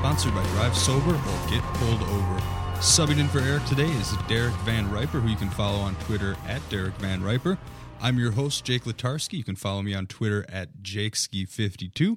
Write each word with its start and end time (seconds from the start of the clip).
Sponsored 0.00 0.34
by 0.34 0.42
Drive 0.54 0.74
Sober 0.74 1.10
or 1.10 1.50
Get 1.50 1.62
Pulled 1.74 2.00
Over. 2.00 2.40
Subbing 2.76 3.18
in 3.18 3.28
for 3.28 3.40
Eric 3.40 3.66
today 3.66 3.84
is 3.84 4.16
Derek 4.28 4.54
Van 4.64 4.90
Riper, 4.90 5.20
who 5.20 5.28
you 5.28 5.36
can 5.36 5.50
follow 5.50 5.76
on 5.76 5.94
Twitter 5.96 6.38
at 6.48 6.66
Derek 6.70 6.94
Van 6.94 7.22
Riper. 7.22 7.58
I'm 8.00 8.18
your 8.18 8.30
host, 8.30 8.64
Jake 8.64 8.84
Latarski. 8.84 9.34
You 9.34 9.44
can 9.44 9.56
follow 9.56 9.82
me 9.82 9.92
on 9.92 10.06
Twitter 10.06 10.46
at 10.48 10.78
JakeSki52. 10.82 12.16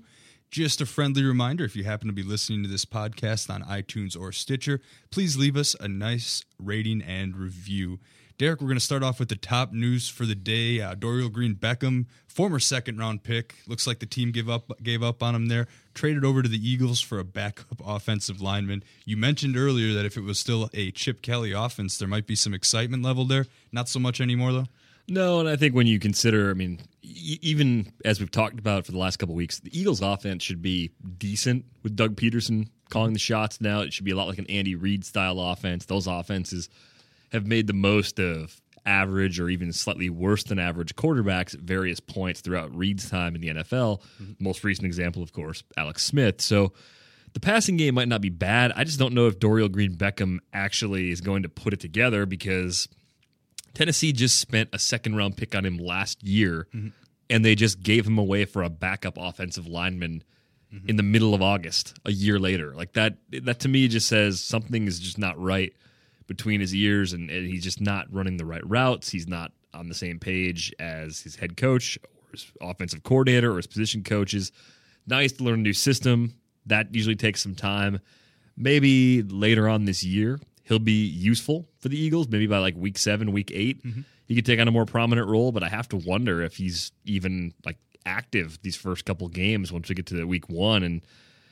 Just 0.49 0.79
a 0.79 0.85
friendly 0.85 1.25
reminder 1.25 1.65
if 1.65 1.75
you 1.75 1.83
happen 1.83 2.07
to 2.07 2.13
be 2.13 2.23
listening 2.23 2.63
to 2.63 2.69
this 2.69 2.85
podcast 2.85 3.53
on 3.53 3.63
iTunes 3.63 4.17
or 4.17 4.31
Stitcher, 4.31 4.79
please 5.11 5.35
leave 5.35 5.57
us 5.57 5.75
a 5.81 5.89
nice 5.89 6.45
rating 6.57 7.01
and 7.01 7.35
review. 7.35 7.99
Derek, 8.37 8.61
we're 8.61 8.67
going 8.67 8.77
to 8.77 8.83
start 8.83 9.03
off 9.03 9.19
with 9.19 9.29
the 9.29 9.35
top 9.35 9.71
news 9.73 10.09
for 10.09 10.25
the 10.25 10.35
day. 10.35 10.81
Uh, 10.81 10.95
Dorial 10.95 11.31
Green 11.31 11.55
Beckham, 11.55 12.07
former 12.27 12.59
second 12.59 12.97
round 12.97 13.23
pick, 13.23 13.55
looks 13.67 13.85
like 13.85 13.99
the 13.99 14.05
team 14.07 14.31
gave 14.31 14.49
up 14.49 14.71
gave 14.81 15.03
up 15.03 15.21
on 15.21 15.35
him 15.35 15.47
there. 15.47 15.67
Traded 15.93 16.25
over 16.25 16.41
to 16.41 16.49
the 16.49 16.57
Eagles 16.57 16.99
for 16.99 17.19
a 17.19 17.23
backup 17.23 17.79
offensive 17.85 18.41
lineman. 18.41 18.83
You 19.05 19.17
mentioned 19.17 19.55
earlier 19.55 19.93
that 19.93 20.05
if 20.05 20.17
it 20.17 20.21
was 20.23 20.39
still 20.39 20.69
a 20.73 20.91
Chip 20.91 21.21
Kelly 21.21 21.51
offense, 21.51 21.97
there 21.97 22.07
might 22.07 22.25
be 22.25 22.35
some 22.35 22.53
excitement 22.53 23.03
level 23.03 23.25
there. 23.25 23.45
Not 23.71 23.87
so 23.87 23.99
much 23.99 24.19
anymore 24.19 24.51
though. 24.51 24.67
No, 25.07 25.39
and 25.39 25.49
I 25.49 25.57
think 25.57 25.75
when 25.75 25.85
you 25.85 25.99
consider, 25.99 26.49
I 26.49 26.53
mean, 26.53 26.79
e- 27.01 27.37
even 27.41 27.91
as 28.05 28.19
we've 28.19 28.31
talked 28.31 28.57
about 28.57 28.85
for 28.85 28.93
the 28.93 28.97
last 28.97 29.17
couple 29.17 29.35
weeks, 29.35 29.59
the 29.59 29.77
Eagles' 29.77 30.01
offense 30.01 30.43
should 30.43 30.61
be 30.61 30.91
decent 31.17 31.65
with 31.83 31.95
Doug 31.95 32.15
Pederson 32.15 32.69
calling 32.89 33.11
the 33.11 33.19
shots 33.19 33.59
now. 33.59 33.81
It 33.81 33.91
should 33.91 34.05
be 34.05 34.11
a 34.11 34.15
lot 34.15 34.27
like 34.27 34.37
an 34.37 34.47
Andy 34.47 34.75
Reid 34.75 35.03
style 35.03 35.39
offense. 35.41 35.85
Those 35.85 36.07
offenses 36.07 36.69
have 37.33 37.45
made 37.45 37.67
the 37.67 37.73
most 37.73 38.19
of 38.19 38.61
average 38.85 39.39
or 39.39 39.49
even 39.49 39.71
slightly 39.71 40.09
worse 40.09 40.43
than 40.43 40.59
average 40.59 40.95
quarterbacks 40.95 41.53
at 41.53 41.61
various 41.61 41.99
points 41.99 42.41
throughout 42.41 42.75
Reid's 42.75 43.09
time 43.09 43.35
in 43.35 43.41
the 43.41 43.47
NFL. 43.49 44.01
Mm-hmm. 44.21 44.33
Most 44.39 44.63
recent 44.63 44.85
example, 44.85 45.23
of 45.23 45.31
course, 45.33 45.63
Alex 45.77 46.05
Smith. 46.05 46.41
So 46.41 46.73
the 47.33 47.39
passing 47.39 47.77
game 47.77 47.95
might 47.95 48.07
not 48.07 48.21
be 48.21 48.29
bad. 48.29 48.73
I 48.75 48.83
just 48.83 48.99
don't 48.99 49.13
know 49.13 49.27
if 49.27 49.39
Dorial 49.39 49.71
Green 49.71 49.95
Beckham 49.95 50.39
actually 50.53 51.11
is 51.11 51.21
going 51.21 51.43
to 51.43 51.49
put 51.49 51.73
it 51.73 51.79
together 51.79 52.25
because 52.25 52.87
Tennessee 53.73 54.11
just 54.11 54.39
spent 54.39 54.69
a 54.73 54.79
second 54.79 55.15
round 55.15 55.37
pick 55.37 55.55
on 55.55 55.65
him 55.65 55.77
last 55.77 56.23
year 56.23 56.67
mm-hmm. 56.73 56.89
and 57.29 57.43
they 57.43 57.55
just 57.55 57.81
gave 57.81 58.05
him 58.05 58.17
away 58.17 58.45
for 58.45 58.63
a 58.63 58.69
backup 58.69 59.17
offensive 59.17 59.65
lineman 59.65 60.23
mm-hmm. 60.73 60.89
in 60.89 60.97
the 60.97 61.03
middle 61.03 61.33
of 61.33 61.41
August 61.41 61.97
a 62.05 62.11
year 62.11 62.37
later. 62.37 62.75
Like 62.75 62.93
that 62.93 63.17
that 63.43 63.61
to 63.61 63.69
me 63.69 63.87
just 63.87 64.07
says 64.07 64.41
something 64.41 64.87
is 64.87 64.99
just 64.99 65.17
not 65.17 65.39
right 65.41 65.73
between 66.27 66.61
his 66.61 66.73
ears 66.73 67.13
and, 67.13 67.29
and 67.29 67.47
he's 67.47 67.63
just 67.63 67.81
not 67.81 68.11
running 68.11 68.37
the 68.37 68.45
right 68.45 68.67
routes. 68.67 69.09
He's 69.09 69.27
not 69.27 69.51
on 69.73 69.89
the 69.89 69.95
same 69.95 70.19
page 70.19 70.73
as 70.79 71.21
his 71.21 71.35
head 71.35 71.57
coach 71.57 71.97
or 72.03 72.31
his 72.31 72.51
offensive 72.61 73.03
coordinator 73.03 73.51
or 73.51 73.57
his 73.57 73.67
position 73.67 74.03
coaches. 74.03 74.51
Now 75.07 75.17
he 75.17 75.23
has 75.23 75.33
to 75.33 75.43
learn 75.43 75.59
a 75.59 75.63
new 75.63 75.73
system. 75.73 76.33
That 76.65 76.93
usually 76.93 77.15
takes 77.15 77.41
some 77.41 77.55
time. 77.55 77.99
Maybe 78.55 79.23
later 79.23 79.67
on 79.67 79.85
this 79.85 80.03
year, 80.03 80.39
he'll 80.63 80.79
be 80.79 81.05
useful 81.05 81.67
for 81.79 81.89
the 81.89 81.99
Eagles. 81.99 82.27
Maybe 82.29 82.47
by 82.47 82.59
like 82.59 82.75
week 82.77 82.97
seven, 82.97 83.31
week 83.31 83.51
8 83.53 83.83
mm-hmm. 83.83 84.01
he 84.25 84.35
could 84.35 84.45
take 84.45 84.59
on 84.59 84.67
a 84.67 84.71
more 84.71 84.85
prominent 84.85 85.27
role. 85.27 85.51
But 85.51 85.63
I 85.63 85.69
have 85.69 85.89
to 85.89 85.97
wonder 85.97 86.41
if 86.41 86.55
he's 86.55 86.91
even 87.05 87.53
like 87.65 87.77
active 88.05 88.59
these 88.61 88.75
first 88.75 89.05
couple 89.05 89.27
games 89.27 89.71
once 89.71 89.89
we 89.89 89.95
get 89.95 90.05
to 90.07 90.25
week 90.25 90.49
one. 90.49 90.83
And 90.83 91.01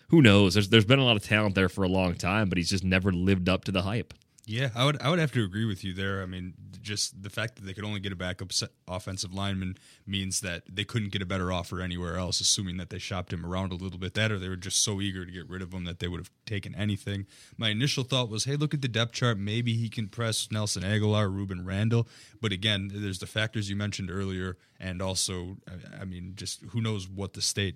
who 0.09 0.21
knows? 0.21 0.53
There's 0.53 0.69
there's 0.69 0.85
been 0.85 0.99
a 0.99 1.05
lot 1.05 1.15
of 1.15 1.23
talent 1.23 1.55
there 1.55 1.69
for 1.69 1.83
a 1.83 1.89
long 1.89 2.15
time, 2.15 2.49
but 2.49 2.57
he's 2.57 2.69
just 2.69 2.83
never 2.83 3.11
lived 3.11 3.49
up 3.49 3.65
to 3.65 3.71
the 3.71 3.81
hype. 3.81 4.13
Yeah, 4.51 4.69
I 4.75 4.83
would 4.83 5.01
I 5.01 5.09
would 5.09 5.19
have 5.19 5.31
to 5.31 5.45
agree 5.45 5.63
with 5.63 5.81
you 5.85 5.93
there. 5.93 6.21
I 6.21 6.25
mean, 6.25 6.53
just 6.81 7.23
the 7.23 7.29
fact 7.29 7.55
that 7.55 7.61
they 7.61 7.73
could 7.73 7.85
only 7.85 8.01
get 8.01 8.11
a 8.11 8.17
backup 8.17 8.51
offensive 8.85 9.33
lineman 9.33 9.77
means 10.05 10.41
that 10.41 10.63
they 10.69 10.83
couldn't 10.83 11.13
get 11.13 11.21
a 11.21 11.25
better 11.25 11.53
offer 11.53 11.79
anywhere 11.79 12.17
else, 12.17 12.41
assuming 12.41 12.75
that 12.75 12.89
they 12.89 12.97
shopped 12.97 13.31
him 13.31 13.45
around 13.45 13.71
a 13.71 13.75
little 13.75 13.97
bit. 13.97 14.13
That 14.13 14.29
or 14.29 14.39
they 14.39 14.49
were 14.49 14.57
just 14.57 14.83
so 14.83 14.99
eager 14.99 15.25
to 15.25 15.31
get 15.31 15.47
rid 15.47 15.61
of 15.61 15.73
him 15.73 15.85
that 15.85 15.99
they 15.99 16.09
would 16.09 16.19
have 16.19 16.29
taken 16.45 16.75
anything. 16.75 17.27
My 17.57 17.69
initial 17.69 18.03
thought 18.03 18.29
was, 18.29 18.43
hey, 18.43 18.57
look 18.57 18.73
at 18.73 18.81
the 18.81 18.89
depth 18.89 19.13
chart. 19.13 19.37
Maybe 19.37 19.75
he 19.75 19.87
can 19.87 20.09
press 20.09 20.49
Nelson 20.51 20.83
Agholor, 20.83 21.31
Rueben 21.31 21.65
Randle. 21.65 22.09
But 22.41 22.51
again, 22.51 22.91
there's 22.93 23.19
the 23.19 23.27
factors 23.27 23.69
you 23.69 23.77
mentioned 23.77 24.11
earlier, 24.11 24.57
and 24.81 25.01
also, 25.01 25.55
I 25.97 26.03
mean, 26.03 26.33
just 26.35 26.61
who 26.71 26.81
knows 26.81 27.07
what 27.07 27.33
the 27.33 27.41
state 27.41 27.75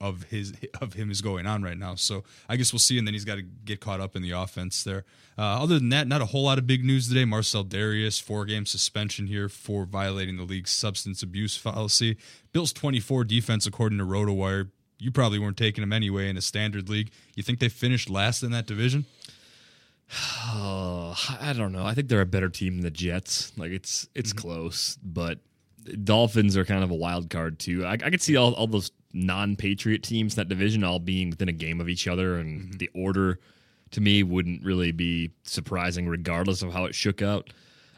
of 0.00 0.24
his 0.24 0.52
of 0.80 0.94
him 0.94 1.10
is 1.10 1.20
going 1.20 1.46
on 1.46 1.62
right 1.62 1.78
now. 1.78 1.94
So 1.94 2.24
I 2.48 2.56
guess 2.56 2.72
we'll 2.72 2.80
see, 2.80 2.98
and 2.98 3.06
then 3.06 3.14
he's 3.14 3.24
got 3.24 3.36
to 3.36 3.42
get 3.42 3.80
caught 3.80 4.00
up 4.00 4.16
in 4.16 4.22
the 4.22 4.32
offense 4.32 4.82
there. 4.82 5.04
Uh, 5.38 5.62
other 5.62 5.78
than 5.78 5.88
that, 5.90 6.06
not 6.06 6.20
a 6.20 6.26
whole 6.26 6.44
lot 6.44 6.58
of 6.58 6.66
big 6.66 6.84
news 6.84 7.08
today. 7.08 7.24
Marcell 7.24 7.64
Dareus 7.64 8.20
four 8.20 8.44
game 8.44 8.66
suspension 8.66 9.26
here 9.26 9.48
for 9.48 9.84
violating 9.84 10.36
the 10.36 10.44
league's 10.44 10.70
substance 10.70 11.22
abuse 11.22 11.56
policy. 11.58 12.16
Bills 12.52 12.72
twenty 12.72 13.00
four 13.00 13.24
defense 13.24 13.66
according 13.66 13.98
to 13.98 14.04
RotoWire. 14.04 14.70
You 14.98 15.10
probably 15.10 15.38
weren't 15.38 15.56
taking 15.56 15.82
him 15.82 15.92
anyway 15.92 16.28
in 16.28 16.36
a 16.36 16.42
standard 16.42 16.88
league. 16.88 17.10
You 17.34 17.42
think 17.42 17.58
they 17.58 17.68
finished 17.68 18.08
last 18.08 18.42
in 18.42 18.52
that 18.52 18.66
division? 18.66 19.04
Oh, 20.46 21.16
I 21.40 21.52
don't 21.52 21.72
know. 21.72 21.84
I 21.84 21.94
think 21.94 22.08
they're 22.08 22.20
a 22.20 22.26
better 22.26 22.48
team 22.48 22.76
than 22.76 22.82
the 22.82 22.90
Jets. 22.90 23.52
Like 23.56 23.72
it's 23.72 24.08
it's 24.14 24.32
mm-hmm. 24.32 24.40
close, 24.40 24.98
but 25.02 25.38
Dolphins 26.04 26.56
are 26.56 26.64
kind 26.64 26.84
of 26.84 26.90
a 26.90 26.94
wild 26.94 27.30
card 27.30 27.58
too. 27.58 27.84
I, 27.84 27.92
I 27.92 28.10
could 28.10 28.22
see 28.22 28.36
all, 28.36 28.52
all 28.54 28.66
those 28.66 28.90
non-Patriot 29.12 30.02
teams 30.02 30.34
in 30.34 30.36
that 30.36 30.48
division 30.48 30.84
all 30.84 30.98
being 30.98 31.30
within 31.30 31.48
a 31.48 31.52
game 31.52 31.80
of 31.80 31.88
each 31.88 32.08
other, 32.08 32.38
and 32.38 32.60
mm-hmm. 32.60 32.78
the 32.78 32.90
order 32.94 33.38
to 33.90 34.00
me 34.00 34.22
wouldn't 34.22 34.64
really 34.64 34.92
be 34.92 35.30
surprising, 35.44 36.08
regardless 36.08 36.62
of 36.62 36.72
how 36.72 36.84
it 36.84 36.94
shook 36.94 37.22
out. 37.22 37.52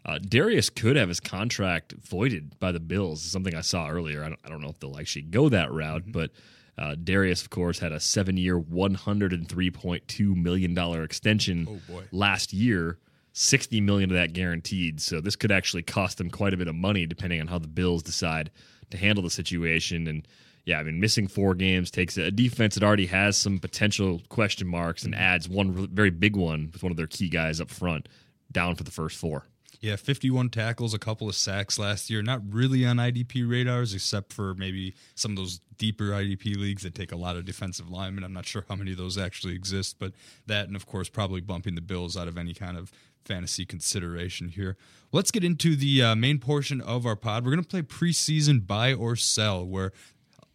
Uh, 0.05 0.19
Dareus 0.19 0.75
could 0.75 0.97
have 0.97 1.09
his 1.09 1.21
contract 1.21 1.95
voided 2.03 2.59
by 2.59 2.73
the 2.73 2.81
Bills. 2.81 3.23
Something 3.23 3.55
I 3.55 3.63
saw 3.63 3.89
earlier. 3.89 4.23
I 4.23 4.29
don't, 4.29 4.41
I 4.45 4.49
don't 4.49 4.61
know 4.61 4.69
if 4.69 4.79
they'll 4.79 4.99
actually 4.99 5.23
go 5.23 5.49
that 5.49 5.73
route, 5.73 6.03
mm-hmm. 6.03 6.13
but 6.13 6.31
uh, 6.77 6.95
Dareus, 6.97 7.43
of 7.43 7.51
course, 7.51 7.79
had 7.79 7.93
a 7.93 8.01
seven-year, 8.01 8.59
one 8.59 8.95
hundred 8.95 9.33
and 9.33 9.49
three 9.49 9.71
point 9.71 10.07
two 10.09 10.35
million 10.35 10.75
dollar 10.75 11.05
extension 11.05 11.81
oh 11.91 12.03
last 12.11 12.53
year. 12.53 12.99
Sixty 13.37 13.81
million 13.81 14.11
of 14.11 14.17
that 14.17 14.33
guaranteed. 14.33 15.01
So 15.01 15.21
this 15.21 15.35
could 15.35 15.51
actually 15.51 15.83
cost 15.83 16.19
them 16.19 16.31
quite 16.31 16.55
a 16.55 16.57
bit 16.57 16.69
of 16.69 16.77
money, 16.77 17.05
depending 17.05 17.41
on 17.41 17.49
how 17.49 17.59
the 17.59 17.67
Bills 17.67 18.03
decide 18.03 18.51
to 18.91 18.97
handle 18.97 19.25
the 19.25 19.31
situation. 19.31 20.07
And 20.07 20.29
yeah, 20.67 20.79
I 20.79 20.83
mean, 20.83 20.99
missing 20.99 21.29
four 21.29 21.55
games 21.55 21.91
takes 21.91 22.17
a 22.17 22.31
defense 22.31 22.75
that 22.75 22.83
already 22.83 23.07
has 23.07 23.37
some 23.37 23.59
potential 23.59 24.23
question 24.31 24.67
marks 24.67 25.05
and 25.05 25.13
mm-hmm. 25.13 25.23
adds 25.23 25.49
one 25.49 25.89
very 25.89 26.11
big 26.11 26.37
one 26.37 26.71
with 26.73 26.83
one 26.83 26.91
of 26.91 26.97
their 26.97 27.07
key 27.07 27.29
guys 27.29 27.61
up 27.61 27.71
front 27.71 28.09
down 28.51 28.75
for 28.75 28.85
the 28.85 28.91
first 28.91 29.19
four. 29.19 29.45
Yeah, 29.81 29.97
51 29.97 30.49
tackles, 30.49 30.95
a 30.95 30.99
couple 30.99 31.29
of 31.29 31.35
sacks 31.35 31.79
last 31.79 32.09
year. 32.09 32.23
Not 32.23 32.41
really 32.49 32.87
on 32.87 32.97
IDP 32.97 33.47
radars, 33.47 33.93
except 33.93 34.33
for 34.33 34.55
maybe 34.55 34.95
some 35.15 35.33
of 35.33 35.37
those 35.37 35.61
deeper 35.77 36.05
IDP 36.05 36.57
leagues 36.57 36.85
that 36.85 36.95
take 36.95 37.13
a 37.13 37.17
lot 37.17 37.37
of 37.37 37.45
defensive 37.45 37.91
linemen. 37.91 38.25
I'm 38.25 38.33
not 38.33 38.47
sure 38.47 38.65
how 38.67 38.77
many 38.77 38.93
of 38.93 38.97
those 38.97 39.19
actually 39.19 39.55
exist, 39.55 39.97
but 39.99 40.15
that, 40.47 40.69
and 40.69 40.77
of 40.77 40.87
course, 40.87 41.11
probably 41.11 41.43
bumping 41.43 41.75
the 41.75 41.83
Bills 41.83 42.17
out 42.17 42.29
of 42.29 42.39
any 42.39 42.55
kind 42.55 42.79
of 42.79 42.93
fantasy 43.27 43.67
consideration 43.67 44.49
here. 44.49 44.79
Let's 45.13 45.31
get 45.31 45.45
into 45.45 45.77
the 45.77 46.03
uh, 46.03 46.15
main 46.15 46.39
portion 46.39 46.81
of 46.81 47.05
our 47.05 47.17
pod. 47.17 47.45
We're 47.45 47.53
going 47.53 47.65
to 47.65 47.69
play 47.69 47.83
preseason 47.83 48.67
buy 48.67 48.95
or 48.95 49.17
sell, 49.17 49.67
where 49.67 49.93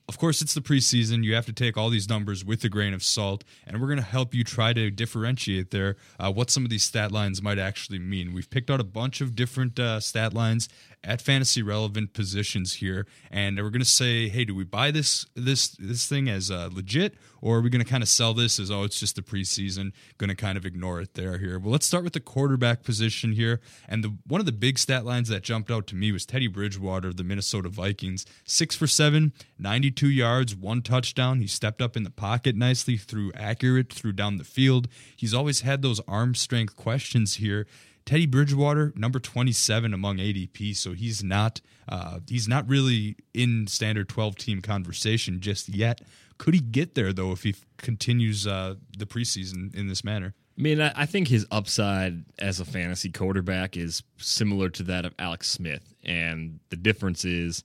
of 0.10 0.18
course, 0.18 0.42
it's 0.42 0.56
the 0.56 0.62
preseason. 0.62 1.24
You 1.24 1.36
have 1.36 1.46
to 1.46 1.54
take 1.54 1.78
all 1.78 1.92
these 1.92 2.10
numbers 2.10 2.44
with 2.44 2.64
a 2.64 2.70
grain 2.70 2.96
of 2.96 3.04
salt, 3.04 3.44
and 3.68 3.80
we're 3.80 3.88
going 3.88 4.00
to 4.00 4.04
help 4.04 4.34
you 4.34 4.44
try 4.44 4.74
to 4.74 4.90
differentiate 4.90 5.70
there 5.70 5.98
uh, 6.20 6.32
what 6.32 6.50
some 6.50 6.64
of 6.64 6.72
these 6.72 6.82
stat 6.82 7.12
lines 7.12 7.44
might 7.44 7.60
actually 7.60 8.00
mean. 8.00 8.34
We've 8.34 8.50
picked 8.50 8.72
out 8.72 8.80
a 8.80 8.84
bunch 8.84 9.22
of 9.22 9.36
different 9.36 9.80
uh, 9.80 10.00
stat 10.00 10.34
lines 10.34 10.68
at 11.04 11.22
fantasy 11.22 11.62
relevant 11.62 12.14
positions 12.14 12.74
here, 12.74 13.06
and 13.30 13.58
we're 13.58 13.70
going 13.70 13.82
to 13.82 13.86
say, 13.86 14.30
hey, 14.30 14.46
do 14.46 14.56
we 14.56 14.64
buy 14.64 14.90
this 14.90 15.28
this 15.36 15.70
this 15.78 16.08
thing 16.08 16.28
as 16.28 16.50
uh, 16.50 16.70
legit, 16.74 17.14
or 17.40 17.58
are 17.58 17.62
we 17.62 17.70
going 17.70 17.84
to 17.84 17.90
kind 17.90 18.02
of 18.02 18.10
sell 18.10 18.34
this 18.34 18.60
as 18.60 18.72
oh, 18.72 18.84
it's 18.84 19.00
just 19.00 19.16
the 19.16 19.22
preseason? 19.22 19.92
Going 20.18 20.30
to 20.30 20.36
kind 20.36 20.58
of 20.58 20.66
ignore 20.66 21.00
it 21.02 21.14
there 21.14 21.38
here. 21.38 21.60
Well, 21.60 21.72
let's 21.72 21.86
start 21.86 22.04
with 22.04 22.14
the 22.14 22.20
quarterback 22.20 22.82
position 22.82 23.34
here, 23.34 23.62
and 23.88 24.04
the 24.04 24.18
one 24.26 24.42
of 24.42 24.48
the 24.48 24.52
big 24.52 24.80
stat 24.80 25.06
lines 25.06 25.30
that 25.30 25.44
jumped 25.44 25.70
out 25.70 25.86
to 25.88 25.96
me 25.96 26.12
was 26.12 26.26
Teddy 26.26 26.48
Bridgewater 26.48 27.10
of 27.10 27.18
the 27.18 27.24
Minnesota 27.24 27.70
Vikings, 27.70 28.26
six 28.44 28.76
for 28.76 28.88
seven, 28.88 29.34
92 29.60 29.99
yards, 30.08 30.56
one 30.56 30.82
touchdown. 30.82 31.40
He 31.40 31.48
stepped 31.48 31.82
up 31.82 31.98
in 31.98 32.04
the 32.04 32.10
pocket 32.10 32.56
nicely, 32.56 32.98
threw 32.98 33.32
accurate, 33.34 33.92
threw 33.92 34.12
down 34.12 34.38
the 34.38 34.44
field. 34.44 34.88
He's 35.16 35.34
always 35.34 35.62
had 35.62 35.82
those 35.82 36.00
arm 36.08 36.36
strength 36.36 36.76
questions 36.76 37.36
here 37.36 37.68
Teddy 38.10 38.26
Bridgewater, 38.26 38.92
number 38.96 39.20
27 39.20 39.94
among 39.94 40.18
ADP, 40.18 40.76
so 40.76 40.94
he's 40.94 41.24
not 41.24 41.62
uh, 41.88 42.20
he's 42.28 42.48
not 42.48 42.68
really 42.68 43.16
in 43.36 43.68
standard 43.68 44.10
12 44.10 44.36
team 44.36 44.62
conversation 44.64 45.40
just 45.42 45.70
yet. 45.70 46.02
Could 46.40 46.56
he 46.56 46.60
get 46.60 46.96
there 46.96 47.14
though 47.14 47.32
if 47.32 47.44
he 47.44 47.54
continues 47.78 48.48
uh, 48.48 48.76
the 48.98 49.06
preseason 49.06 49.76
in 49.76 49.88
this 49.88 50.04
manner? 50.04 50.34
I 50.58 50.62
mean, 50.62 50.82
I 50.82 51.06
think 51.06 51.28
his 51.28 51.46
upside 51.52 52.26
as 52.40 52.60
a 52.60 52.66
fantasy 52.66 53.12
quarterback 53.12 53.78
is 53.78 54.02
similar 54.18 54.70
to 54.72 54.84
that 54.84 55.06
of 55.06 55.14
Alex 55.20 55.48
Smith, 55.48 55.94
and 56.04 56.60
the 56.70 56.78
difference 56.78 57.24
is 57.26 57.64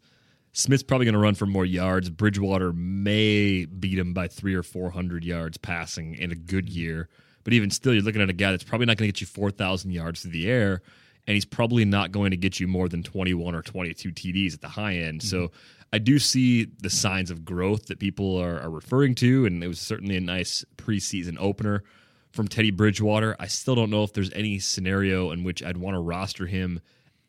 Smith's 0.54 0.84
probably 0.84 1.04
going 1.04 1.14
to 1.14 1.20
run 1.20 1.34
for 1.34 1.46
more 1.46 1.66
yards. 1.66 2.08
Bridgewater 2.08 2.72
may 2.72 3.64
beat 3.66 3.98
him 3.98 4.14
by 4.14 4.28
three 4.28 4.54
or 4.54 4.62
four 4.62 4.90
hundred 4.90 5.24
yards 5.24 5.58
passing 5.58 6.14
in 6.14 6.30
a 6.30 6.36
good 6.36 6.68
year. 6.68 7.08
But 7.42 7.52
even 7.52 7.70
still, 7.70 7.92
you're 7.92 8.02
looking 8.02 8.22
at 8.22 8.30
a 8.30 8.34
guy 8.34 8.52
that's 8.52 8.64
probably 8.64 8.86
not 8.86 8.96
going 8.96 9.08
to 9.08 9.12
get 9.12 9.20
you 9.20 9.26
4,000 9.26 9.90
yards 9.90 10.22
through 10.22 10.30
the 10.30 10.50
air, 10.50 10.80
and 11.26 11.34
he's 11.34 11.44
probably 11.44 11.84
not 11.84 12.10
going 12.10 12.30
to 12.30 12.36
get 12.36 12.58
you 12.58 12.66
more 12.66 12.88
than 12.88 13.02
21 13.02 13.54
or 13.54 13.62
22 13.62 14.12
TDs 14.12 14.54
at 14.54 14.60
the 14.62 14.68
high 14.68 14.94
end. 14.94 15.20
Mm-hmm. 15.20 15.28
So 15.28 15.50
I 15.92 15.98
do 15.98 16.18
see 16.18 16.68
the 16.80 16.88
signs 16.88 17.30
of 17.30 17.44
growth 17.44 17.86
that 17.86 17.98
people 17.98 18.40
are, 18.40 18.60
are 18.60 18.70
referring 18.70 19.14
to, 19.16 19.44
and 19.44 19.62
it 19.62 19.68
was 19.68 19.80
certainly 19.80 20.16
a 20.16 20.20
nice 20.20 20.64
preseason 20.76 21.36
opener 21.38 21.82
from 22.32 22.48
Teddy 22.48 22.70
Bridgewater. 22.70 23.36
I 23.38 23.46
still 23.46 23.74
don't 23.74 23.90
know 23.90 24.04
if 24.04 24.12
there's 24.12 24.32
any 24.32 24.58
scenario 24.58 25.30
in 25.30 25.44
which 25.44 25.62
I'd 25.62 25.76
want 25.76 25.96
to 25.96 26.00
roster 26.00 26.46
him 26.46 26.80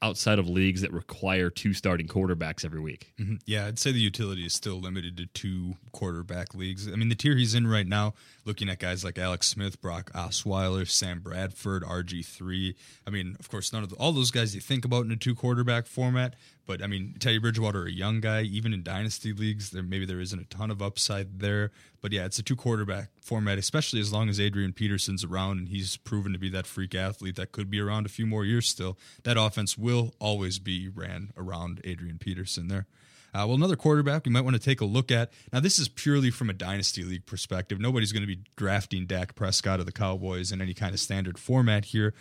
outside 0.05 0.37
of 0.37 0.47
leagues 0.47 0.81
that 0.81 0.93
require 0.93 1.49
two 1.49 1.73
starting 1.73 2.07
quarterbacks 2.07 2.63
every 2.63 2.79
week. 2.79 3.11
Mm-hmm. 3.19 3.35
Yeah, 3.45 3.65
I'd 3.65 3.79
say 3.79 3.91
the 3.91 3.99
utility 3.99 4.45
is 4.45 4.53
still 4.53 4.79
limited 4.79 5.17
to 5.17 5.25
two 5.25 5.77
quarterback 5.91 6.53
leagues. 6.53 6.87
I 6.87 6.95
mean, 6.95 7.09
the 7.09 7.15
tier 7.15 7.35
he's 7.35 7.55
in 7.55 7.65
right 7.65 7.87
now, 7.87 8.13
looking 8.45 8.69
at 8.69 8.77
guys 8.77 9.03
like 9.03 9.17
Alex 9.17 9.47
Smith, 9.47 9.81
Brock 9.81 10.11
Osweiler, 10.13 10.87
Sam 10.87 11.21
Bradford, 11.21 11.81
RG3. 11.81 12.75
I 13.07 13.09
mean, 13.09 13.35
of 13.39 13.49
course, 13.49 13.73
none 13.73 13.81
of 13.81 13.89
the, 13.89 13.95
all 13.95 14.11
those 14.11 14.29
guys 14.29 14.53
you 14.53 14.61
think 14.61 14.85
about 14.85 15.05
in 15.05 15.11
a 15.11 15.15
two 15.15 15.33
quarterback 15.33 15.87
format. 15.87 16.35
But 16.65 16.81
I 16.81 16.87
mean, 16.87 17.15
Teddy 17.19 17.37
Bridgewater, 17.37 17.85
a 17.85 17.91
young 17.91 18.21
guy, 18.21 18.41
even 18.41 18.73
in 18.73 18.83
dynasty 18.83 19.33
leagues, 19.33 19.69
there 19.69 19.83
maybe 19.83 20.05
there 20.05 20.19
isn't 20.19 20.39
a 20.39 20.45
ton 20.45 20.71
of 20.71 20.81
upside 20.81 21.39
there. 21.39 21.71
But 22.01 22.11
yeah, 22.11 22.25
it's 22.25 22.39
a 22.39 22.43
two 22.43 22.55
quarterback 22.55 23.09
format, 23.21 23.57
especially 23.57 23.99
as 23.99 24.11
long 24.11 24.29
as 24.29 24.39
Adrian 24.39 24.73
Peterson's 24.73 25.23
around 25.23 25.59
and 25.59 25.69
he's 25.69 25.97
proven 25.97 26.33
to 26.33 26.39
be 26.39 26.49
that 26.49 26.67
freak 26.67 26.95
athlete 26.95 27.35
that 27.35 27.51
could 27.51 27.69
be 27.69 27.79
around 27.79 28.05
a 28.05 28.09
few 28.09 28.25
more 28.25 28.45
years 28.45 28.67
still. 28.67 28.97
That 29.23 29.37
offense 29.37 29.77
will 29.77 30.13
always 30.19 30.59
be 30.59 30.87
ran 30.87 31.31
around 31.37 31.81
Adrian 31.83 32.17
Peterson 32.17 32.67
there. 32.67 32.87
Uh, 33.35 33.43
well, 33.45 33.55
another 33.55 33.75
quarterback 33.75 34.25
you 34.25 34.31
might 34.31 34.45
want 34.45 34.55
to 34.55 34.61
take 34.61 34.79
a 34.79 34.85
look 34.85 35.11
at. 35.11 35.29
Now, 35.51 35.59
this 35.59 35.77
is 35.77 35.89
purely 35.89 36.31
from 36.31 36.49
a 36.49 36.53
dynasty 36.53 37.03
league 37.03 37.25
perspective. 37.25 37.81
Nobody's 37.81 38.13
going 38.13 38.23
to 38.23 38.27
be 38.27 38.39
drafting 38.55 39.07
Dak 39.07 39.35
Prescott 39.35 39.81
of 39.81 39.85
the 39.85 39.91
Cowboys 39.91 40.53
in 40.53 40.61
any 40.61 40.73
kind 40.73 40.93
of 40.93 41.01
standard 41.01 41.37
format 41.37 41.85
here. 41.85 42.13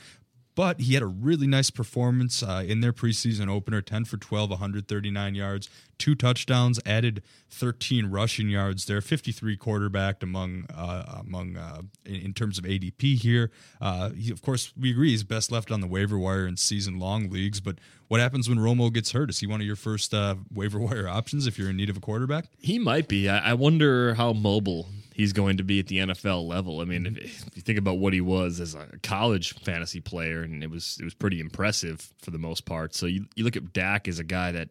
But 0.55 0.81
he 0.81 0.95
had 0.95 1.03
a 1.03 1.07
really 1.07 1.47
nice 1.47 1.71
performance 1.71 2.43
uh, 2.43 2.63
in 2.67 2.81
their 2.81 2.93
preseason 2.93 3.49
opener 3.49 3.83
10 3.83 4.05
for 4.05 4.17
12, 4.17 4.51
139 4.51 5.35
yards, 5.35 5.69
two 5.99 6.15
touchdowns, 6.15 6.79
added 6.87 7.23
13 7.51 8.07
rushing 8.07 8.49
yards 8.49 8.87
there, 8.87 9.01
53 9.01 9.57
quarterbacked 9.57 10.23
among 10.23 10.67
uh, 10.73 11.23
among 11.27 11.57
uh, 11.57 11.83
in, 12.05 12.15
in, 12.17 12.35
terms 12.35 12.59
of 12.59 12.65
ADP 12.65 13.17
here. 13.17 13.51
Uh, 13.81 14.11
he, 14.11 14.31
of 14.31 14.43
course, 14.43 14.73
we 14.79 14.91
agree 14.91 15.11
he's 15.11 15.25
best 15.25 15.51
left 15.51 15.73
on 15.73 15.81
the 15.81 15.89
waiver 15.89 16.19
wire 16.19 16.47
in 16.47 16.57
season 16.57 16.99
long 17.01 17.31
leagues. 17.31 17.61
But 17.61 17.79
what 18.07 18.21
happens 18.21 18.49
when 18.49 18.59
Romo 18.59 18.93
gets 18.93 19.11
hurt? 19.11 19.31
Is 19.31 19.41
he 19.41 19.47
one 19.49 19.61
of 19.61 19.67
your 19.67 19.77
first 19.77 20.15
uh, 20.15 20.37
waiver 20.53 20.79
wire 20.79 21.09
options 21.21 21.49
if 21.49 21.59
you're 21.59 21.71
in 21.71 21.77
need 21.77 21.91
of 21.91 21.97
a 21.97 22.01
quarterback? 22.01 22.47
He 22.59 22.79
might 22.79 23.09
be. 23.09 23.29
I, 23.29 23.51
I 23.51 23.55
wonder 23.55 24.15
how 24.15 24.33
mobile 24.33 24.89
he's 25.15 25.33
going 25.33 25.57
to 25.57 25.63
be 25.63 25.79
at 25.79 25.87
the 25.87 25.99
NFL 25.99 26.47
level. 26.47 26.81
I 26.81 26.85
mean, 26.85 27.05
mm-hmm. 27.05 27.17
if, 27.17 27.47
if, 27.47 27.57
you 27.57 27.63
think 27.63 27.79
about 27.79 27.99
what 27.99 28.13
he 28.13 28.21
was 28.21 28.61
as 28.61 28.75
a 28.75 28.87
college 29.03 29.55
fantasy 29.61 30.01
player, 30.01 30.43
and 30.43 30.63
it 30.63 30.71
was 30.71 30.99
it 31.01 31.05
was 31.05 31.15
pretty 31.15 31.41
impressive 31.41 32.13
for 32.19 32.31
the 32.31 32.39
most 32.39 32.67
part. 32.67 32.95
So 32.95 33.07
you, 33.07 33.27
you 33.35 33.45
look 33.45 33.57
at 33.57 33.73
Dak 33.73 34.09
as 34.09 34.19
a 34.19 34.25
guy 34.25 34.53
that 34.53 34.69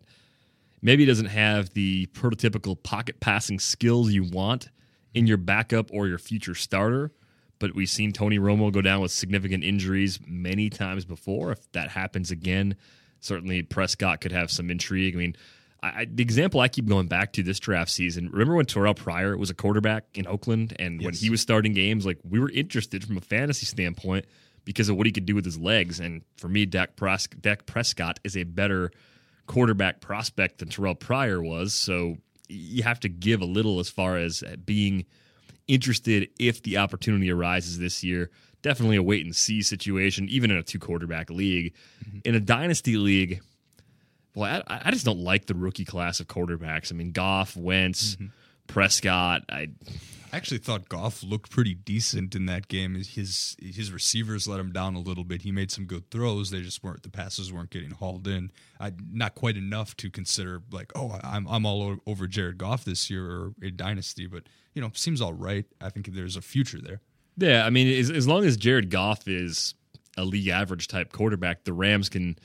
maybe 0.82 1.06
doesn't 1.06 1.28
have 1.28 1.74
the 1.74 2.06
prototypical 2.08 2.82
pocket 2.82 3.20
passing 3.20 3.58
skills 3.58 4.12
you 4.12 4.24
want 4.24 4.70
in 5.14 5.26
your 5.26 5.38
backup 5.38 5.90
or 5.92 6.08
your 6.08 6.20
future 6.20 6.56
starter. 6.56 7.12
But 7.60 7.74
we've 7.74 7.90
seen 7.90 8.12
Tony 8.12 8.38
Romo 8.38 8.72
go 8.72 8.82
down 8.82 9.00
with 9.00 9.12
significant 9.12 9.64
injuries 9.64 10.20
many 10.28 10.70
times 10.70 11.06
before. 11.06 11.54
If 11.54 11.72
that 11.72 11.90
happens 11.90 12.30
again, 12.30 12.76
certainly 13.22 13.62
Prescott 13.62 14.20
could 14.20 14.34
have 14.34 14.52
some 14.52 14.70
intrigue. 14.70 15.16
I 15.16 15.20
mean, 15.20 15.36
I, 15.84 16.08
the 16.10 16.24
example 16.24 16.62
I 16.62 16.70
keep 16.70 16.88
going 16.88 17.08
back 17.08 17.34
to 17.34 17.44
this 17.44 17.60
draft 17.60 17.92
season. 17.92 18.30
Remember 18.32 18.56
when 18.56 18.66
Terrell 18.66 18.94
Pryor 18.94 19.38
was 19.38 19.50
a 19.50 19.54
quarterback 19.54 20.06
in 20.14 20.26
Oakland, 20.26 20.76
and 20.80 21.02
yes. 21.02 21.06
when 21.06 21.14
he 21.14 21.30
was 21.30 21.42
starting 21.42 21.74
games, 21.74 22.06
like 22.06 22.20
we 22.24 22.40
were 22.40 22.50
interested 22.50 23.04
from 23.04 23.18
a 23.18 23.22
fantasy 23.22 23.66
standpoint 23.66 24.26
because 24.64 24.88
of 24.88 24.96
what 24.96 25.06
he 25.06 25.12
could 25.12 25.26
do 25.26 25.36
with 25.36 25.44
his 25.44 25.60
legs. 25.60 26.00
And 26.00 26.22
for 26.38 26.48
me, 26.48 26.66
Dak, 26.66 26.96
Pres- 26.96 27.28
Dak 27.28 27.66
Prescott 27.66 28.20
is 28.24 28.38
a 28.38 28.44
better 28.44 28.92
quarterback 29.46 30.00
prospect 30.00 30.60
than 30.60 30.70
Terrell 30.70 30.96
Pryor 30.96 31.44
was. 31.44 31.74
So 31.74 32.16
you 32.48 32.84
have 32.84 33.02
to 33.02 33.10
give 33.10 33.42
a 33.42 33.46
little 33.46 33.80
as 33.80 33.90
far 33.90 34.18
as 34.18 34.42
being 34.66 35.06
interested 35.68 36.30
if 36.40 36.64
the 36.64 36.78
opportunity 36.78 37.30
arises 37.30 37.78
this 37.78 38.06
year. 38.06 38.30
Definitely 38.62 38.96
a 38.96 39.04
wait 39.04 39.26
and 39.26 39.36
see 39.36 39.62
situation, 39.62 40.30
even 40.30 40.50
in 40.50 40.56
a 40.56 40.64
two 40.64 40.80
quarterback 40.80 41.30
league. 41.30 41.74
Mm-hmm. 42.06 42.20
In 42.24 42.36
a 42.36 42.40
dynasty 42.40 42.96
league 42.96 43.42
Boy, 44.34 44.62
I, 44.68 44.82
I, 44.86 44.92
just 44.92 45.06
don't 45.06 45.20
like 45.20 45.46
the 45.46 45.54
rookie 45.54 45.86
class 45.86 46.20
of 46.20 46.28
quarterbacks. 46.28 46.92
I 46.92 46.96
mean, 46.96 47.12
Goff, 47.12 47.56
Wentz, 47.56 48.16
mm-hmm. 48.16 48.28
Prescott, 48.68 49.44
I 49.50 49.70
I 50.34 50.38
actually 50.38 50.58
thought 50.58 50.90
Goff 50.90 51.22
looked 51.22 51.52
pretty 51.52 51.76
decent 51.76 52.34
in 52.34 52.48
that 52.48 52.68
game. 52.68 52.96
His 52.96 53.56
his 53.62 53.92
receivers 53.92 54.48
let 54.48 54.60
him 54.60 54.72
down 54.72 54.96
a 54.96 55.00
little 55.00 55.24
bit. 55.24 55.44
He 55.44 55.52
made 55.52 55.70
some 55.70 55.86
good 55.86 56.10
throws. 56.10 56.50
They 56.50 56.62
just 56.62 56.84
weren't 56.84 57.04
the 57.04 57.12
passes 57.12 57.54
weren't 57.54 57.70
getting 57.70 57.92
hauled 57.92 58.28
in. 58.28 58.52
I, 58.80 58.94
not 59.12 59.36
quite 59.36 59.58
enough 59.58 59.96
to 59.98 60.10
consider 60.10 60.64
like 60.72 60.92
oh 60.96 61.20
I'm 61.24 61.48
I'm 61.48 61.68
all 61.68 61.98
over 62.08 62.26
Jared 62.26 62.58
Goff 62.58 62.84
this 62.84 63.12
year 63.12 63.30
or 63.30 63.54
a 63.62 63.70
dynasty, 63.70 64.26
but 64.26 64.50
you 64.74 64.82
know 64.82 64.90
seems 64.96 65.22
all 65.22 65.34
right. 65.34 65.66
I 65.80 65.90
think 65.90 66.08
there's 66.08 66.36
a 66.36 66.42
future 66.42 66.80
there. 66.82 67.02
Yeah, 67.38 67.64
I 67.64 67.70
mean 67.70 67.88
as, 68.00 68.10
as 68.10 68.28
long 68.28 68.44
as 68.44 68.58
Jared 68.58 68.90
Goff 68.90 69.28
is 69.28 69.76
a 70.18 70.26
league 70.26 70.48
average 70.48 70.88
type 70.88 71.12
quarterback, 71.12 71.64
the 71.64 71.74
Rams 71.74 72.10
can 72.10 72.40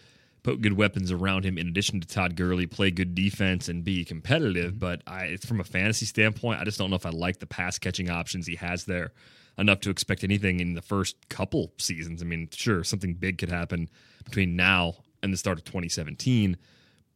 put 0.48 0.62
good 0.62 0.76
weapons 0.76 1.12
around 1.12 1.44
him 1.44 1.58
in 1.58 1.68
addition 1.68 2.00
to 2.00 2.08
Todd 2.08 2.34
Gurley, 2.34 2.66
play 2.66 2.90
good 2.90 3.14
defense 3.14 3.68
and 3.68 3.84
be 3.84 4.04
competitive. 4.04 4.72
Mm-hmm. 4.72 4.78
But 4.78 5.02
I, 5.06 5.36
from 5.36 5.60
a 5.60 5.64
fantasy 5.64 6.06
standpoint, 6.06 6.60
I 6.60 6.64
just 6.64 6.78
don't 6.78 6.90
know 6.90 6.96
if 6.96 7.04
I 7.04 7.10
like 7.10 7.38
the 7.38 7.46
pass 7.46 7.78
catching 7.78 8.10
options 8.10 8.46
he 8.46 8.56
has 8.56 8.84
there 8.84 9.12
enough 9.58 9.80
to 9.80 9.90
expect 9.90 10.24
anything 10.24 10.60
in 10.60 10.74
the 10.74 10.82
first 10.82 11.16
couple 11.28 11.72
seasons. 11.78 12.22
I 12.22 12.24
mean, 12.24 12.48
sure, 12.52 12.82
something 12.84 13.14
big 13.14 13.38
could 13.38 13.50
happen 13.50 13.90
between 14.24 14.56
now 14.56 14.94
and 15.22 15.32
the 15.32 15.36
start 15.36 15.58
of 15.58 15.64
2017, 15.64 16.56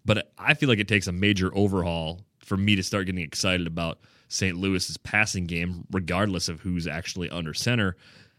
but 0.05 0.33
I 0.37 0.55
feel 0.55 0.69
like 0.69 0.81
it 0.81 0.89
takes 0.89 1.07
a 1.07 1.13
major 1.13 1.57
overhaul 1.57 2.21
for 2.45 2.57
me 2.57 2.75
to 2.75 2.83
start 2.83 3.07
getting 3.07 3.23
excited 3.23 3.69
about 3.69 4.01
St. 4.29 4.57
Louis's 4.57 4.97
passing 4.97 5.47
game, 5.47 5.85
regardless 5.93 6.49
of 6.49 6.61
who's 6.61 6.87
actually 6.89 7.31
under 7.31 7.55
center 7.55 7.97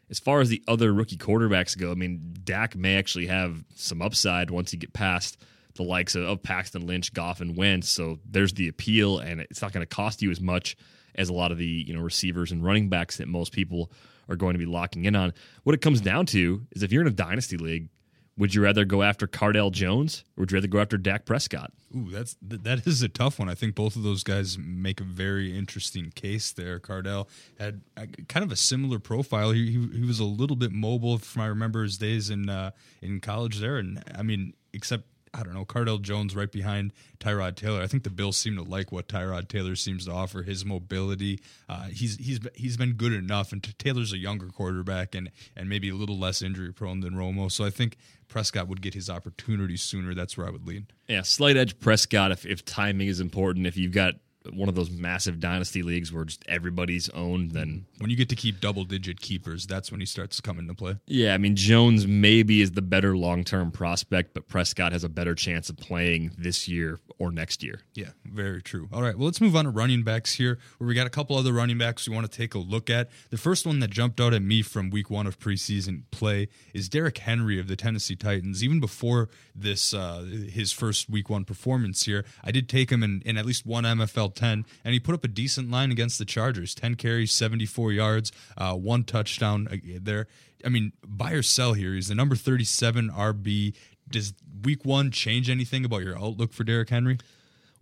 as 0.10 0.20
far 0.20 0.42
as 0.42 0.50
the 0.50 0.64
other 0.68 0.94
rookie 0.94 1.18
quarterbacks 1.18 1.78
go, 1.78 1.92
I 1.92 1.96
mean, 1.96 2.36
Dak 2.44 2.76
may 2.76 2.98
actually 2.98 3.28
have 3.28 3.64
some 3.76 4.02
upside 4.02 4.52
once 4.52 4.74
you 4.74 4.80
get 4.80 4.94
past 4.94 5.38
the 5.76 5.84
likes 5.84 6.16
of, 6.16 6.24
of 6.24 6.44
Paxton 6.44 6.86
Lynch, 6.86 7.14
Goff, 7.14 7.42
and 7.42 7.58
Wentz. 7.58 7.90
So 7.90 8.20
there's 8.30 8.54
the 8.54 8.68
appeal, 8.68 9.20
and 9.20 9.42
it's 9.42 9.62
not 9.62 9.74
going 9.74 9.86
to 9.86 9.96
cost 9.96 10.22
you 10.22 10.30
as 10.32 10.40
much 10.40 10.78
as 11.16 11.30
a 11.30 11.34
lot 11.34 11.52
of 11.52 11.58
the 11.58 11.66
you 11.66 11.94
know 11.94 12.02
receivers 12.02 12.52
and 12.52 12.64
running 12.64 12.90
backs 12.90 13.18
that 13.18 13.28
most 13.28 13.52
people 13.52 13.92
are 14.30 14.36
going 14.36 14.54
to 14.54 14.60
be 14.60 14.66
locking 14.66 15.06
in 15.06 15.16
on. 15.16 15.34
What 15.64 15.74
it 15.76 15.82
comes 15.82 16.02
down 16.02 16.26
to 16.28 16.62
is 16.72 16.84
if 16.84 16.92
you're 16.92 17.02
in 17.02 17.08
a 17.08 17.12
dynasty 17.12 17.58
league, 17.58 17.90
would 18.38 18.56
you 18.56 18.64
rather 18.64 18.84
go 18.84 19.04
after 19.04 19.28
Cardale 19.28 19.72
Jones 19.72 20.24
or 20.36 20.42
would 20.42 20.52
you 20.52 20.58
rather 20.58 20.68
go 20.68 20.80
after 20.80 20.98
Dak 20.98 21.26
Prescott? 21.26 21.72
Ooh, 21.96 22.10
that's 22.10 22.36
that 22.42 22.88
is 22.88 23.02
a 23.04 23.08
tough 23.08 23.38
one. 23.38 23.50
I 23.50 23.54
think 23.54 23.76
both 23.76 23.96
of 23.96 24.04
those 24.04 24.24
guys 24.24 24.58
make 24.58 25.00
a 25.00 25.04
very 25.04 25.56
interesting 25.56 26.12
case 26.16 26.52
there. 26.52 26.80
Cardale 26.80 27.28
had 27.60 27.82
kind 28.28 28.44
of 28.44 28.52
a 28.52 28.56
similar 28.56 28.98
profile. 28.98 29.52
He, 29.52 29.72
he, 29.72 30.00
he 30.00 30.06
was 30.06 30.20
a 30.20 30.26
little 30.26 30.56
bit 30.56 30.72
mobile 30.72 31.20
from 31.20 31.44
I 31.44 31.48
remember 31.48 31.84
his 31.84 31.98
days 31.98 32.30
in 32.30 32.50
uh, 32.50 32.72
in 33.02 33.20
college 33.20 33.60
there, 33.60 33.78
and 33.78 34.04
I 34.16 34.24
mean, 34.24 34.54
except 34.74 35.06
I 35.34 35.42
don't 35.42 35.54
know, 35.54 35.66
Cardale 35.66 36.02
Jones 36.02 36.36
right 36.36 36.52
behind 36.52 36.94
Tyrod 37.20 37.56
Taylor. 37.56 37.82
I 37.82 37.88
think 37.88 38.04
the 38.04 38.12
Bills 38.12 38.38
seem 38.38 38.56
to 38.56 38.62
like 38.62 38.92
what 38.92 39.08
Tyrod 39.08 39.48
Taylor 39.48 39.76
seems 39.76 40.06
to 40.06 40.12
offer. 40.12 40.44
His 40.44 40.64
mobility, 40.64 41.40
uh, 41.68 41.86
he's 41.86 42.18
he's 42.18 42.40
he's 42.54 42.78
been 42.78 42.94
good 42.94 43.14
enough, 43.14 43.52
and 43.52 43.64
Taylor's 43.80 44.14
a 44.14 44.18
younger 44.18 44.48
quarterback 44.48 45.16
and 45.16 45.32
and 45.56 45.68
maybe 45.68 45.90
a 45.90 45.96
little 45.96 46.20
less 46.20 46.42
injury 46.42 46.72
prone 46.72 47.00
than 47.00 47.16
Romo. 47.16 47.52
So 47.52 47.66
I 47.66 47.72
think 47.72 47.98
Prescott 48.28 48.68
would 48.68 48.82
get 48.82 48.94
his 48.94 49.10
opportunity 49.10 49.78
sooner. 49.78 50.14
That's 50.14 50.38
where 50.38 50.48
I 50.48 50.52
would 50.52 50.68
lean. 50.68 50.88
Yeah, 51.08 51.24
slight 51.24 51.58
edge 51.58 51.80
Prescott 51.80 52.32
if 52.32 52.46
if 52.46 52.64
timing 52.64 53.08
is 53.08 53.20
important. 53.20 53.66
If 53.66 53.76
you've 53.76 53.92
got 53.92 54.16
one 54.52 54.70
of 54.70 54.76
those 54.76 54.90
massive 54.90 55.40
dynasty 55.40 55.84
leagues 55.84 56.12
where 56.14 56.24
just 56.26 56.44
everybody's 56.48 57.10
owned, 57.10 57.52
then 57.52 57.86
when 58.00 58.10
you 58.10 58.16
get 58.16 58.30
to 58.30 58.36
keep 58.36 58.60
double 58.62 58.86
digit 58.86 59.20
keepers, 59.20 59.66
that's 59.68 59.92
when 59.92 60.00
he 60.00 60.06
starts 60.06 60.40
coming 60.40 60.54
to 60.54 60.54
come 60.54 60.60
into 60.60 60.74
play. 60.74 60.96
Yeah, 61.08 61.34
I 61.34 61.38
mean 61.38 61.56
Jones 61.56 62.08
maybe 62.08 62.62
is 62.62 62.72
the 62.72 62.82
better 62.82 63.16
long 63.16 63.44
term 63.44 63.72
prospect, 63.72 64.34
but 64.34 64.48
Prescott 64.48 64.92
has 64.92 65.04
a 65.04 65.10
better 65.10 65.36
chance 65.36 65.70
of 65.70 65.78
playing 65.78 66.32
this 66.38 66.68
year 66.68 67.00
or 67.20 67.32
next 67.32 67.64
year. 67.64 67.82
Yeah, 67.94 68.10
very 68.26 68.62
true. 68.62 68.88
All 68.92 69.02
right, 69.02 69.18
well 69.18 69.26
let's 69.26 69.42
move 69.42 69.56
on 69.56 69.66
to 69.66 69.72
running 69.72 70.04
backs 70.04 70.34
here, 70.34 70.60
where 70.78 70.88
we 70.88 70.96
got 70.96 71.08
a 71.08 71.12
couple 71.12 71.38
other 71.38 71.54
running 71.54 71.78
backs 71.78 72.08
we 72.08 72.16
want 72.16 72.30
to 72.30 72.38
take 72.38 72.54
a 72.54 72.60
look 72.60 72.90
at. 72.90 73.10
The 73.30 73.38
first 73.38 73.66
one 73.66 73.80
that 73.80 73.90
jumped 73.90 74.20
out 74.20 74.34
at 74.34 74.42
me 74.42 74.62
from 74.62 74.90
week 74.90 75.10
one 75.10 75.28
of 75.28 75.40
preseason 75.40 76.04
play 76.12 76.50
is 76.74 76.90
Derrick 76.90 77.18
Henry 77.18 77.60
of 77.60 77.68
the 77.68 77.76
Tennessee 77.76 78.16
Titans. 78.16 78.64
Even 78.64 78.80
before 78.80 79.30
this 79.56 79.94
uh, 79.94 80.26
his 80.52 80.72
first 80.72 81.10
week 81.10 81.30
one 81.30 81.46
performance 81.46 82.06
here, 82.06 82.26
I 82.44 82.52
did 82.52 82.70
take 82.70 82.92
him 82.92 83.04
in, 83.04 83.22
in 83.26 83.38
at 83.38 83.46
least 83.46 83.66
one 83.66 83.84
MFL 83.84 84.33
10, 84.36 84.66
and 84.84 84.94
he 84.94 85.00
put 85.00 85.16
up 85.16 85.24
a 85.24 85.28
decent 85.28 85.72
line 85.72 85.92
against 85.92 86.20
the 86.20 86.26
Chargers 86.26 86.76
10 86.76 86.96
carries, 86.96 87.32
74 87.32 87.92
yards, 87.92 88.32
uh, 88.58 88.74
one 88.74 89.04
touchdown 89.04 89.68
uh, 89.72 89.78
there. 90.02 90.28
I 90.66 90.70
mean, 90.70 90.94
buy 91.06 91.32
or 91.32 91.44
sell 91.44 91.74
here. 91.74 91.94
He's 91.94 92.08
the 92.08 92.16
number 92.16 92.36
37 92.36 93.10
RB. 93.10 93.74
Does 94.10 94.34
week 94.64 94.86
one 94.86 95.12
change 95.12 95.50
anything 95.50 95.86
about 95.86 96.04
your 96.04 96.18
outlook 96.18 96.54
for 96.54 96.64
Derrick 96.64 96.90
Henry? 96.90 97.18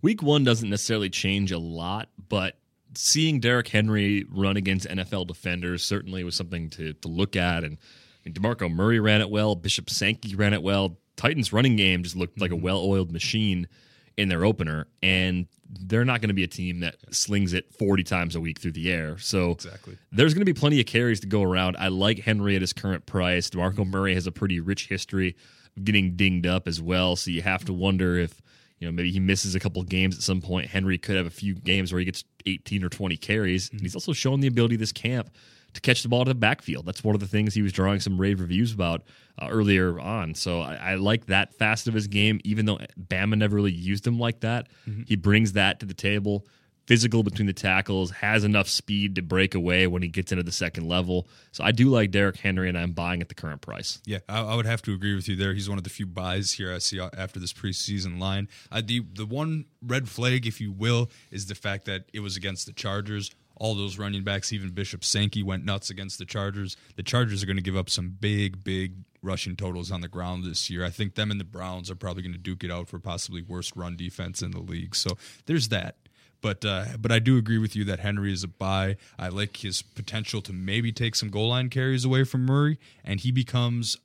Week 0.00 0.22
one 0.22 0.42
doesn't 0.42 0.68
necessarily 0.68 1.10
change 1.10 1.52
a 1.52 1.58
lot, 1.58 2.08
but 2.28 2.56
seeing 2.94 3.40
Derrick 3.40 3.68
Henry 3.68 4.26
run 4.30 4.56
against 4.56 4.88
NFL 4.88 5.28
defenders 5.28 5.84
certainly 5.84 6.24
was 6.24 6.34
something 6.34 6.70
to, 6.70 6.92
to 6.94 7.08
look 7.08 7.36
at. 7.36 7.64
And 7.64 7.78
I 8.24 8.28
mean, 8.28 8.34
DeMarco 8.34 8.72
Murray 8.72 9.00
ran 9.00 9.20
it 9.20 9.30
well, 9.30 9.54
Bishop 9.54 9.90
Sankey 9.90 10.34
ran 10.34 10.54
it 10.54 10.62
well. 10.62 10.98
Titans 11.16 11.52
running 11.52 11.76
game 11.76 12.02
just 12.02 12.16
looked 12.16 12.40
like 12.40 12.50
a 12.50 12.54
mm-hmm. 12.54 12.64
well 12.64 12.78
oiled 12.78 13.12
machine 13.12 13.68
in 14.16 14.28
their 14.28 14.44
opener, 14.44 14.86
and 15.02 15.46
they're 15.68 16.04
not 16.04 16.20
going 16.20 16.28
to 16.28 16.34
be 16.34 16.44
a 16.44 16.48
team 16.48 16.80
that 16.80 16.96
slings 17.14 17.52
it 17.52 17.72
40 17.74 18.02
times 18.04 18.36
a 18.36 18.40
week 18.40 18.60
through 18.60 18.72
the 18.72 18.92
air. 18.92 19.18
So 19.18 19.52
exactly. 19.52 19.96
there's 20.10 20.34
going 20.34 20.42
to 20.42 20.52
be 20.52 20.58
plenty 20.58 20.80
of 20.80 20.86
carries 20.86 21.20
to 21.20 21.26
go 21.26 21.42
around. 21.42 21.76
I 21.78 21.88
like 21.88 22.20
Henry 22.20 22.54
at 22.54 22.60
his 22.60 22.72
current 22.72 23.06
price. 23.06 23.48
DeMarco 23.50 23.86
Murray 23.86 24.14
has 24.14 24.26
a 24.26 24.32
pretty 24.32 24.60
rich 24.60 24.88
history 24.88 25.36
of 25.76 25.84
getting 25.84 26.16
dinged 26.16 26.46
up 26.46 26.68
as 26.68 26.82
well. 26.82 27.16
So 27.16 27.30
you 27.30 27.42
have 27.42 27.64
to 27.64 27.72
wonder 27.72 28.18
if, 28.18 28.42
you 28.78 28.86
know, 28.86 28.92
maybe 28.92 29.10
he 29.10 29.20
misses 29.20 29.54
a 29.54 29.60
couple 29.60 29.82
games 29.82 30.16
at 30.16 30.22
some 30.22 30.42
point. 30.42 30.68
Henry 30.68 30.98
could 30.98 31.16
have 31.16 31.26
a 31.26 31.30
few 31.30 31.54
games 31.54 31.92
where 31.92 31.98
he 31.98 32.04
gets 32.04 32.24
18 32.44 32.84
or 32.84 32.88
20 32.90 33.16
carries. 33.16 33.66
Mm-hmm. 33.66 33.76
And 33.76 33.82
he's 33.82 33.94
also 33.94 34.12
shown 34.12 34.40
the 34.40 34.48
ability 34.48 34.76
this 34.76 34.92
camp 34.92 35.30
to 35.74 35.80
catch 35.80 36.02
the 36.02 36.08
ball 36.08 36.24
to 36.24 36.30
the 36.30 36.34
backfield. 36.34 36.86
That's 36.86 37.02
one 37.02 37.14
of 37.14 37.20
the 37.20 37.26
things 37.26 37.54
he 37.54 37.62
was 37.62 37.72
drawing 37.72 38.00
some 38.00 38.20
rave 38.20 38.40
reviews 38.40 38.72
about 38.72 39.02
uh, 39.40 39.48
earlier 39.50 39.98
on. 39.98 40.34
So 40.34 40.60
I, 40.60 40.74
I, 40.74 40.94
like 40.96 41.26
that 41.26 41.54
facet 41.54 41.88
of 41.88 41.94
his 41.94 42.06
game, 42.06 42.40
even 42.44 42.66
though 42.66 42.78
Bama 43.00 43.36
never 43.36 43.56
really 43.56 43.72
used 43.72 44.06
him 44.06 44.18
like 44.18 44.40
that. 44.40 44.68
Mm-hmm. 44.88 45.02
He 45.06 45.16
brings 45.16 45.52
that 45.52 45.80
to 45.80 45.86
the 45.86 45.94
table. 45.94 46.46
Physical 46.86 47.22
between 47.22 47.46
the 47.46 47.52
tackles, 47.52 48.10
has 48.10 48.42
enough 48.42 48.68
speed 48.68 49.14
to 49.14 49.22
break 49.22 49.54
away 49.54 49.86
when 49.86 50.02
he 50.02 50.08
gets 50.08 50.32
into 50.32 50.42
the 50.42 50.50
second 50.50 50.88
level. 50.88 51.28
So 51.52 51.62
I 51.62 51.70
do 51.70 51.88
like 51.88 52.10
Derrick 52.10 52.36
Henry, 52.36 52.68
and 52.68 52.76
I'm 52.76 52.90
buying 52.90 53.22
at 53.22 53.28
the 53.28 53.36
current 53.36 53.60
price. 53.60 54.00
Yeah, 54.04 54.18
I, 54.28 54.42
I 54.42 54.56
would 54.56 54.66
have 54.66 54.82
to 54.82 54.92
agree 54.92 55.14
with 55.14 55.28
you 55.28 55.36
there. 55.36 55.54
He's 55.54 55.68
one 55.68 55.78
of 55.78 55.84
the 55.84 55.90
few 55.90 56.06
buys 56.06 56.50
here 56.50 56.74
I 56.74 56.78
see 56.78 57.00
after 57.00 57.38
this 57.38 57.52
preseason 57.52 58.18
line. 58.18 58.48
Uh, 58.70 58.82
the 58.84 59.00
the 59.14 59.24
one 59.24 59.66
red 59.80 60.08
flag, 60.08 60.44
if 60.44 60.60
you 60.60 60.72
will, 60.72 61.08
is 61.30 61.46
the 61.46 61.54
fact 61.54 61.84
that 61.84 62.06
it 62.12 62.18
was 62.18 62.36
against 62.36 62.66
the 62.66 62.72
Chargers 62.72 63.30
all 63.62 63.76
those 63.76 63.96
running 63.96 64.24
backs, 64.24 64.52
even 64.52 64.70
Bishop 64.70 65.04
Sankey 65.04 65.40
went 65.40 65.64
nuts 65.64 65.88
against 65.88 66.18
the 66.18 66.24
Chargers. 66.24 66.76
The 66.96 67.04
Chargers 67.04 67.44
are 67.44 67.46
going 67.46 67.56
to 67.58 67.62
give 67.62 67.76
up 67.76 67.88
some 67.88 68.08
big, 68.08 68.64
big 68.64 68.94
rushing 69.22 69.54
totals 69.54 69.92
on 69.92 70.00
the 70.00 70.08
ground 70.08 70.42
this 70.42 70.68
year. 70.68 70.84
I 70.84 70.90
think 70.90 71.14
them 71.14 71.30
and 71.30 71.38
the 71.38 71.44
Browns 71.44 71.88
are 71.88 71.94
probably 71.94 72.24
going 72.24 72.32
to 72.32 72.40
duke 72.40 72.64
it 72.64 72.72
out 72.72 72.88
for 72.88 72.98
possibly 72.98 73.40
worst 73.40 73.76
run 73.76 73.96
defense 73.96 74.42
in 74.42 74.50
the 74.50 74.58
league. 74.58 74.96
So 74.96 75.16
there's 75.46 75.68
that. 75.68 75.94
But 76.40 76.64
uh, 76.64 76.86
but 76.98 77.12
I 77.12 77.20
do 77.20 77.38
agree 77.38 77.58
with 77.58 77.76
you 77.76 77.84
that 77.84 78.00
Henry 78.00 78.32
is 78.32 78.42
a 78.42 78.48
buy. 78.48 78.96
I 79.16 79.28
like 79.28 79.58
his 79.58 79.80
potential 79.80 80.42
to 80.42 80.52
maybe 80.52 80.90
take 80.90 81.14
some 81.14 81.30
goal 81.30 81.50
line 81.50 81.70
carries 81.70 82.04
away 82.04 82.24
from 82.24 82.44
Murray, 82.44 82.80
and 83.04 83.20
he 83.20 83.30
becomes 83.30 83.96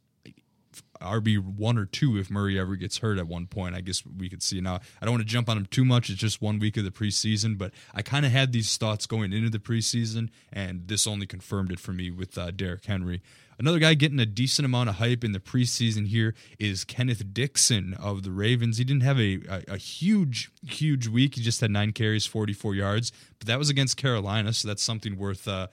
RB 1.02 1.38
one 1.38 1.78
or 1.78 1.86
two 1.86 2.18
if 2.18 2.30
Murray 2.30 2.60
ever 2.60 2.76
gets 2.76 2.98
hurt 3.00 3.18
at 3.18 3.28
one 3.28 3.48
point. 3.48 3.76
I 3.76 3.82
guess 3.82 4.04
we 4.06 4.30
could 4.30 4.44
see. 4.44 4.62
Now, 4.62 4.80
I 5.02 5.06
don't 5.06 5.14
want 5.14 5.22
to 5.22 5.28
jump 5.28 5.50
on 5.50 5.58
him 5.58 5.66
too 5.66 5.86
much. 5.86 6.10
It's 6.10 6.20
just 6.20 6.42
one 6.42 6.60
week 6.60 6.78
of 6.78 6.84
the 6.84 6.92
preseason, 6.92 7.58
but 7.58 7.72
I 7.94 8.02
kind 8.02 8.26
of 8.26 8.32
had 8.32 8.52
these 8.52 8.76
thoughts 8.78 9.06
going 9.06 9.34
into 9.34 9.50
the 9.50 9.60
preseason, 9.60 10.30
and 10.52 10.88
this 10.88 11.08
only 11.08 11.26
confirmed 11.26 11.72
it 11.72 11.80
for 11.80 11.94
me 11.94 12.12
with 12.12 12.38
uh, 12.38 12.52
Derrick 12.52 12.86
Henry. 12.86 13.22
Another 13.60 13.80
guy 13.80 13.96
getting 13.96 14.20
a 14.20 14.26
decent 14.26 14.66
amount 14.66 14.90
of 14.90 14.96
hype 14.96 15.24
in 15.24 15.32
the 15.32 15.40
preseason 15.40 16.08
here 16.08 16.36
is 16.60 16.84
Kenneth 16.84 17.34
Dixon 17.34 17.96
of 17.96 18.22
the 18.22 18.32
Ravens. 18.32 18.78
He 18.78 18.84
didn't 18.84 19.02
have 19.02 19.20
a, 19.20 19.40
a, 19.50 19.64
a, 19.70 19.78
huge, 19.78 20.52
huge 20.64 21.08
week. 21.08 21.36
He 21.36 21.42
just 21.42 21.62
had 21.62 21.72
nine 21.72 21.92
carries, 21.92 22.28
44 22.28 22.76
yards, 22.76 23.12
but 23.40 23.48
that 23.48 23.58
was 23.58 23.70
against 23.70 23.98
Carolina, 23.98 24.54
so 24.54 24.68
that's 24.68 24.84
something 24.84 25.18
worth 25.18 25.48
uh, 25.48 25.68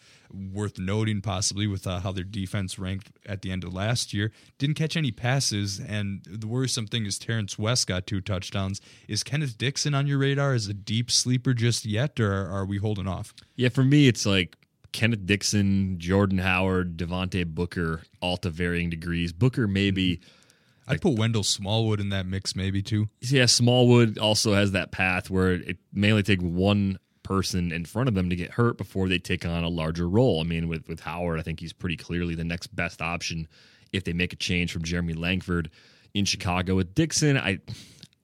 worth 0.53 0.79
noting 0.79 1.21
possibly 1.21 1.67
with 1.67 1.87
uh, 1.87 2.01
how 2.01 2.11
their 2.11 2.25
defense 2.25 2.79
ranked 2.79 3.11
at 3.27 3.43
the 3.43 3.53
end 3.53 3.65
of 3.65 3.75
last 3.75 4.15
year. 4.15 4.33
Didn't 4.59 4.77
catch 4.77 4.97
any 4.97 5.11
passes, 5.11 5.79
and 5.79 6.25
the 6.27 6.47
worrisome 6.47 6.87
thing 6.87 7.05
is 7.05 7.19
Terrance 7.19 7.59
West 7.59 7.87
got 7.87 8.07
two 8.07 8.21
touchdowns. 8.21 8.81
Is 9.09 9.23
Kenneth 9.23 9.59
Dixon 9.59 9.95
on 9.95 10.07
your 10.07 10.19
radar 10.19 10.55
as 10.55 10.69
a 10.69 10.75
deep 10.75 11.11
sleeper 11.11 11.53
just 11.53 11.85
yet, 11.85 12.19
or 12.19 12.49
are 12.49 12.65
we 12.65 12.79
holding 12.79 13.07
off? 13.07 13.35
Yeah, 13.57 13.69
for 13.69 13.85
me, 13.85 14.09
it's 14.09 14.25
like 14.25 14.57
Kenneth 14.95 15.27
Dixon, 15.27 15.99
Jordan 15.99 16.39
Howard, 16.39 16.97
Devontae 16.97 17.45
Booker, 17.45 18.03
all 18.21 18.37
to 18.39 18.49
varying 18.49 18.89
degrees. 18.89 19.33
Booker 19.33 19.67
maybe. 19.67 20.19
Mm-hmm. 20.19 20.93
I'd 20.93 21.03
put 21.03 21.19
Wendell 21.19 21.43
Smallwood 21.43 21.99
in 21.99 22.11
that 22.11 22.27
mix, 22.27 22.55
maybe 22.55 22.81
too. 22.81 23.09
Yeah, 23.21 23.47
Smallwood 23.47 24.19
also 24.19 24.55
has 24.55 24.73
that 24.73 24.93
path 24.93 25.31
where 25.31 25.53
it 25.53 25.79
may 25.93 26.11
only 26.11 26.23
take 26.23 26.41
one 26.41 26.99
person 27.23 27.73
in 27.73 27.87
front 27.87 28.09
of 28.09 28.15
them 28.15 28.31
to 28.31 28.37
get 28.37 28.53
hurt 28.53 28.79
before 28.79 29.09
they 29.09 29.19
take 29.19 29.45
on 29.45 29.65
a 29.65 29.69
larger 29.69 30.09
role. 30.09 30.41
I 30.41 30.45
mean, 30.45 30.69
with 30.69 30.87
with 30.89 31.01
Howard, 31.01 31.41
I 31.41 31.43
think 31.43 31.59
he's 31.59 31.73
pretty 31.73 31.97
clearly 31.97 32.35
the 32.37 32.45
next 32.45 32.69
best 32.69 33.03
option 33.03 33.49
if 33.93 34.05
they 34.05 34.13
make 34.13 34.33
a 34.33 34.37
change 34.37 34.73
from 34.73 34.85
Jeremy 34.85 35.15
Langford 35.15 35.71
in 36.13 36.25
Chicago. 36.25 36.77
With 36.77 36.95
Dixon, 36.95 37.37
I 37.37 37.59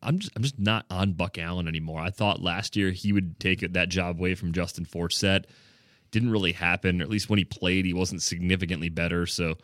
I'm 0.02 0.20
just 0.20 0.32
I'm 0.36 0.42
just 0.42 0.58
not 0.58 0.86
on 0.88 1.14
Buck 1.14 1.36
Allen 1.36 1.66
anymore. 1.66 2.00
I 2.00 2.10
thought 2.10 2.40
last 2.40 2.76
year 2.76 2.90
he 2.92 3.12
would 3.12 3.40
take 3.40 3.72
that 3.72 3.88
job 3.88 4.20
away 4.20 4.36
from 4.36 4.52
Justin 4.52 4.84
Forsett. 4.84 5.46
Didn't 6.10 6.30
really 6.30 6.52
happen, 6.52 7.00
or 7.00 7.04
at 7.04 7.10
least 7.10 7.30
when 7.30 7.38
he 7.38 7.44
played, 7.44 7.84
he 7.84 7.94
wasn't 7.94 8.22
significantly 8.22 8.88
better. 8.88 9.26
So 9.26 9.56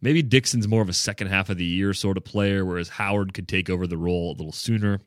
maybe 0.00 0.22
Dixon's 0.22 0.68
more 0.68 0.82
of 0.82 0.88
a 0.88 0.94
second 0.94 1.28
half 1.28 1.48
of 1.48 1.58
the 1.58 1.64
year 1.64 1.94
sort 1.94 2.16
of 2.16 2.24
player, 2.24 2.64
whereas 2.64 2.88
Howard 2.88 3.34
could 3.34 3.48
take 3.48 3.70
over 3.70 3.86
the 3.86 3.96
role 3.96 4.30
a 4.30 4.36
little 4.36 4.52
sooner. 4.52 5.00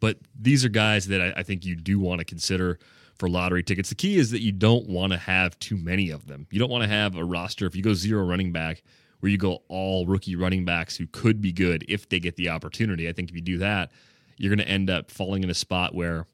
But 0.00 0.18
these 0.38 0.64
are 0.64 0.68
guys 0.68 1.06
that 1.08 1.20
I, 1.20 1.40
I 1.40 1.42
think 1.42 1.64
you 1.64 1.76
do 1.76 2.00
want 2.00 2.18
to 2.18 2.24
consider 2.24 2.78
for 3.18 3.28
lottery 3.28 3.62
tickets. 3.62 3.88
The 3.88 3.94
key 3.94 4.16
is 4.16 4.30
that 4.30 4.42
you 4.42 4.50
don't 4.50 4.88
want 4.88 5.12
to 5.12 5.18
have 5.18 5.58
too 5.58 5.76
many 5.76 6.10
of 6.10 6.26
them. 6.26 6.46
You 6.50 6.58
don't 6.58 6.70
want 6.70 6.82
to 6.82 6.88
have 6.88 7.14
a 7.14 7.24
roster 7.24 7.66
if 7.66 7.76
you 7.76 7.82
go 7.82 7.94
zero 7.94 8.24
running 8.24 8.50
back 8.50 8.82
where 9.20 9.30
you 9.30 9.38
go 9.38 9.62
all 9.68 10.04
rookie 10.06 10.34
running 10.34 10.64
backs 10.64 10.96
who 10.96 11.06
could 11.06 11.40
be 11.40 11.52
good 11.52 11.84
if 11.88 12.08
they 12.08 12.18
get 12.18 12.34
the 12.34 12.48
opportunity. 12.48 13.08
I 13.08 13.12
think 13.12 13.30
if 13.30 13.36
you 13.36 13.40
do 13.40 13.58
that, 13.58 13.92
you're 14.36 14.50
going 14.52 14.66
to 14.66 14.68
end 14.68 14.90
up 14.90 15.12
falling 15.12 15.44
in 15.44 15.50
a 15.50 15.54
spot 15.54 15.94
where 15.94 16.26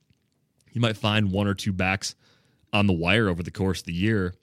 you 0.73 0.81
might 0.81 0.97
find 0.97 1.31
one 1.31 1.47
or 1.47 1.53
two 1.53 1.75
backs 1.75 2.15
on 2.73 2.87
the 2.87 2.93
wire 2.93 3.29
over 3.29 3.43
the 3.43 3.51
course 3.51 3.81
of 3.81 3.87
the 3.87 3.93
year, 3.93 4.35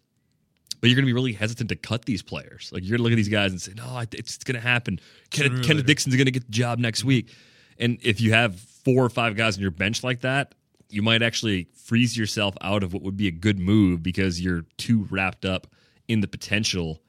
but 0.81 0.89
you're 0.89 0.95
going 0.95 1.05
to 1.05 1.09
be 1.09 1.13
really 1.13 1.33
hesitant 1.33 1.69
to 1.69 1.75
cut 1.75 2.05
these 2.05 2.21
players. 2.21 2.69
Like 2.71 2.83
you're 2.83 2.97
going 2.97 2.99
to 2.99 3.03
look 3.03 3.11
at 3.13 3.17
these 3.17 3.29
guys 3.29 3.51
and 3.51 3.61
say, 3.61 3.73
"No, 3.75 4.03
it's 4.11 4.37
going 4.37 4.55
to 4.55 4.61
happen. 4.61 4.99
Kenneth, 5.29 5.65
Kenneth 5.65 5.85
Dixon's 5.85 6.15
going 6.15 6.25
to 6.25 6.31
get 6.31 6.45
the 6.45 6.51
job 6.51 6.79
next 6.79 7.03
week." 7.03 7.33
And 7.77 7.97
if 8.01 8.21
you 8.21 8.33
have 8.33 8.59
four 8.59 9.03
or 9.03 9.09
five 9.09 9.35
guys 9.35 9.57
on 9.57 9.61
your 9.61 9.71
bench 9.71 10.03
like 10.03 10.21
that, 10.21 10.55
you 10.89 11.01
might 11.01 11.21
actually 11.21 11.67
freeze 11.73 12.17
yourself 12.17 12.55
out 12.61 12.83
of 12.83 12.93
what 12.93 13.01
would 13.01 13.17
be 13.17 13.27
a 13.27 13.31
good 13.31 13.59
move 13.59 14.01
because 14.03 14.39
you're 14.39 14.65
too 14.77 15.07
wrapped 15.09 15.45
up 15.45 15.67
in 16.07 16.21
the 16.21 16.27
potential 16.27 17.01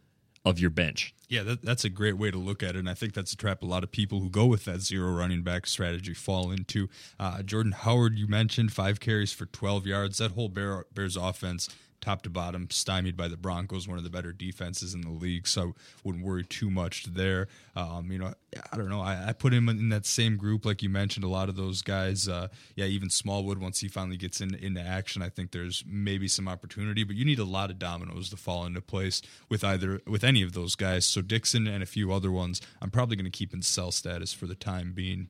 of 0.45 0.59
your 0.59 0.71
bench. 0.71 1.15
Yeah, 1.29 1.43
that, 1.43 1.63
that's 1.63 1.85
a 1.85 1.89
great 1.89 2.17
way 2.17 2.31
to 2.31 2.39
look 2.39 2.63
at 2.63 2.77
it. 2.77 2.79
And 2.79 2.89
I 2.89 2.95
think 2.95 3.13
that's 3.13 3.33
a 3.33 3.37
trap 3.37 3.63
a 3.63 3.67
lot 3.67 3.83
of 3.83 3.91
people 3.91 4.21
who 4.21 4.31
go 4.31 4.47
with 4.47 4.65
that 4.67 4.81
zero 4.81 5.11
running 5.11 5.43
back 5.43 5.67
strategy 5.67 6.15
fall 6.15 6.53
into. 6.53 6.89
Uh, 7.19 7.43
Jordan 7.43 7.73
Howard, 7.73 8.17
you 8.17 8.29
mentioned 8.29 8.73
five 8.73 9.01
carries 9.01 9.33
for 9.33 9.47
12 9.47 9.87
yards. 9.87 10.19
That 10.19 10.33
whole 10.33 10.49
Bear, 10.49 10.87
Bears 10.95 11.17
offense 11.17 11.69
top 12.01 12.23
to 12.23 12.31
bottom, 12.31 12.69
stymied 12.71 13.17
by 13.17 13.29
the 13.29 13.37
Broncos, 13.37 13.89
one 13.89 13.99
of 13.99 14.05
the 14.05 14.11
better 14.11 14.33
defenses 14.33 14.95
in 14.95 15.01
the 15.01 15.11
league. 15.11 15.47
So 15.47 15.75
wouldn't 16.05 16.25
worry 16.25 16.45
too 16.45 16.71
much 16.71 17.05
there. 17.05 17.49
Um, 17.75 18.11
you 18.11 18.19
know, 18.19 18.33
I 18.73 18.77
don't 18.77 18.89
know. 18.89 19.01
I, 19.01 19.29
I, 19.29 19.33
put 19.33 19.53
him 19.53 19.69
in 19.69 19.91
that 19.91 20.07
same 20.07 20.37
group, 20.37 20.65
like 20.65 20.83
you 20.83 20.89
mentioned. 20.89 21.25
A 21.25 21.29
lot 21.29 21.49
of 21.49 21.57
those 21.57 21.83
guys, 21.83 22.29
uh, 22.29 22.49
yeah, 22.75 22.87
even 22.87 23.11
Smallwood. 23.11 23.59
Once 23.59 23.81
he 23.81 23.89
finally 23.89 24.17
gets 24.17 24.41
in, 24.41 24.55
into 24.55 24.81
action, 24.81 25.23
I 25.23 25.29
think 25.29 25.51
there's 25.51 25.85
maybe 25.87 26.29
some 26.29 26.49
opportunity. 26.49 27.05
But 27.05 27.17
you 27.17 27.25
need 27.25 27.39
a 27.39 27.45
lot 27.45 27.71
of 27.71 27.79
dominoes 27.79 28.31
to 28.31 28.37
fall 28.37 28.65
into 28.65 28.81
place 28.81 29.21
with 29.49 29.63
either 29.63 30.01
with 30.07 30.25
any 30.25 30.43
of 30.43 30.53
those 30.53 30.75
guys. 30.75 31.05
So 31.05 31.21
Dixon 31.21 31.67
and 31.67 31.83
a 31.83 31.87
few 31.87 32.13
other 32.13 32.31
ones, 32.31 32.61
I'm 32.81 32.91
probably 32.91 33.17
going 33.17 33.31
to 33.31 33.31
keep 33.31 33.53
in 33.53 33.63
sell 33.63 33.93
status 33.93 34.33
for 34.33 34.47
the 34.47 34.55
time 34.55 34.93
being. 34.93 35.29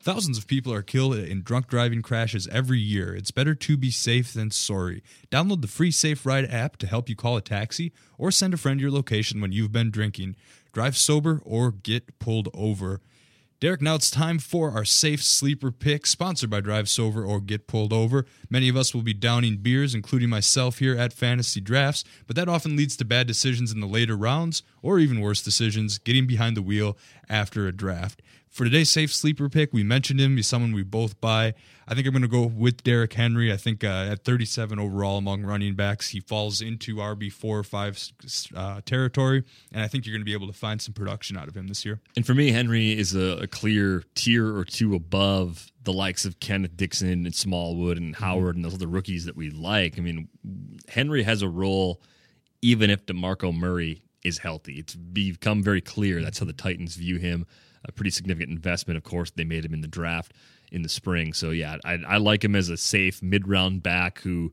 Thousands 0.00 0.38
of 0.38 0.46
people 0.46 0.72
are 0.72 0.82
killed 0.82 1.16
in 1.16 1.42
drunk 1.42 1.66
driving 1.66 2.02
crashes 2.02 2.46
every 2.48 2.78
year. 2.78 3.14
It's 3.14 3.32
better 3.32 3.54
to 3.56 3.76
be 3.76 3.90
safe 3.90 4.32
than 4.32 4.52
sorry. 4.52 5.02
Download 5.30 5.60
the 5.60 5.66
free 5.66 5.90
Safe 5.90 6.24
Ride 6.24 6.48
app 6.48 6.76
to 6.78 6.86
help 6.86 7.08
you 7.08 7.16
call 7.16 7.36
a 7.36 7.42
taxi 7.42 7.92
or 8.16 8.30
send 8.30 8.54
a 8.54 8.58
friend 8.58 8.80
your 8.80 8.92
location 8.92 9.40
when 9.40 9.50
you've 9.50 9.72
been 9.72 9.90
drinking. 9.90 10.36
Drive 10.72 10.96
sober 10.96 11.42
or 11.44 11.72
get 11.72 12.18
pulled 12.20 12.48
over. 12.54 13.00
Derek, 13.60 13.82
now 13.82 13.96
it's 13.96 14.08
time 14.08 14.38
for 14.38 14.70
our 14.70 14.84
safe 14.84 15.20
sleeper 15.20 15.72
pick, 15.72 16.06
sponsored 16.06 16.48
by 16.48 16.60
Drive 16.60 16.88
Sober 16.88 17.24
or 17.24 17.40
Get 17.40 17.66
Pulled 17.66 17.92
Over. 17.92 18.24
Many 18.48 18.68
of 18.68 18.76
us 18.76 18.94
will 18.94 19.02
be 19.02 19.12
downing 19.12 19.56
beers, 19.56 19.96
including 19.96 20.28
myself 20.28 20.78
here 20.78 20.96
at 20.96 21.12
Fantasy 21.12 21.60
Drafts, 21.60 22.04
but 22.28 22.36
that 22.36 22.48
often 22.48 22.76
leads 22.76 22.96
to 22.98 23.04
bad 23.04 23.26
decisions 23.26 23.72
in 23.72 23.80
the 23.80 23.88
later 23.88 24.16
rounds, 24.16 24.62
or 24.80 25.00
even 25.00 25.20
worse 25.20 25.42
decisions, 25.42 25.98
getting 25.98 26.24
behind 26.24 26.56
the 26.56 26.62
wheel 26.62 26.96
after 27.28 27.66
a 27.66 27.72
draft. 27.72 28.22
For 28.58 28.64
today's 28.64 28.90
safe 28.90 29.14
sleeper 29.14 29.48
pick, 29.48 29.72
we 29.72 29.84
mentioned 29.84 30.18
him. 30.18 30.34
He's 30.34 30.48
someone 30.48 30.72
we 30.72 30.82
both 30.82 31.20
buy. 31.20 31.54
I 31.86 31.94
think 31.94 32.08
I'm 32.08 32.12
going 32.12 32.22
to 32.22 32.28
go 32.28 32.42
with 32.42 32.82
Derrick 32.82 33.12
Henry. 33.12 33.52
I 33.52 33.56
think 33.56 33.84
uh, 33.84 34.08
at 34.10 34.24
37 34.24 34.80
overall 34.80 35.18
among 35.18 35.44
running 35.44 35.76
backs, 35.76 36.08
he 36.08 36.18
falls 36.18 36.60
into 36.60 36.96
RB 36.96 37.32
four 37.32 37.56
or 37.56 37.62
five 37.62 38.02
uh, 38.56 38.80
territory, 38.84 39.44
and 39.70 39.80
I 39.80 39.86
think 39.86 40.04
you're 40.04 40.12
going 40.12 40.22
to 40.22 40.24
be 40.24 40.32
able 40.32 40.48
to 40.48 40.52
find 40.52 40.82
some 40.82 40.92
production 40.92 41.36
out 41.36 41.46
of 41.46 41.56
him 41.56 41.68
this 41.68 41.84
year. 41.84 42.00
And 42.16 42.26
for 42.26 42.34
me, 42.34 42.50
Henry 42.50 42.98
is 42.98 43.14
a, 43.14 43.42
a 43.42 43.46
clear 43.46 44.02
tier 44.16 44.56
or 44.56 44.64
two 44.64 44.96
above 44.96 45.70
the 45.84 45.92
likes 45.92 46.24
of 46.24 46.40
Kenneth 46.40 46.76
Dixon 46.76 47.26
and 47.26 47.34
Smallwood 47.36 47.96
and 47.96 48.12
mm-hmm. 48.12 48.24
Howard 48.24 48.56
and 48.56 48.64
those 48.64 48.74
other 48.74 48.88
rookies 48.88 49.26
that 49.26 49.36
we 49.36 49.50
like. 49.50 49.98
I 49.98 50.00
mean, 50.00 50.28
Henry 50.88 51.22
has 51.22 51.42
a 51.42 51.48
role 51.48 52.02
even 52.60 52.90
if 52.90 53.06
DeMarco 53.06 53.56
Murray 53.56 54.02
is 54.24 54.38
healthy. 54.38 54.80
It's 54.80 54.96
become 54.96 55.62
very 55.62 55.80
clear 55.80 56.20
that's 56.20 56.40
how 56.40 56.46
the 56.46 56.52
Titans 56.52 56.96
view 56.96 57.18
him 57.18 57.46
a 57.84 57.92
pretty 57.92 58.10
significant 58.10 58.50
investment. 58.50 58.96
Of 58.96 59.04
course, 59.04 59.30
they 59.30 59.44
made 59.44 59.64
him 59.64 59.74
in 59.74 59.80
the 59.80 59.88
draft 59.88 60.32
in 60.70 60.82
the 60.82 60.88
spring. 60.88 61.32
So 61.32 61.50
yeah, 61.50 61.76
I, 61.84 61.98
I 62.06 62.16
like 62.18 62.44
him 62.44 62.54
as 62.54 62.68
a 62.68 62.76
safe 62.76 63.22
mid 63.22 63.48
round 63.48 63.82
back 63.82 64.20
who 64.20 64.52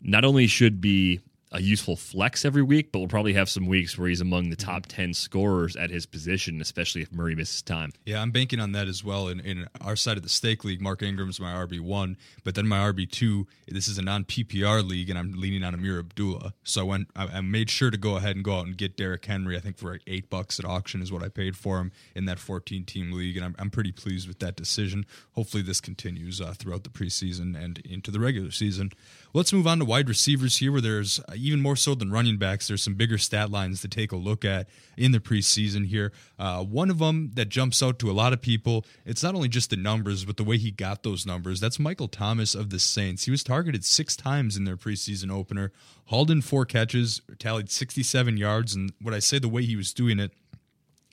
not 0.00 0.24
only 0.24 0.46
should 0.46 0.80
be 0.80 1.20
a 1.52 1.60
useful 1.60 1.96
flex 1.96 2.44
every 2.44 2.62
week, 2.62 2.92
but 2.92 3.00
we'll 3.00 3.08
probably 3.08 3.32
have 3.32 3.48
some 3.48 3.66
weeks 3.66 3.98
where 3.98 4.08
he's 4.08 4.20
among 4.20 4.50
the 4.50 4.56
top 4.56 4.86
10 4.86 5.14
scorers 5.14 5.74
at 5.74 5.90
his 5.90 6.06
position, 6.06 6.60
especially 6.60 7.02
if 7.02 7.12
Murray 7.12 7.34
misses 7.34 7.60
time. 7.60 7.92
Yeah, 8.06 8.22
I'm 8.22 8.30
banking 8.30 8.60
on 8.60 8.72
that 8.72 8.86
as 8.86 9.02
well. 9.02 9.26
In, 9.28 9.40
in 9.40 9.66
our 9.80 9.96
side 9.96 10.16
of 10.16 10.22
the 10.22 10.28
stake 10.28 10.64
league, 10.64 10.80
Mark 10.80 11.02
Ingram's 11.02 11.40
my 11.40 11.52
RB1, 11.52 12.16
but 12.44 12.54
then 12.54 12.68
my 12.68 12.78
RB2, 12.92 13.46
this 13.66 13.88
is 13.88 13.98
a 13.98 14.02
non 14.02 14.24
PPR 14.24 14.86
league, 14.86 15.10
and 15.10 15.18
I'm 15.18 15.32
leaning 15.32 15.64
on 15.64 15.74
Ameer 15.74 15.98
Abdullah. 15.98 16.54
So 16.62 16.82
I 16.82 16.84
went, 16.84 17.08
I, 17.16 17.26
I 17.26 17.40
made 17.40 17.68
sure 17.68 17.90
to 17.90 17.98
go 17.98 18.16
ahead 18.16 18.36
and 18.36 18.44
go 18.44 18.58
out 18.58 18.66
and 18.66 18.76
get 18.76 18.96
Derrick 18.96 19.24
Henry. 19.24 19.56
I 19.56 19.60
think 19.60 19.76
for 19.76 19.92
like 19.92 20.02
eight 20.06 20.30
bucks 20.30 20.60
at 20.60 20.64
auction 20.64 21.02
is 21.02 21.10
what 21.10 21.24
I 21.24 21.28
paid 21.28 21.56
for 21.56 21.78
him 21.78 21.90
in 22.14 22.26
that 22.26 22.38
14 22.38 22.84
team 22.84 23.10
league, 23.10 23.36
and 23.36 23.44
I'm, 23.44 23.56
I'm 23.58 23.70
pretty 23.70 23.92
pleased 23.92 24.28
with 24.28 24.38
that 24.38 24.54
decision. 24.54 25.04
Hopefully, 25.32 25.64
this 25.64 25.80
continues 25.80 26.40
uh, 26.40 26.54
throughout 26.56 26.84
the 26.84 26.90
preseason 26.90 27.60
and 27.60 27.78
into 27.78 28.12
the 28.12 28.20
regular 28.20 28.52
season. 28.52 28.92
Let's 29.32 29.52
move 29.52 29.68
on 29.68 29.78
to 29.78 29.84
wide 29.84 30.08
receivers 30.08 30.56
here, 30.56 30.72
where 30.72 30.80
there's 30.80 31.20
uh, 31.20 31.34
even 31.36 31.60
more 31.60 31.76
so 31.76 31.94
than 31.94 32.10
running 32.10 32.36
backs. 32.36 32.66
There's 32.66 32.82
some 32.82 32.94
bigger 32.94 33.16
stat 33.16 33.48
lines 33.48 33.80
to 33.82 33.88
take 33.88 34.10
a 34.10 34.16
look 34.16 34.44
at 34.44 34.68
in 34.96 35.12
the 35.12 35.20
preseason 35.20 35.86
here. 35.86 36.10
Uh, 36.36 36.64
one 36.64 36.90
of 36.90 36.98
them 36.98 37.30
that 37.34 37.48
jumps 37.48 37.80
out 37.80 38.00
to 38.00 38.10
a 38.10 38.12
lot 38.12 38.32
of 38.32 38.40
people, 38.40 38.84
it's 39.06 39.22
not 39.22 39.36
only 39.36 39.48
just 39.48 39.70
the 39.70 39.76
numbers, 39.76 40.24
but 40.24 40.36
the 40.36 40.42
way 40.42 40.58
he 40.58 40.72
got 40.72 41.04
those 41.04 41.24
numbers. 41.24 41.60
That's 41.60 41.78
Michael 41.78 42.08
Thomas 42.08 42.56
of 42.56 42.70
the 42.70 42.80
Saints. 42.80 43.26
He 43.26 43.30
was 43.30 43.44
targeted 43.44 43.84
six 43.84 44.16
times 44.16 44.56
in 44.56 44.64
their 44.64 44.76
preseason 44.76 45.30
opener, 45.30 45.70
hauled 46.06 46.32
in 46.32 46.42
four 46.42 46.64
catches, 46.64 47.22
tallied 47.38 47.70
67 47.70 48.36
yards, 48.36 48.74
and 48.74 48.92
what 49.00 49.14
I 49.14 49.20
say 49.20 49.38
the 49.38 49.48
way 49.48 49.62
he 49.62 49.76
was 49.76 49.92
doing 49.92 50.18
it, 50.18 50.32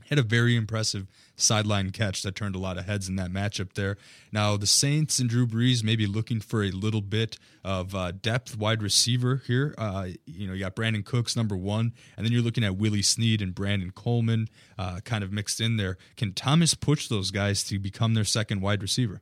had 0.09 0.19
a 0.19 0.23
very 0.23 0.55
impressive 0.55 1.07
sideline 1.35 1.91
catch 1.91 2.23
that 2.23 2.35
turned 2.35 2.55
a 2.55 2.59
lot 2.59 2.77
of 2.77 2.85
heads 2.85 3.07
in 3.07 3.15
that 3.17 3.31
matchup 3.31 3.73
there. 3.73 3.97
Now, 4.31 4.57
the 4.57 4.67
Saints 4.67 5.19
and 5.19 5.29
Drew 5.29 5.45
Brees 5.45 5.83
may 5.83 5.95
be 5.95 6.07
looking 6.07 6.39
for 6.39 6.63
a 6.63 6.71
little 6.71 7.01
bit 7.01 7.37
of 7.63 7.93
uh, 7.93 8.11
depth 8.11 8.57
wide 8.57 8.81
receiver 8.81 9.43
here. 9.45 9.75
Uh, 9.77 10.07
you 10.25 10.47
know, 10.47 10.53
you 10.53 10.59
got 10.61 10.75
Brandin 10.75 11.05
Cooks, 11.05 11.35
number 11.35 11.55
one, 11.55 11.93
and 12.15 12.25
then 12.25 12.33
you're 12.33 12.41
looking 12.41 12.63
at 12.63 12.77
Willie 12.77 13.01
Snead 13.01 13.41
and 13.41 13.53
Brandon 13.53 13.91
Coleman 13.91 14.49
uh, 14.77 14.99
kind 15.03 15.23
of 15.23 15.31
mixed 15.31 15.61
in 15.61 15.77
there. 15.77 15.97
Can 16.15 16.33
Thomas 16.33 16.73
push 16.73 17.07
those 17.07 17.31
guys 17.31 17.63
to 17.65 17.79
become 17.79 18.13
their 18.13 18.23
second 18.23 18.61
wide 18.61 18.81
receiver? 18.81 19.21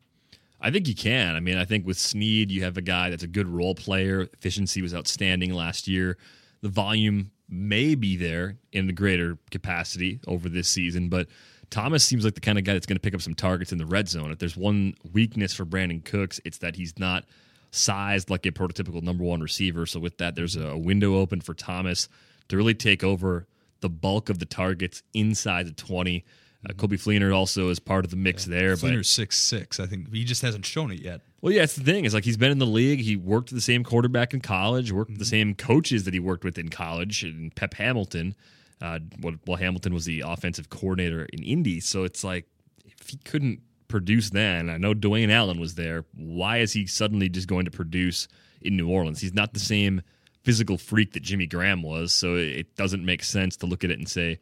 I 0.61 0.71
think 0.71 0.87
you 0.87 0.95
can. 0.95 1.35
I 1.35 1.41
mean, 1.41 1.57
I 1.57 1.65
think 1.65 1.85
with 1.85 1.97
Snead, 1.97 2.49
you 2.49 2.63
have 2.63 2.77
a 2.77 2.81
guy 2.81 3.09
that's 3.09 3.23
a 3.23 3.27
good 3.27 3.47
role 3.47 3.75
player. 3.75 4.21
Efficiency 4.21 4.81
was 4.81 4.95
outstanding 4.95 5.53
last 5.53 5.87
year. 5.87 6.17
The 6.61 6.69
volume 6.69 7.31
may 7.49 7.95
be 7.95 8.17
there 8.17 8.57
in 8.71 8.87
the 8.87 8.93
greater 8.93 9.37
capacity 9.51 10.19
over 10.27 10.49
this 10.49 10.67
season, 10.67 11.09
but 11.09 11.27
Thomas 11.69 12.05
seems 12.05 12.23
like 12.23 12.35
the 12.35 12.41
kind 12.41 12.57
of 12.57 12.63
guy 12.63 12.73
that's 12.73 12.85
going 12.85 12.97
to 12.97 13.01
pick 13.01 13.13
up 13.13 13.21
some 13.21 13.35
targets 13.35 13.71
in 13.71 13.77
the 13.77 13.85
red 13.85 14.07
zone. 14.07 14.31
If 14.31 14.39
there's 14.39 14.57
one 14.57 14.95
weakness 15.13 15.53
for 15.53 15.65
Brandin 15.65 16.03
Cooks, 16.03 16.39
it's 16.45 16.59
that 16.59 16.75
he's 16.75 16.97
not 16.99 17.25
sized 17.71 18.29
like 18.29 18.45
a 18.45 18.51
prototypical 18.51 19.01
number 19.01 19.23
one 19.23 19.41
receiver. 19.41 19.85
So 19.85 19.99
with 19.99 20.17
that, 20.17 20.35
there's 20.35 20.55
a 20.55 20.77
window 20.77 21.15
open 21.15 21.41
for 21.41 21.53
Thomas 21.53 22.07
to 22.47 22.57
really 22.57 22.73
take 22.73 23.03
over 23.03 23.47
the 23.81 23.89
bulk 23.89 24.29
of 24.29 24.39
the 24.39 24.45
targets 24.45 25.03
inside 25.13 25.67
the 25.67 25.73
20. 25.73 26.23
Uh, 26.67 26.73
Coby 26.73 26.93
Fleener 26.93 27.35
also 27.35 27.69
is 27.69 27.79
part 27.79 28.05
of 28.05 28.11
the 28.11 28.17
mix 28.17 28.47
yeah. 28.47 28.59
there. 28.59 28.75
Fleener's 28.75 29.09
six 29.09 29.37
six. 29.37 29.79
I 29.79 29.85
think 29.85 30.11
he 30.13 30.23
just 30.23 30.41
hasn't 30.41 30.65
shown 30.65 30.91
it 30.91 31.01
yet. 31.01 31.21
Well, 31.45 31.53
yeah, 31.53 31.61
it's 31.61 31.75
the 31.75 31.83
thing. 31.83 32.05
Is 32.05 32.15
like 32.15 32.25
he's 32.25 32.37
been 32.37 32.49
in 32.49 32.57
the 32.57 32.65
league. 32.65 33.01
He 33.01 33.15
worked 33.15 33.51
with 33.51 33.57
the 33.57 33.61
same 33.61 33.83
quarterback 33.83 34.33
in 34.33 34.41
college. 34.41 34.91
Worked 34.91 35.11
with 35.11 35.19
the 35.19 35.25
mm-hmm. 35.25 35.29
same 35.29 35.53
coaches 35.53 36.03
that 36.05 36.13
he 36.15 36.19
worked 36.19 36.43
with 36.43 36.57
in 36.57 36.69
college. 36.69 37.23
And 37.23 37.55
Pep 37.55 37.75
Hamilton. 37.75 38.35
Uh, 38.81 38.97
well, 39.21 39.55
Hamilton 39.55 39.93
was 39.93 40.05
the 40.05 40.21
offensive 40.21 40.71
coordinator 40.71 41.27
in 41.31 41.43
Indy, 41.43 41.79
so 41.79 42.03
it's 42.03 42.23
like 42.23 42.47
if 42.83 43.09
he 43.09 43.17
couldn't 43.17 43.59
produce 43.87 44.31
then, 44.31 44.71
I 44.71 44.77
know 44.77 44.95
Dwayne 44.95 45.29
Allen 45.29 45.59
was 45.59 45.75
there. 45.75 46.03
Why 46.15 46.57
is 46.57 46.73
he 46.73 46.87
suddenly 46.87 47.29
just 47.29 47.47
going 47.47 47.65
to 47.65 47.71
produce 47.71 48.27
in 48.61 48.75
New 48.75 48.89
Orleans? 48.89 49.21
He's 49.21 49.35
not 49.35 49.53
the 49.53 49.59
same 49.59 50.01
physical 50.43 50.79
freak 50.79 51.13
that 51.13 51.21
Jimmy 51.21 51.45
Graham 51.45 51.83
was, 51.83 52.11
so 52.11 52.35
it 52.35 52.75
doesn't 52.75 53.05
make 53.05 53.23
sense 53.23 53.55
to 53.57 53.67
look 53.67 53.83
at 53.83 53.91
it 53.91 53.99
and 53.99 54.09
say, 54.09 54.39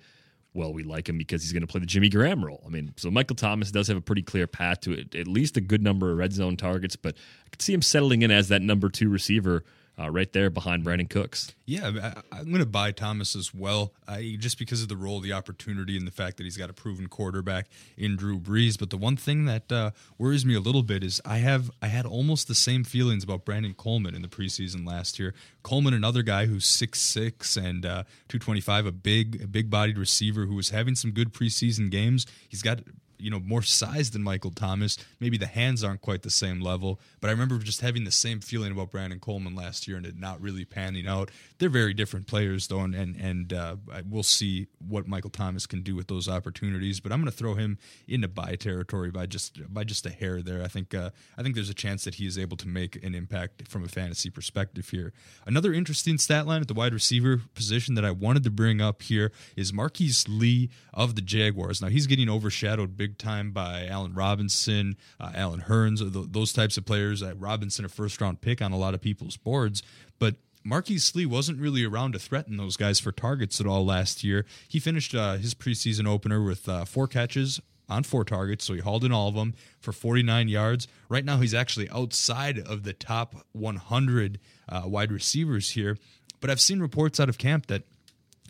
well, 0.53 0.71
we 0.71 0.83
like 0.83 1.09
him 1.09 1.17
because 1.17 1.41
he's 1.41 1.51
going 1.51 1.61
to 1.61 1.67
play 1.67 1.79
the 1.79 1.85
Jimmy 1.85 2.09
Graham 2.09 2.45
role. 2.45 2.61
I 2.65 2.69
mean, 2.69 2.93
so 2.97 3.09
Michael 3.09 3.35
Thomas 3.35 3.71
does 3.71 3.87
have 3.87 3.97
a 3.97 4.01
pretty 4.01 4.21
clear 4.21 4.45
path 4.45 4.81
to 4.81 4.93
it, 4.93 5.15
at 5.15 5.27
least 5.27 5.57
a 5.57 5.61
good 5.61 5.81
number 5.81 6.11
of 6.11 6.17
red 6.17 6.33
zone 6.33 6.57
targets, 6.57 6.95
but 6.95 7.15
I 7.45 7.49
could 7.49 7.61
see 7.61 7.73
him 7.73 7.81
settling 7.81 8.21
in 8.21 8.31
as 8.31 8.49
that 8.49 8.61
number 8.61 8.89
two 8.89 9.09
receiver 9.09 9.63
uh, 9.99 10.09
right 10.09 10.31
there 10.33 10.49
behind 10.49 10.83
Brandin 10.83 11.09
Cooks. 11.09 11.53
Yeah, 11.65 12.13
I, 12.31 12.39
am 12.39 12.45
going 12.45 12.59
to 12.59 12.65
buy 12.65 12.91
Thomas 12.91 13.35
as 13.35 13.53
well, 13.53 13.93
I, 14.07 14.35
just 14.39 14.57
because 14.57 14.81
of 14.81 14.89
the 14.89 14.97
role, 14.97 15.19
the 15.19 15.33
opportunity, 15.33 15.95
and 15.95 16.05
the 16.05 16.11
fact 16.11 16.37
that 16.37 16.43
he's 16.43 16.57
got 16.57 16.69
a 16.69 16.73
proven 16.73 17.07
quarterback 17.07 17.67
in 17.95 18.15
Drew 18.15 18.39
Brees. 18.39 18.77
But 18.77 18.89
the 18.89 18.97
one 18.97 19.15
thing 19.15 19.45
that 19.45 19.71
uh, 19.71 19.91
worries 20.17 20.45
me 20.45 20.55
a 20.55 20.59
little 20.59 20.83
bit 20.83 21.03
is 21.03 21.21
I 21.23 21.37
have 21.37 21.71
I 21.81 21.87
had 21.87 22.05
almost 22.05 22.47
the 22.47 22.55
same 22.55 22.83
feelings 22.83 23.23
about 23.23 23.45
Brandon 23.45 23.73
Coleman 23.73 24.15
in 24.15 24.21
the 24.21 24.27
preseason 24.27 24.85
last 24.85 25.19
year. 25.19 25.33
Coleman, 25.61 25.93
another 25.93 26.23
guy 26.23 26.47
who's 26.47 26.65
six 26.65 26.99
six 26.99 27.55
and 27.55 27.85
uh, 27.85 28.03
225, 28.27 28.85
a 28.87 28.91
big, 28.91 29.41
a 29.43 29.47
big 29.47 29.69
bodied 29.69 29.97
receiver 29.97 30.45
who 30.45 30.55
was 30.55 30.71
having 30.71 30.95
some 30.95 31.11
good 31.11 31.33
preseason 31.33 31.89
games. 31.89 32.25
He's 32.49 32.61
got 32.61 32.79
you 33.23 33.31
know 33.31 33.39
more 33.39 33.61
size 33.61 34.11
than 34.11 34.21
Michael 34.21 34.51
Thomas. 34.51 34.97
Maybe 35.19 35.37
the 35.37 35.47
hands 35.47 35.83
aren't 35.83 36.01
quite 36.01 36.23
the 36.23 36.29
same 36.29 36.59
level, 36.59 36.99
but 37.21 37.29
I 37.29 37.31
remember 37.31 37.57
just 37.59 37.81
having 37.81 38.03
the 38.03 38.11
same 38.11 38.41
feeling 38.41 38.71
about 38.71 38.91
Brandon 38.91 39.19
Coleman 39.19 39.55
last 39.55 39.87
year 39.87 39.97
and 39.97 40.05
it 40.05 40.17
not 40.17 40.41
really 40.41 40.65
panning 40.65 41.07
out. 41.07 41.31
They're 41.57 41.69
very 41.69 41.93
different 41.93 42.27
players 42.27 42.67
though, 42.67 42.81
and 42.81 42.93
and, 42.93 43.15
and 43.15 43.53
uh, 43.53 43.75
we'll 44.09 44.23
see 44.23 44.67
what 44.85 45.07
Michael 45.07 45.29
Thomas 45.29 45.65
can 45.65 45.81
do 45.81 45.95
with 45.95 46.07
those 46.07 46.27
opportunities. 46.27 46.99
But 46.99 47.11
I'm 47.11 47.19
going 47.19 47.31
to 47.31 47.37
throw 47.37 47.55
him 47.55 47.77
into 48.07 48.27
buy 48.27 48.55
territory 48.55 49.11
by 49.11 49.25
just 49.25 49.61
by 49.73 49.83
just 49.83 50.05
a 50.05 50.09
hair 50.09 50.41
there. 50.41 50.61
I 50.61 50.67
think 50.67 50.93
uh, 50.93 51.11
I 51.37 51.43
think 51.43 51.55
there's 51.55 51.69
a 51.69 51.73
chance 51.73 52.03
that 52.03 52.15
he 52.15 52.27
is 52.27 52.37
able 52.37 52.57
to 52.57 52.67
make 52.67 53.01
an 53.03 53.15
impact 53.15 53.67
from 53.67 53.83
a 53.83 53.87
fantasy 53.87 54.29
perspective 54.29 54.89
here. 54.89 55.13
Another 55.45 55.73
interesting 55.73 56.17
stat 56.17 56.45
line 56.45 56.61
at 56.61 56.67
the 56.67 56.73
wide 56.73 56.93
receiver 56.93 57.41
position 57.55 57.95
that 57.95 58.05
I 58.05 58.11
wanted 58.11 58.43
to 58.43 58.51
bring 58.51 58.81
up 58.81 59.01
here 59.01 59.31
is 59.55 59.71
Marquise 59.71 60.27
Lee 60.27 60.69
of 60.93 61.15
the 61.15 61.21
Jaguars. 61.21 61.81
Now 61.81 61.87
he's 61.87 62.07
getting 62.07 62.29
overshadowed 62.29 62.97
big 62.97 63.12
time 63.17 63.51
by 63.51 63.87
Allen 63.87 64.13
Robinson, 64.13 64.97
uh, 65.19 65.31
Allen 65.35 65.61
Hurns, 65.67 66.01
those 66.31 66.53
types 66.53 66.77
of 66.77 66.85
players. 66.85 67.21
Uh, 67.23 67.33
Robinson, 67.35 67.85
a 67.85 67.89
first 67.89 68.19
round 68.21 68.41
pick 68.41 68.61
on 68.61 68.71
a 68.71 68.77
lot 68.77 68.93
of 68.93 69.01
people's 69.01 69.37
boards, 69.37 69.83
but 70.19 70.35
Marquise 70.63 71.13
Lee 71.13 71.25
wasn't 71.25 71.59
really 71.59 71.83
around 71.83 72.13
to 72.13 72.19
threaten 72.19 72.57
those 72.57 72.77
guys 72.77 72.99
for 72.99 73.11
targets 73.11 73.59
at 73.59 73.67
all 73.67 73.85
last 73.85 74.23
year. 74.23 74.45
He 74.67 74.79
finished 74.79 75.13
uh, 75.13 75.33
his 75.35 75.53
preseason 75.53 76.07
opener 76.07 76.41
with 76.41 76.69
uh, 76.69 76.85
four 76.85 77.07
catches 77.07 77.59
on 77.89 78.03
four 78.03 78.23
targets, 78.23 78.63
so 78.63 78.73
he 78.73 78.79
hauled 78.79 79.03
in 79.03 79.11
all 79.11 79.27
of 79.27 79.35
them 79.35 79.53
for 79.79 79.91
49 79.91 80.47
yards. 80.47 80.87
Right 81.09 81.25
now, 81.25 81.37
he's 81.37 81.53
actually 81.53 81.89
outside 81.89 82.59
of 82.59 82.83
the 82.83 82.93
top 82.93 83.35
100 83.51 84.39
uh, 84.69 84.83
wide 84.85 85.11
receivers 85.11 85.71
here. 85.71 85.97
But 86.39 86.49
I've 86.49 86.61
seen 86.61 86.79
reports 86.79 87.19
out 87.19 87.29
of 87.29 87.37
camp 87.37 87.67
that 87.67 87.83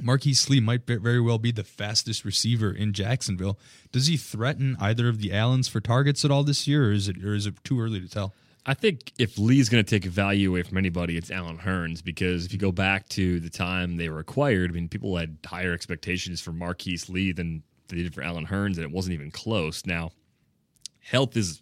Marquise 0.02 0.50
Lee 0.50 0.60
might 0.60 0.86
very 0.86 1.22
well 1.22 1.38
be 1.38 1.52
the 1.52 1.64
fastest 1.64 2.26
receiver 2.26 2.72
in 2.72 2.94
Jacksonville. 2.94 3.60
Does 3.92 4.08
he 4.08 4.18
threaten 4.18 4.76
either 4.80 5.08
of 5.08 5.20
the 5.20 5.32
Allens 5.32 5.68
for 5.68 5.80
targets 5.80 6.26
at 6.26 6.32
all 6.32 6.44
this 6.44 6.68
year, 6.68 6.90
or 6.90 6.92
is 6.92 7.08
it 7.08 7.24
or 7.24 7.36
is 7.36 7.46
it 7.46 7.64
too 7.64 7.80
early 7.80 8.02
to 8.02 8.10
tell? 8.10 8.34
I 8.66 8.74
think 8.74 9.12
if 9.20 9.38
Lee's 9.38 9.68
going 9.68 9.84
to 9.84 9.90
take 9.90 10.10
value 10.10 10.50
away 10.50 10.64
from 10.64 10.78
anybody, 10.78 11.18
it's 11.18 11.30
Allen 11.30 11.58
Hurns 11.58 12.04
because 12.04 12.46
if 12.46 12.54
you 12.54 12.60
go 12.60 12.72
back 12.72 13.10
to 13.10 13.40
the 13.42 13.50
time 13.50 13.98
they 13.98 14.08
were 14.08 14.20
acquired, 14.20 14.72
I 14.72 14.74
mean, 14.74 14.88
people 14.88 15.18
had 15.18 15.38
higher 15.46 15.74
expectations 15.74 16.40
for 16.40 16.54
Marquise 16.54 17.10
Lee 17.10 17.34
than 17.34 17.62
they 17.90 17.98
did 17.98 18.16
for 18.16 18.24
Allen 18.24 18.48
Hurns, 18.48 18.76
and 18.76 18.84
it 18.84 18.92
wasn't 18.92 19.14
even 19.16 19.32
close. 19.32 19.86
Now, 19.86 20.12
health 21.02 21.36
is 21.36 21.62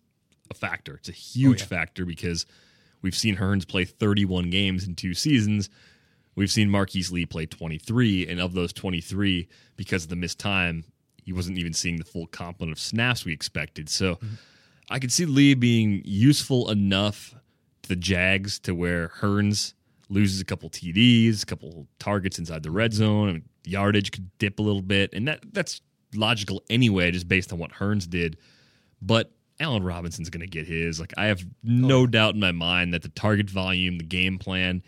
a 0.52 0.54
factor. 0.54 0.96
It's 0.96 1.10
a 1.10 1.14
oh, 1.14 1.16
huge 1.16 1.62
oh, 1.62 1.64
yeah. 1.64 1.80
factor 1.80 2.06
because 2.06 2.46
we've 3.02 3.16
seen 3.16 3.38
Hurns 3.38 3.68
play 3.68 3.84
31 3.84 4.52
games 4.52 4.88
in 4.88 4.94
two 4.94 5.16
seasons 5.16 5.70
We've 6.42 6.50
seen 6.50 6.72
Marquise 6.72 7.12
Lee 7.12 7.28
play 7.28 7.46
23, 7.46 8.28
and 8.28 8.42
of 8.42 8.54
those 8.54 8.74
23, 8.74 9.48
because 9.76 10.06
of 10.06 10.10
the 10.10 10.16
missed 10.16 10.40
time, 10.40 10.86
he 11.24 11.32
wasn't 11.32 11.60
even 11.60 11.72
seeing 11.72 11.98
the 11.98 12.04
full 12.04 12.26
complement 12.26 12.72
of 12.72 12.80
snaps 12.80 13.24
we 13.24 13.32
expected. 13.32 13.90
So 13.90 14.16
mm-hmm. 14.16 14.34
I 14.90 14.98
could 14.98 15.12
see 15.12 15.26
Lee 15.26 15.54
being 15.54 16.02
useful 16.04 16.72
enough 16.72 17.36
to 17.84 17.90
the 17.90 17.96
Jags 17.96 18.58
to 18.62 18.74
where 18.74 19.10
Hurns 19.10 19.76
loses 20.10 20.42
a 20.42 20.44
couple 20.44 20.68
TDs, 20.72 21.44
a 21.44 21.46
couple 21.46 21.86
targets 22.00 22.40
inside 22.40 22.64
the 22.64 22.72
red 22.72 22.92
zone, 22.94 23.30
and 23.30 23.44
yardage 23.64 24.10
could 24.10 24.36
dip 24.40 24.58
a 24.58 24.64
little 24.64 24.82
bit, 24.82 25.14
and 25.14 25.28
that 25.28 25.42
that's 25.54 25.80
logical 26.16 26.64
anyway, 26.72 27.12
just 27.12 27.28
based 27.28 27.54
on 27.54 27.60
what 27.60 27.70
Hurns 27.74 28.10
did. 28.10 28.36
But 29.00 29.32
Allen 29.60 29.84
Robinson's 29.84 30.32
going 30.32 30.42
to 30.42 30.48
get 30.48 30.66
his. 30.66 31.00
Like 31.00 31.14
I 31.18 31.26
have 31.26 31.46
no 31.62 32.00
oh. 32.00 32.08
doubt 32.08 32.34
in 32.34 32.40
my 32.40 32.52
mind 32.52 32.96
that 32.96 33.04
the 33.04 33.10
target 33.10 33.48
volume, 33.48 34.00
the 34.00 34.04
game 34.04 34.40
plan 34.40 34.82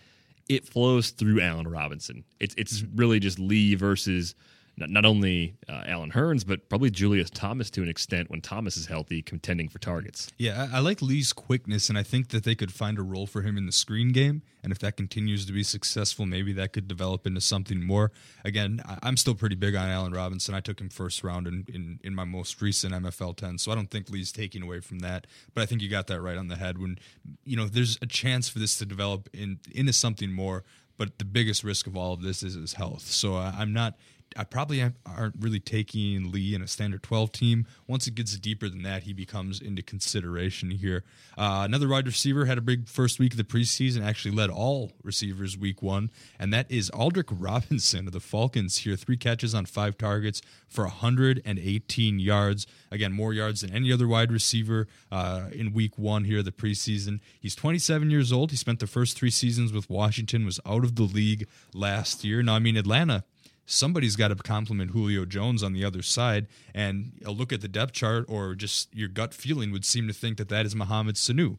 it 0.49 0.67
flows 0.67 1.11
through 1.11 1.41
Allen 1.41 1.67
Robinson. 1.67 2.23
It's 2.39 2.55
it's 2.57 2.81
mm-hmm. 2.81 2.95
really 2.95 3.19
just 3.19 3.39
Lee 3.39 3.75
versus 3.75 4.35
not, 4.75 4.89
not 4.89 5.05
only 5.05 5.55
uh, 5.69 5.83
Allen 5.85 6.11
Hurns, 6.11 6.45
but 6.45 6.67
probably 6.67 6.89
Julius 6.89 7.29
Thomas 7.29 7.69
to 7.71 7.83
an 7.83 7.89
extent 7.89 8.29
when 8.31 8.41
Thomas 8.41 8.75
is 8.75 8.87
healthy, 8.87 9.21
contending 9.21 9.69
for 9.69 9.77
targets. 9.79 10.31
Yeah, 10.37 10.67
I, 10.71 10.77
I, 10.77 10.79
like 10.79 11.01
Lee's 11.01 11.31
quickness, 11.31 11.89
and 11.89 11.97
I 11.97 12.03
think 12.03 12.29
that 12.29 12.43
they 12.43 12.55
could 12.55 12.71
find 12.71 12.97
a 12.97 13.03
role 13.03 13.27
for 13.27 13.43
him 13.43 13.57
in 13.57 13.65
the 13.65 13.71
screen 13.71 14.11
game. 14.11 14.41
And 14.63 14.71
if 14.71 14.79
that 14.79 14.97
continues 14.97 15.45
to 15.45 15.53
be 15.53 15.61
successful, 15.61 16.25
maybe 16.25 16.53
that 16.53 16.73
could 16.73 16.87
develop 16.87 17.27
into 17.27 17.41
something 17.41 17.85
more. 17.85 18.11
Again, 18.43 18.81
I, 18.85 19.07
am 19.07 19.17
still 19.17 19.35
pretty 19.35 19.55
big 19.55 19.75
on 19.75 19.89
Allen 19.89 20.13
Robinson. 20.13 20.55
I 20.55 20.61
took 20.61 20.79
him 20.79 20.89
first 20.89 21.23
round 21.23 21.47
in, 21.47 21.65
in, 21.67 21.99
in 22.03 22.15
my 22.15 22.23
most 22.23 22.61
recent 22.61 22.93
MFL 22.93 23.35
10, 23.35 23.57
so 23.59 23.71
I 23.71 23.75
don't 23.75 23.91
think 23.91 24.09
Lee's 24.09 24.31
taking 24.31 24.63
away 24.63 24.79
from 24.79 24.99
that. 24.99 25.27
But 25.53 25.61
I 25.61 25.65
think 25.65 25.81
you 25.81 25.89
got 25.89 26.07
that 26.07 26.21
right 26.21 26.37
on 26.37 26.47
the 26.47 26.55
head 26.55 26.79
when, 26.79 26.97
you 27.43 27.57
know, 27.57 27.65
there's 27.65 27.99
a 28.01 28.07
chance 28.07 28.49
for 28.49 28.59
this 28.59 28.77
to 28.79 28.85
develop 28.85 29.29
in, 29.33 29.59
into 29.71 29.93
something 29.93 30.31
more 30.31 30.63
but 30.95 31.17
the 31.17 31.25
biggest 31.25 31.63
risk 31.63 31.87
of 31.87 31.97
all 31.97 32.13
of 32.13 32.21
this 32.21 32.43
is 32.43 32.53
his 32.53 32.73
health. 32.73 33.01
So 33.01 33.35
I'm 33.35 33.73
not 33.73 33.95
I 34.37 34.43
probably 34.43 34.81
aren't 35.05 35.35
really 35.39 35.59
taking 35.59 36.31
Lee 36.31 36.55
in 36.55 36.61
a 36.61 36.67
standard 36.67 37.03
12 37.03 37.31
team. 37.31 37.67
Once 37.87 38.07
it 38.07 38.15
gets 38.15 38.37
deeper 38.37 38.69
than 38.69 38.83
that, 38.83 39.03
he 39.03 39.13
becomes 39.13 39.61
into 39.61 39.81
consideration 39.81 40.71
here. 40.71 41.03
Uh, 41.37 41.61
another 41.65 41.87
wide 41.87 42.05
receiver 42.05 42.45
had 42.45 42.57
a 42.57 42.61
big 42.61 42.87
first 42.87 43.19
week 43.19 43.33
of 43.33 43.37
the 43.37 43.43
preseason, 43.43 44.03
actually 44.03 44.35
led 44.35 44.49
all 44.49 44.91
receivers 45.03 45.57
week 45.57 45.81
one, 45.81 46.09
and 46.39 46.53
that 46.53 46.69
is 46.69 46.89
Aldrick 46.91 47.29
Robinson 47.31 48.07
of 48.07 48.13
the 48.13 48.19
Falcons 48.19 48.77
here. 48.79 48.95
Three 48.95 49.17
catches 49.17 49.53
on 49.53 49.65
five 49.65 49.97
targets 49.97 50.41
for 50.67 50.85
118 50.85 52.19
yards. 52.19 52.67
Again, 52.91 53.11
more 53.11 53.33
yards 53.33 53.61
than 53.61 53.73
any 53.73 53.91
other 53.91 54.07
wide 54.07 54.31
receiver 54.31 54.87
uh, 55.11 55.45
in 55.51 55.73
week 55.73 55.97
one 55.97 56.23
here 56.23 56.39
of 56.39 56.45
the 56.45 56.51
preseason. 56.51 57.19
He's 57.39 57.55
27 57.55 58.09
years 58.09 58.31
old. 58.31 58.51
He 58.51 58.57
spent 58.57 58.79
the 58.79 58.87
first 58.87 59.17
three 59.17 59.29
seasons 59.29 59.73
with 59.73 59.89
Washington, 59.89 60.45
was 60.45 60.59
out 60.65 60.83
of 60.83 60.95
the 60.95 61.03
league 61.03 61.47
last 61.73 62.23
year. 62.23 62.41
Now, 62.41 62.55
I 62.55 62.59
mean, 62.59 62.77
Atlanta 62.77 63.23
somebody's 63.65 64.15
got 64.15 64.29
to 64.29 64.35
complement 64.35 64.91
Julio 64.91 65.25
Jones 65.25 65.63
on 65.63 65.73
the 65.73 65.85
other 65.85 66.01
side. 66.01 66.47
And 66.73 67.13
a 67.25 67.31
look 67.31 67.53
at 67.53 67.61
the 67.61 67.67
depth 67.67 67.93
chart 67.93 68.25
or 68.27 68.55
just 68.55 68.93
your 68.93 69.09
gut 69.09 69.33
feeling 69.33 69.71
would 69.71 69.85
seem 69.85 70.07
to 70.07 70.13
think 70.13 70.37
that 70.37 70.49
that 70.49 70.65
is 70.65 70.75
Mohamed 70.75 71.15
Sanu. 71.15 71.57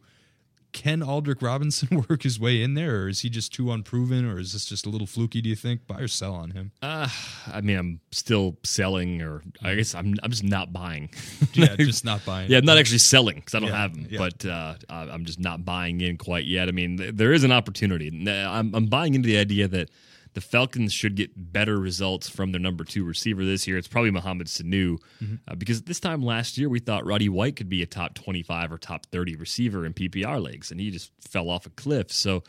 Can 0.71 0.99
Aldrick 0.99 1.41
Robinson 1.41 2.05
work 2.09 2.23
his 2.23 2.37
way 2.37 2.61
in 2.61 2.73
there, 2.73 3.03
or 3.03 3.07
is 3.07 3.21
he 3.21 3.29
just 3.29 3.53
too 3.53 3.71
unproven, 3.71 4.29
or 4.29 4.37
is 4.39 4.51
this 4.51 4.65
just 4.65 4.85
a 4.85 4.89
little 4.89 5.07
fluky? 5.07 5.41
Do 5.41 5.47
you 5.47 5.55
think 5.55 5.87
buy 5.87 6.01
or 6.01 6.09
sell 6.09 6.33
on 6.33 6.51
him? 6.51 6.73
Uh, 6.81 7.07
I 7.47 7.61
mean, 7.61 7.77
I'm 7.77 8.01
still 8.11 8.57
selling, 8.63 9.21
or 9.21 9.41
I 9.63 9.75
guess 9.75 9.95
I'm 9.95 10.15
I'm 10.21 10.31
just 10.31 10.43
not 10.43 10.73
buying. 10.73 11.11
yeah, 11.53 11.75
just 11.77 12.03
not 12.03 12.25
buying. 12.25 12.51
Yeah, 12.51 12.57
I'm 12.57 12.65
not 12.65 12.77
actually 12.77 12.97
selling 12.97 13.35
because 13.35 13.55
I 13.55 13.59
don't 13.59 13.69
yeah, 13.69 13.77
have 13.77 13.93
them, 13.93 14.07
yeah. 14.09 14.17
but 14.17 14.45
uh, 14.45 14.75
I'm 14.89 15.23
just 15.23 15.39
not 15.39 15.63
buying 15.63 16.01
in 16.01 16.17
quite 16.17 16.43
yet. 16.43 16.67
I 16.67 16.73
mean, 16.73 17.15
there 17.15 17.31
is 17.31 17.45
an 17.45 17.53
opportunity. 17.53 18.09
I'm, 18.29 18.75
I'm 18.75 18.87
buying 18.87 19.13
into 19.13 19.27
the 19.27 19.37
idea 19.37 19.69
that 19.69 19.89
the 20.35 20.41
Falcons 20.41 20.91
should 20.93 21.15
get 21.15 21.31
better 21.35 21.79
results 21.79 22.29
from 22.29 22.51
their 22.51 22.59
number 22.59 22.83
two 22.83 23.05
receiver 23.05 23.45
this 23.45 23.67
year. 23.67 23.77
It's 23.77 23.87
probably 23.87 24.11
Mohamed 24.11 24.47
Sanu 24.47 24.97
mm-hmm. 25.23 25.35
uh, 25.47 25.55
because 25.55 25.83
this 25.83 26.01
time 26.01 26.21
last 26.21 26.57
year 26.57 26.67
we 26.67 26.79
thought 26.79 27.05
Roddy 27.05 27.29
White 27.29 27.55
could 27.55 27.69
be 27.69 27.81
a 27.81 27.85
top 27.85 28.15
25 28.15 28.73
or 28.73 28.77
top 28.77 29.05
30 29.07 29.37
receiver 29.37 29.85
in 29.85 29.93
PPR 29.93 30.43
leagues, 30.43 30.71
and 30.71 30.79
he 30.79 30.91
just 30.91 31.11
fell 31.21 31.49
off 31.49 31.65
a 31.65 31.69
cliff. 31.71 32.11
So 32.11 32.43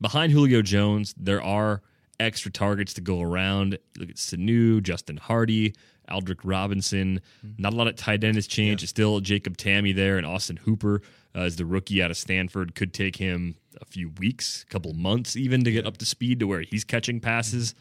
behind 0.00 0.32
Julio 0.32 0.62
Jones, 0.62 1.14
there 1.18 1.42
are 1.42 1.82
extra 2.18 2.50
targets 2.50 2.94
to 2.94 3.02
go 3.02 3.20
around. 3.20 3.78
Look 3.98 4.08
at 4.08 4.16
Sanu, 4.16 4.82
Justin 4.82 5.18
Hardy, 5.18 5.74
Aldrick 6.10 6.40
Robinson. 6.42 7.20
Mm-hmm. 7.44 7.62
Not 7.62 7.74
a 7.74 7.76
lot 7.76 7.86
of 7.86 7.96
tight 7.96 8.24
end 8.24 8.36
has 8.36 8.46
changed. 8.46 8.80
Yeah. 8.80 8.84
It's 8.84 8.90
still 8.90 9.20
Jacob 9.20 9.58
Tamme 9.58 9.94
there, 9.94 10.16
and 10.16 10.26
Austin 10.26 10.56
Hooper 10.56 11.02
uh, 11.36 11.42
is 11.42 11.56
the 11.56 11.64
rookie 11.64 12.02
out 12.02 12.10
of 12.10 12.16
Stanford. 12.16 12.74
Could 12.74 12.92
take 12.92 13.16
him 13.16 13.56
a 13.80 13.84
few 13.84 14.10
weeks, 14.18 14.64
a 14.68 14.72
couple 14.72 14.92
months 14.94 15.36
even 15.36 15.64
to 15.64 15.72
get 15.72 15.86
up 15.86 15.96
to 15.98 16.06
speed 16.06 16.40
to 16.40 16.46
where 16.46 16.62
he's 16.62 16.84
catching 16.84 17.20
passes. 17.20 17.74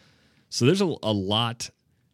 So 0.49 0.65
there's 0.65 0.81
a, 0.81 0.95
a 1.03 1.13
lot 1.13 1.69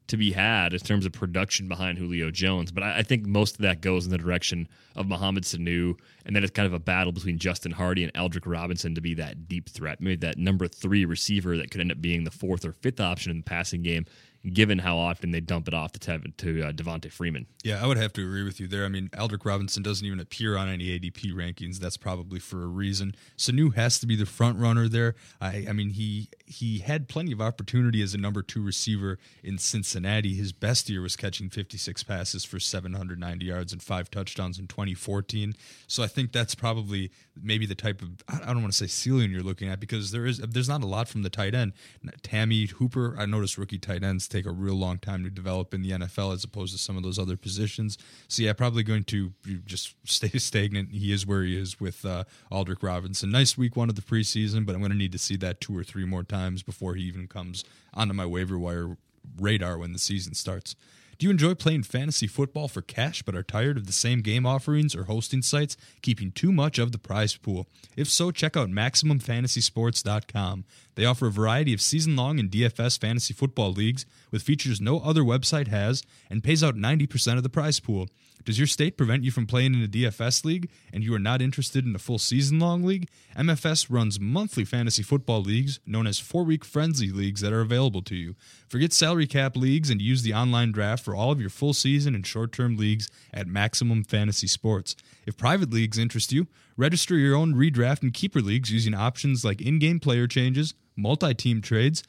to 0.07 0.17
be 0.17 0.31
had 0.31 0.73
in 0.73 0.79
terms 0.79 1.05
of 1.05 1.11
production 1.11 1.67
behind 1.67 1.97
Julio 1.97 2.29
Jones. 2.29 2.71
But 2.71 2.83
I, 2.83 2.99
I, 2.99 3.03
think 3.03 3.25
most 3.25 3.55
of 3.55 3.61
that 3.61 3.81
goes 3.81 4.05
in 4.05 4.11
the 4.11 4.17
direction 4.17 4.67
of 4.95 5.07
Mohamed 5.07 5.43
Sanu, 5.45 5.97
and 6.25 6.35
then 6.35 6.43
it's 6.43 6.51
kind 6.51 6.67
of 6.67 6.73
a 6.73 6.79
battle 6.79 7.11
between 7.11 7.39
Justin 7.39 7.71
Hardy 7.71 8.03
and 8.03 8.13
Aldrick 8.13 8.45
Robinson 8.45 8.93
to 8.95 9.01
be 9.01 9.15
that 9.15 9.47
deep 9.47 9.67
threat, 9.67 9.99
maybe 9.99 10.17
that 10.17 10.37
number 10.37 10.67
three 10.67 11.05
receiver 11.05 11.57
that 11.57 11.71
could 11.71 11.81
end 11.81 11.91
up 11.91 12.01
being 12.01 12.23
the 12.23 12.31
fourth 12.31 12.65
or 12.65 12.71
fifth 12.71 12.99
option 12.99 13.31
in 13.31 13.37
the 13.37 13.43
passing 13.43 13.81
game 13.81 14.05
given 14.53 14.79
how 14.79 14.97
often 14.97 15.31
they 15.31 15.39
dump 15.39 15.67
it 15.67 15.73
off 15.73 15.91
to 15.93 15.99
Tev- 15.99 16.35
to 16.37 16.63
uh, 16.63 16.71
Devonta 16.71 17.11
Freeman. 17.11 17.47
Yeah, 17.63 17.83
I 17.83 17.87
would 17.87 17.97
have 17.97 18.13
to 18.13 18.21
agree 18.21 18.43
with 18.43 18.59
you 18.59 18.67
there. 18.67 18.85
I 18.85 18.89
mean, 18.89 19.09
Aldrick 19.09 19.45
Robinson 19.45 19.81
doesn't 19.81 20.05
even 20.05 20.19
appear 20.19 20.55
on 20.57 20.69
any 20.69 20.99
ADP 20.99 21.33
rankings. 21.33 21.77
That's 21.79 21.97
probably 21.97 22.39
for 22.39 22.63
a 22.63 22.67
reason. 22.67 23.15
Sanu 23.37 23.73
has 23.75 23.99
to 23.99 24.05
be 24.07 24.15
the 24.15 24.25
front 24.25 24.59
runner 24.59 24.87
there. 24.87 25.15
I, 25.41 25.65
I 25.69 25.73
mean, 25.73 25.89
he 25.89 26.29
he 26.45 26.79
had 26.79 27.07
plenty 27.07 27.31
of 27.31 27.41
opportunity 27.41 28.01
as 28.01 28.13
a 28.13 28.17
number 28.17 28.41
two 28.41 28.63
receiver 28.63 29.17
in 29.43 29.57
Cincinnati. 29.57 30.35
His 30.35 30.51
best 30.51 30.89
year 30.89 31.01
was 31.01 31.15
catching 31.15 31.49
56 31.49 32.03
passes 32.03 32.45
for 32.45 32.59
790 32.59 33.45
yards 33.45 33.73
and 33.73 33.81
five 33.81 34.11
touchdowns 34.11 34.59
in 34.59 34.67
2014. 34.67 35.55
So 35.87 36.03
I 36.03 36.07
think 36.07 36.31
that's 36.31 36.55
probably 36.55 37.11
maybe 37.41 37.65
the 37.65 37.75
type 37.75 38.01
of 38.01 38.23
I 38.27 38.53
don't 38.53 38.61
want 38.61 38.73
to 38.73 38.77
say 38.77 38.87
ceiling 38.87 39.31
you're 39.31 39.41
looking 39.41 39.69
at 39.69 39.79
because 39.79 40.11
there 40.11 40.25
is 40.25 40.37
there's 40.37 40.69
not 40.69 40.83
a 40.83 40.87
lot 40.87 41.07
from 41.07 41.23
the 41.23 41.29
tight 41.29 41.55
end. 41.55 41.73
Tamme 42.21 42.69
Hooper, 42.71 43.15
I 43.17 43.25
noticed 43.25 43.57
rookie 43.57 43.79
tight 43.79 44.03
ends 44.03 44.27
take 44.35 44.45
a 44.45 44.51
real 44.51 44.75
long 44.75 44.97
time 44.97 45.23
to 45.23 45.29
develop 45.29 45.73
in 45.73 45.81
the 45.81 45.91
NFL 45.91 46.33
as 46.33 46.43
opposed 46.43 46.73
to 46.73 46.77
some 46.77 46.97
of 46.97 47.03
those 47.03 47.17
other 47.17 47.37
positions. 47.37 47.97
So 48.27 48.43
yeah, 48.43 48.53
probably 48.53 48.83
going 48.83 49.03
to 49.05 49.31
just 49.65 49.95
stay 50.05 50.37
stagnant. 50.37 50.91
He 50.91 51.11
is 51.11 51.25
where 51.25 51.43
he 51.43 51.57
is 51.57 51.79
with 51.79 52.05
uh, 52.05 52.25
Aldrick 52.51 52.83
Robinson. 52.83 53.31
Nice 53.31 53.57
week 53.57 53.75
one 53.75 53.89
of 53.89 53.95
the 53.95 54.01
preseason, 54.01 54.65
but 54.65 54.75
I'm 54.75 54.81
going 54.81 54.91
to 54.91 54.97
need 54.97 55.11
to 55.13 55.17
see 55.17 55.37
that 55.37 55.61
two 55.61 55.77
or 55.77 55.83
three 55.83 56.05
more 56.05 56.23
times 56.23 56.63
before 56.63 56.95
he 56.95 57.03
even 57.03 57.27
comes 57.27 57.63
onto 57.93 58.13
my 58.13 58.25
waiver 58.25 58.57
wire 58.57 58.97
radar 59.39 59.77
when 59.77 59.93
the 59.93 59.99
season 59.99 60.33
starts. 60.33 60.75
Do 61.17 61.27
you 61.27 61.31
enjoy 61.31 61.53
playing 61.55 61.83
fantasy 61.83 62.27
football 62.27 62.67
for 62.67 62.81
cash 62.81 63.21
but 63.21 63.35
are 63.35 63.43
tired 63.43 63.77
of 63.77 63.87
the 63.87 63.93
same 63.93 64.21
game 64.21 64.45
offerings 64.45 64.93
or 64.93 65.05
hosting 65.05 65.41
sites 65.41 65.77
keeping 66.01 66.31
too 66.31 66.51
much 66.51 66.77
of 66.77 66.91
the 66.91 66.97
prize 66.97 67.37
pool? 67.37 67.67
If 67.95 68.09
so, 68.09 68.31
check 68.31 68.57
out 68.57 68.69
MaximumFantasySports.com. 68.69 70.65
They 70.95 71.05
offer 71.05 71.27
a 71.27 71.31
variety 71.31 71.73
of 71.73 71.79
season 71.79 72.17
long 72.17 72.37
and 72.37 72.51
DFS 72.51 72.99
fantasy 72.99 73.33
football 73.33 73.71
leagues 73.71 74.05
with 74.29 74.43
features 74.43 74.81
no 74.81 74.99
other 74.99 75.21
website 75.21 75.69
has 75.69 76.03
and 76.29 76.43
pays 76.43 76.61
out 76.61 76.75
90% 76.75 77.37
of 77.37 77.43
the 77.43 77.49
prize 77.49 77.79
pool. 77.79 78.09
Does 78.43 78.59
your 78.59 78.67
state 78.67 78.95
prevent 78.95 79.23
you 79.23 79.31
from 79.31 79.47
playing 79.47 79.73
in 79.73 79.83
a 79.83 79.87
DFS 79.87 80.45
league 80.45 80.69
and 80.93 81.03
you 81.03 81.13
are 81.15 81.19
not 81.19 81.41
interested 81.41 81.85
in 81.85 81.95
a 81.95 81.99
full 81.99 82.19
season 82.19 82.59
long 82.59 82.83
league? 82.83 83.07
MFS 83.35 83.87
runs 83.89 84.19
monthly 84.19 84.63
fantasy 84.63 85.01
football 85.01 85.41
leagues 85.41 85.79
known 85.85 86.05
as 86.05 86.19
four 86.19 86.43
week 86.43 86.63
frenzy 86.63 87.11
leagues 87.11 87.41
that 87.41 87.53
are 87.53 87.61
available 87.61 88.03
to 88.03 88.15
you. 88.15 88.35
Forget 88.67 88.93
salary 88.93 89.25
cap 89.25 89.55
leagues 89.55 89.89
and 89.89 90.01
use 90.01 90.21
the 90.21 90.33
online 90.33 90.71
draft 90.71 91.03
for 91.03 91.15
all 91.15 91.31
of 91.31 91.41
your 91.41 91.49
full 91.49 91.73
season 91.73 92.13
and 92.13 92.25
short 92.25 92.51
term 92.51 92.77
leagues 92.77 93.09
at 93.33 93.47
Maximum 93.47 94.03
Fantasy 94.03 94.47
Sports. 94.47 94.95
If 95.25 95.37
private 95.37 95.71
leagues 95.71 95.97
interest 95.97 96.31
you, 96.31 96.47
register 96.77 97.15
your 97.15 97.35
own 97.35 97.55
redraft 97.55 98.03
and 98.03 98.13
keeper 98.13 98.41
leagues 98.41 98.71
using 98.71 98.93
options 98.93 99.43
like 99.43 99.61
in 99.61 99.79
game 99.79 99.99
player 99.99 100.27
changes, 100.27 100.73
multi 100.95 101.33
team 101.33 101.61
trades, 101.61 102.03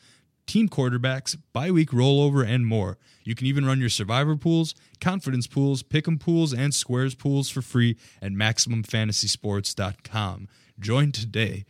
team 0.47 0.69
quarterbacks, 0.69 1.37
bye 1.53 1.71
week 1.71 1.91
rollover, 1.91 2.47
and 2.47 2.67
more. 2.67 2.99
You 3.25 3.35
can 3.35 3.47
even 3.47 3.65
run 3.67 3.81
your 3.81 3.89
survivor 3.89 4.37
pools, 4.37 4.75
confidence 5.01 5.47
pools, 5.47 5.83
pick'em 5.83 6.21
pools, 6.21 6.53
and 6.53 6.75
squares 6.75 7.15
pools 7.15 7.49
for 7.51 7.63
free 7.63 7.97
at 8.23 8.33
MaximumFantasySports.com. 8.33 10.49
Join 10.79 11.13
today. 11.13 11.65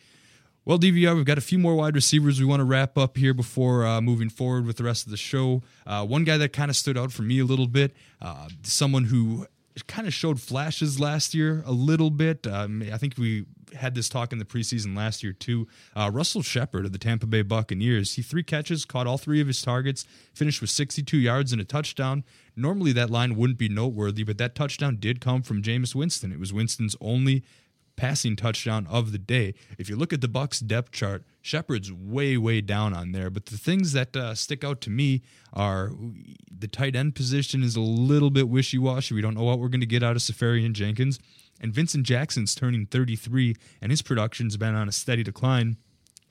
Well, 0.67 0.79
DVR, 0.81 1.15
we've 1.15 1.25
got 1.25 1.39
a 1.39 1.43
few 1.43 1.61
more 1.61 1.77
wide 1.77 1.95
receivers 1.95 2.41
we 2.41 2.45
want 2.45 2.59
to 2.59 2.65
wrap 2.65 2.99
up 2.99 3.17
here 3.17 3.33
before 3.33 3.87
uh, 3.87 4.01
moving 4.01 4.29
forward 4.29 4.67
with 4.67 4.79
the 4.79 4.85
rest 4.85 5.07
of 5.07 5.12
the 5.12 5.17
show. 5.17 5.62
Uh, 5.87 6.05
one 6.05 6.25
guy 6.25 6.37
that 6.39 6.53
kind 6.53 6.71
of 6.71 6.77
stood 6.77 6.99
out 6.99 7.12
for 7.12 7.23
me 7.23 7.39
a 7.39 7.45
little 7.45 7.69
bit, 7.69 7.95
uh, 8.21 8.49
someone 8.65 9.05
who 9.05 9.47
kind 9.87 10.07
of 10.07 10.15
showed 10.15 10.41
flashes 10.41 10.99
last 10.99 11.35
year 11.35 11.62
a 11.67 11.73
little 11.73 12.11
bit. 12.11 12.47
Um, 12.47 12.83
I 12.93 12.97
think 12.99 13.15
we 13.19 13.47
had 13.75 13.95
this 13.95 14.09
talk 14.09 14.33
in 14.33 14.39
the 14.39 14.45
preseason 14.45 14.97
last 14.97 15.23
year 15.23 15.33
too. 15.33 15.67
Uh, 15.95 16.11
Russell 16.12 16.43
Shepard 16.43 16.87
of 16.87 16.93
the 16.93 16.99
Tampa 16.99 17.27
Bay 17.27 17.43
Buccaneers, 17.43 18.15
he 18.15 18.23
three 18.23 18.43
catches, 18.43 18.85
caught 18.85 19.07
all 19.07 19.19
three 19.19 19.41
of 19.41 19.47
his 19.47 19.61
targets, 19.61 20.07
finished 20.33 20.61
with 20.61 20.71
62 20.71 21.17
yards 21.19 21.53
and 21.53 21.61
a 21.61 21.65
touchdown. 21.65 22.25
Normally 22.55 22.93
that 22.93 23.11
line 23.11 23.37
wouldn't 23.37 23.59
be 23.59 23.69
noteworthy, 23.69 24.23
but 24.23 24.39
that 24.39 24.55
touchdown 24.55 24.97
did 24.97 25.21
come 25.21 25.43
from 25.43 25.62
Jameis 25.62 25.95
Winston. 25.95 26.33
It 26.33 26.41
was 26.41 26.53
Winston's 26.53 26.97
only 27.01 27.45
passing 27.96 28.37
touchdown 28.37 28.87
of 28.88 29.12
the 29.12 29.18
day. 29.18 29.54
If 29.78 29.88
you 29.88 29.96
look 29.96 30.12
at 30.12 30.20
the 30.20 30.28
Bucks 30.28 30.61
depth 30.61 30.92
chart, 30.92 31.24
Shepard's 31.42 31.92
way 31.92 32.37
way 32.37 32.61
down 32.61 32.92
on 32.92 33.12
there. 33.12 33.30
But 33.30 33.46
the 33.46 33.56
things 33.56 33.92
that 33.92 34.16
uh, 34.16 34.35
stick 34.35 34.64
out 34.64 34.80
to 34.82 34.90
me 34.90 35.22
are 35.52 35.92
the 36.50 36.68
tight 36.68 36.96
end 36.96 37.14
position 37.14 37.62
is 37.62 37.76
a 37.76 37.80
little 37.80 38.30
bit 38.30 38.48
wishy 38.48 38.78
washy. 38.78 39.14
We 39.14 39.20
don't 39.20 39.35
know 39.35 39.44
what 39.44 39.59
we're 39.59 39.68
going 39.68 39.80
to 39.80 39.87
get 39.87 40.02
out 40.02 40.16
of 40.16 40.22
Seferian 40.22 40.72
Jenkins, 40.72 41.18
and 41.61 41.72
Vincent 41.72 42.04
Jackson's 42.04 42.54
turning 42.54 42.87
33, 42.87 43.56
and 43.80 43.90
his 43.90 44.02
production's 44.02 44.56
been 44.56 44.74
on 44.74 44.88
a 44.88 44.92
steady 44.92 45.22
decline. 45.22 45.76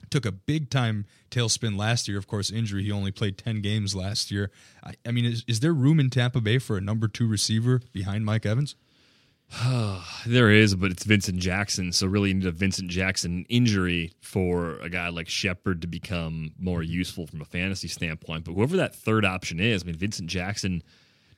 Took 0.08 0.24
a 0.24 0.32
big 0.32 0.70
time 0.70 1.04
tailspin 1.32 1.76
last 1.76 2.06
year. 2.06 2.16
Of 2.16 2.28
course, 2.28 2.50
injury. 2.50 2.84
He 2.84 2.92
only 2.92 3.10
played 3.10 3.36
10 3.36 3.60
games 3.60 3.96
last 3.96 4.30
year. 4.30 4.52
I, 4.84 4.94
I 5.04 5.10
mean, 5.10 5.24
is, 5.24 5.44
is 5.48 5.60
there 5.60 5.72
room 5.72 5.98
in 5.98 6.10
Tampa 6.10 6.40
Bay 6.40 6.58
for 6.58 6.76
a 6.76 6.80
number 6.80 7.08
two 7.08 7.26
receiver 7.26 7.80
behind 7.92 8.24
Mike 8.24 8.46
Evans? 8.46 8.76
there 10.26 10.50
is, 10.50 10.74
but 10.74 10.90
it's 10.90 11.04
Vincent 11.04 11.38
Jackson. 11.38 11.92
So 11.92 12.06
really, 12.06 12.30
you 12.30 12.34
need 12.34 12.46
a 12.46 12.52
Vincent 12.52 12.90
Jackson 12.90 13.46
injury 13.48 14.12
for 14.20 14.78
a 14.80 14.88
guy 14.88 15.08
like 15.08 15.28
Shepard 15.28 15.82
to 15.82 15.86
become 15.86 16.52
more 16.58 16.80
mm-hmm. 16.80 16.92
useful 16.92 17.26
from 17.26 17.40
a 17.40 17.44
fantasy 17.44 17.88
standpoint. 17.88 18.44
But 18.44 18.52
whoever 18.52 18.76
that 18.76 18.94
third 18.94 19.24
option 19.24 19.60
is, 19.60 19.82
I 19.82 19.86
mean, 19.86 19.96
Vincent 19.96 20.28
Jackson 20.28 20.82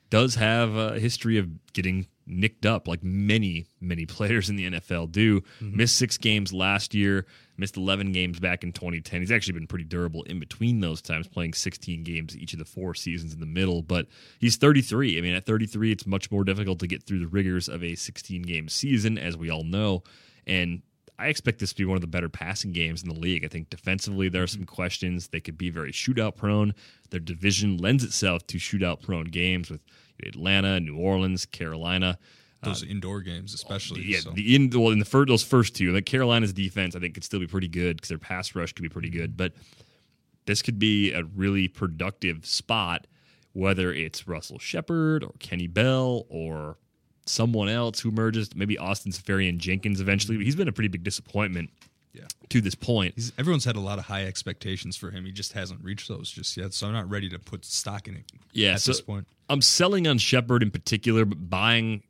does 0.09 0.35
have 0.35 0.75
a 0.75 0.99
history 0.99 1.37
of 1.37 1.71
getting 1.73 2.07
nicked 2.25 2.65
up, 2.65 2.87
like 2.87 3.03
many, 3.03 3.67
many 3.81 4.05
players 4.07 4.49
in 4.49 4.55
the 4.55 4.69
NFL 4.71 5.11
do. 5.11 5.41
Mm-hmm. 5.41 5.77
Missed 5.77 5.97
six 5.97 6.17
games 6.17 6.53
last 6.53 6.93
year, 6.93 7.25
missed 7.57 7.77
11 7.77 8.11
games 8.11 8.39
back 8.39 8.63
in 8.63 8.71
2010. 8.71 9.21
He's 9.21 9.31
actually 9.31 9.53
been 9.53 9.67
pretty 9.67 9.85
durable 9.85 10.23
in 10.23 10.39
between 10.39 10.79
those 10.79 11.01
times, 11.01 11.27
playing 11.27 11.53
16 11.53 12.03
games 12.03 12.37
each 12.37 12.53
of 12.53 12.59
the 12.59 12.65
four 12.65 12.93
seasons 12.93 13.33
in 13.33 13.39
the 13.39 13.45
middle. 13.45 13.81
But 13.81 14.07
he's 14.39 14.57
33. 14.57 15.17
I 15.17 15.21
mean, 15.21 15.35
at 15.35 15.45
33, 15.45 15.91
it's 15.91 16.05
much 16.05 16.31
more 16.31 16.43
difficult 16.43 16.79
to 16.79 16.87
get 16.87 17.03
through 17.03 17.19
the 17.19 17.27
rigors 17.27 17.67
of 17.67 17.83
a 17.83 17.95
16 17.95 18.43
game 18.43 18.69
season, 18.69 19.17
as 19.17 19.35
we 19.35 19.49
all 19.49 19.63
know. 19.63 20.03
And 20.47 20.81
I 21.19 21.27
expect 21.27 21.59
this 21.59 21.73
to 21.73 21.75
be 21.75 21.85
one 21.85 21.97
of 21.97 22.01
the 22.01 22.07
better 22.07 22.29
passing 22.29 22.71
games 22.71 23.03
in 23.03 23.09
the 23.09 23.19
league. 23.19 23.43
I 23.43 23.49
think 23.49 23.69
defensively 23.69 24.29
there 24.29 24.43
are 24.43 24.47
some 24.47 24.65
questions. 24.65 25.27
They 25.27 25.41
could 25.41 25.57
be 25.57 25.69
very 25.69 25.91
shootout 25.91 26.37
prone. 26.37 26.73
Their 27.09 27.19
division 27.19 27.77
lends 27.77 28.03
itself 28.03 28.47
to 28.47 28.57
shootout 28.57 29.01
prone 29.01 29.25
games 29.25 29.69
with 29.69 29.81
Atlanta, 30.25 30.79
New 30.79 30.97
Orleans, 30.97 31.45
Carolina. 31.45 32.17
Those 32.63 32.83
uh, 32.83 32.87
indoor 32.87 33.21
games, 33.21 33.53
especially. 33.53 34.01
Yeah, 34.03 34.19
so. 34.19 34.31
the 34.31 34.55
in 34.55 34.69
well 34.69 34.91
in 34.91 34.99
the 34.99 35.05
first 35.05 35.27
those 35.27 35.43
first 35.43 35.75
two, 35.75 35.91
like 35.91 36.05
Carolina's 36.05 36.53
defense, 36.53 36.95
I 36.95 36.99
think 36.99 37.13
could 37.13 37.23
still 37.23 37.39
be 37.39 37.47
pretty 37.47 37.69
good 37.69 37.97
because 37.97 38.09
their 38.09 38.17
pass 38.17 38.55
rush 38.55 38.73
could 38.73 38.83
be 38.83 38.89
pretty 38.89 39.09
good. 39.09 39.35
But 39.35 39.53
this 40.45 40.61
could 40.61 40.79
be 40.79 41.11
a 41.11 41.23
really 41.23 41.67
productive 41.67 42.45
spot, 42.45 43.07
whether 43.53 43.93
it's 43.93 44.27
Russell 44.27 44.59
Shepard 44.59 45.23
or 45.23 45.33
Kenny 45.39 45.67
Bell 45.67 46.25
or 46.29 46.77
someone 47.29 47.69
else 47.69 47.99
who 47.99 48.11
merges, 48.11 48.55
maybe 48.55 48.77
Austin 48.77 49.11
Seferian-Jenkins 49.11 50.01
eventually. 50.01 50.43
He's 50.43 50.55
been 50.55 50.67
a 50.67 50.71
pretty 50.71 50.87
big 50.87 51.03
disappointment 51.03 51.69
yeah. 52.13 52.23
to 52.49 52.59
this 52.59 52.75
point. 52.75 53.13
He's, 53.15 53.31
everyone's 53.37 53.65
had 53.65 53.75
a 53.75 53.81
lot 53.81 53.99
of 53.99 54.05
high 54.05 54.25
expectations 54.25 54.97
for 54.97 55.11
him. 55.11 55.25
He 55.25 55.31
just 55.31 55.53
hasn't 55.53 55.83
reached 55.83 56.07
those 56.07 56.31
just 56.31 56.57
yet. 56.57 56.73
So 56.73 56.87
I'm 56.87 56.93
not 56.93 57.09
ready 57.09 57.29
to 57.29 57.39
put 57.39 57.65
stock 57.65 58.07
in 58.07 58.15
it 58.15 58.23
yeah, 58.51 58.73
at 58.73 58.81
so 58.81 58.91
this 58.91 59.01
point. 59.01 59.27
I'm 59.47 59.61
selling 59.61 60.07
on 60.07 60.17
Shepard 60.17 60.63
in 60.63 60.71
particular, 60.71 61.25
but 61.25 61.49
buying 61.49 62.03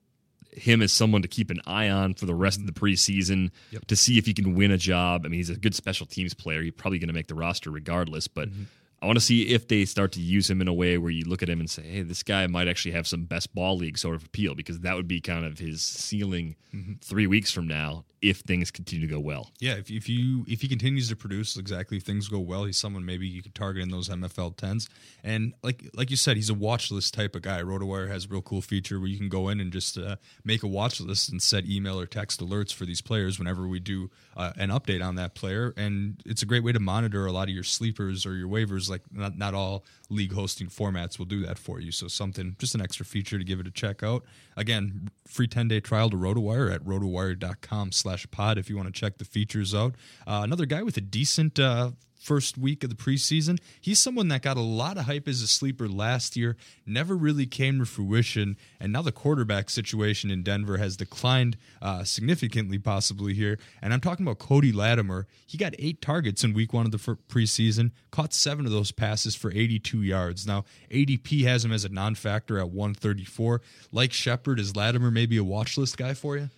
him 0.51 0.81
as 0.81 0.91
someone 0.91 1.21
to 1.21 1.27
keep 1.27 1.51
an 1.51 1.61
eye 1.67 1.89
on 1.89 2.13
for 2.13 2.25
the 2.25 2.33
rest 2.33 2.59
of 2.59 2.65
the 2.65 2.71
preseason 2.71 3.51
yep. 3.71 3.85
to 3.85 3.95
see 3.95 4.17
if 4.17 4.25
he 4.25 4.33
can 4.33 4.55
win 4.55 4.71
a 4.71 4.77
job. 4.77 5.21
I 5.25 5.29
mean, 5.29 5.37
he's 5.37 5.49
a 5.49 5.55
good 5.55 5.75
special 5.75 6.05
teams 6.05 6.33
player. 6.33 6.61
He's 6.63 6.73
probably 6.73 6.97
going 6.97 7.07
to 7.09 7.13
make 7.13 7.27
the 7.27 7.35
roster 7.35 7.69
regardless, 7.69 8.27
but 8.27 8.49
mm-hmm. 8.49 8.63
I 9.01 9.05
want 9.05 9.17
to 9.17 9.23
see 9.23 9.43
if 9.43 9.67
they 9.67 9.85
start 9.85 10.11
to 10.13 10.21
use 10.21 10.49
him 10.49 10.61
in 10.61 10.67
a 10.67 10.73
way 10.73 10.97
where 10.97 11.11
you 11.11 11.23
look 11.23 11.41
at 11.41 11.49
him 11.49 11.59
and 11.59 11.69
say, 11.69 11.83
hey, 11.83 12.01
this 12.01 12.21
guy 12.21 12.45
might 12.47 12.67
actually 12.67 12.91
have 12.91 13.07
some 13.07 13.23
best 13.23 13.53
ball 13.55 13.77
league 13.77 13.97
sort 13.97 14.15
of 14.15 14.25
appeal 14.25 14.55
because 14.55 14.81
that 14.81 14.95
would 14.95 15.07
be 15.07 15.21
kind 15.21 15.45
of 15.45 15.59
his 15.59 15.81
ceiling 15.81 16.55
mm-hmm. 16.73 16.93
three 17.01 17.27
weeks 17.27 17.51
from 17.51 17.67
now 17.67 18.03
if 18.21 18.39
things 18.39 18.71
continue 18.71 19.07
to 19.07 19.13
go 19.13 19.19
well. 19.19 19.51
Yeah, 19.59 19.75
if, 19.75 19.89
if 19.89 20.09
you 20.09 20.45
if 20.47 20.61
he 20.61 20.67
continues 20.67 21.09
to 21.09 21.15
produce 21.15 21.57
exactly 21.57 21.97
if 21.97 22.03
things 22.03 22.27
go 22.27 22.39
well, 22.39 22.65
he's 22.65 22.77
someone 22.77 23.05
maybe 23.05 23.27
you 23.27 23.41
could 23.41 23.55
target 23.55 23.83
in 23.83 23.89
those 23.89 24.09
MFL 24.09 24.55
tens. 24.57 24.89
And 25.23 25.53
like 25.63 25.89
like 25.93 26.09
you 26.09 26.17
said, 26.17 26.35
he's 26.35 26.49
a 26.49 26.53
watch 26.53 26.91
list 26.91 27.13
type 27.13 27.35
of 27.35 27.41
guy. 27.41 27.61
RotoWire 27.61 28.09
has 28.09 28.25
a 28.25 28.27
real 28.27 28.41
cool 28.41 28.61
feature 28.61 28.99
where 28.99 29.07
you 29.07 29.17
can 29.17 29.29
go 29.29 29.49
in 29.49 29.59
and 29.59 29.71
just 29.71 29.97
uh, 29.97 30.17
make 30.43 30.63
a 30.63 30.67
watch 30.67 30.99
list 30.99 31.29
and 31.29 31.41
set 31.41 31.65
email 31.65 31.99
or 31.99 32.05
text 32.05 32.41
alerts 32.41 32.73
for 32.73 32.85
these 32.85 33.01
players 33.01 33.39
whenever 33.39 33.67
we 33.67 33.79
do 33.79 34.09
uh, 34.35 34.51
an 34.57 34.69
update 34.69 35.05
on 35.05 35.15
that 35.15 35.35
player. 35.35 35.73
And 35.77 36.21
it's 36.25 36.41
a 36.41 36.45
great 36.45 36.63
way 36.63 36.71
to 36.71 36.79
monitor 36.79 37.25
a 37.25 37.31
lot 37.31 37.47
of 37.47 37.53
your 37.53 37.63
sleepers 37.63 38.25
or 38.25 38.35
your 38.35 38.49
waivers. 38.49 38.89
Like 38.89 39.01
not 39.11 39.37
not 39.37 39.53
all 39.53 39.85
league 40.09 40.33
hosting 40.33 40.67
formats 40.67 41.19
will 41.19 41.25
do 41.25 41.45
that 41.45 41.57
for 41.57 41.79
you. 41.79 41.91
So 41.91 42.07
something 42.07 42.55
just 42.59 42.75
an 42.75 42.81
extra 42.81 43.05
feature 43.05 43.37
to 43.37 43.43
give 43.43 43.59
it 43.59 43.67
a 43.67 43.71
check 43.71 44.03
out. 44.03 44.25
Again, 44.57 45.09
free 45.27 45.47
10-day 45.47 45.79
trial 45.81 46.09
to 46.09 46.17
RotoWire 46.17 46.73
at 46.73 46.83
rotowire.com 46.83 47.91
slash 47.91 48.08
pod 48.31 48.57
if 48.57 48.69
you 48.69 48.75
want 48.75 48.93
to 48.93 48.99
check 48.99 49.17
the 49.17 49.25
features 49.25 49.73
out. 49.73 49.95
Uh, 50.27 50.41
another 50.43 50.65
guy 50.65 50.83
with 50.83 50.97
a 50.97 51.01
decent 51.01 51.59
uh, 51.59 51.91
first 52.19 52.57
week 52.57 52.83
of 52.83 52.89
the 52.89 52.95
preseason. 52.95 53.59
He's 53.79 53.99
someone 53.99 54.27
that 54.27 54.41
got 54.41 54.57
a 54.57 54.61
lot 54.61 54.97
of 54.97 55.05
hype 55.05 55.27
as 55.27 55.41
a 55.41 55.47
sleeper 55.47 55.87
last 55.87 56.35
year, 56.35 56.57
never 56.85 57.15
really 57.15 57.45
came 57.45 57.79
to 57.79 57.85
fruition, 57.85 58.57
and 58.79 58.91
now 58.91 59.01
the 59.01 59.11
quarterback 59.11 59.69
situation 59.69 60.29
in 60.29 60.43
Denver 60.43 60.77
has 60.77 60.97
declined 60.97 61.57
uh, 61.81 62.03
significantly, 62.03 62.77
possibly 62.77 63.33
here. 63.33 63.57
And 63.81 63.93
I'm 63.93 64.01
talking 64.01 64.25
about 64.25 64.39
Cody 64.39 64.71
Latimer. 64.71 65.27
He 65.47 65.57
got 65.57 65.73
eight 65.79 66.01
targets 66.01 66.43
in 66.43 66.53
week 66.53 66.73
one 66.73 66.85
of 66.85 66.91
the 66.91 66.97
preseason, 66.97 67.91
caught 68.11 68.33
seven 68.33 68.65
of 68.65 68.71
those 68.71 68.91
passes 68.91 69.35
for 69.35 69.51
82 69.51 70.01
yards. 70.03 70.45
Now, 70.45 70.65
ADP 70.91 71.43
has 71.45 71.63
him 71.63 71.71
as 71.71 71.85
a 71.85 71.89
non 71.89 72.15
factor 72.15 72.59
at 72.59 72.69
134. 72.69 73.61
Like 73.91 74.11
Shepard, 74.11 74.59
is 74.59 74.75
Latimer 74.75 75.09
maybe 75.09 75.37
a 75.37 75.43
watch 75.43 75.77
list 75.77 75.97
guy 75.97 76.13
for 76.13 76.37
you? 76.37 76.49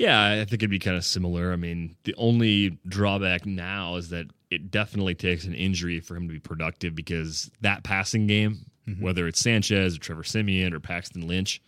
Yeah, 0.00 0.40
I 0.40 0.46
think 0.46 0.62
it'd 0.62 0.70
be 0.70 0.78
kind 0.78 0.96
of 0.96 1.04
similar. 1.04 1.52
I 1.52 1.56
mean, 1.56 1.94
the 2.04 2.14
only 2.16 2.78
drawback 2.88 3.44
now 3.44 3.96
is 3.96 4.08
that 4.08 4.28
it 4.50 4.70
definitely 4.70 5.14
takes 5.14 5.44
an 5.44 5.52
injury 5.52 6.00
for 6.00 6.16
him 6.16 6.26
to 6.26 6.32
be 6.32 6.40
productive 6.40 6.94
because 6.94 7.50
that 7.60 7.84
passing 7.84 8.26
game, 8.26 8.64
mm-hmm. 8.88 9.04
whether 9.04 9.28
it's 9.28 9.40
Sanchez 9.40 9.96
or 9.96 10.00
Trevor 10.00 10.24
Siemian 10.24 10.72
or 10.72 10.80
Paxton 10.80 11.28
Lynch, 11.28 11.60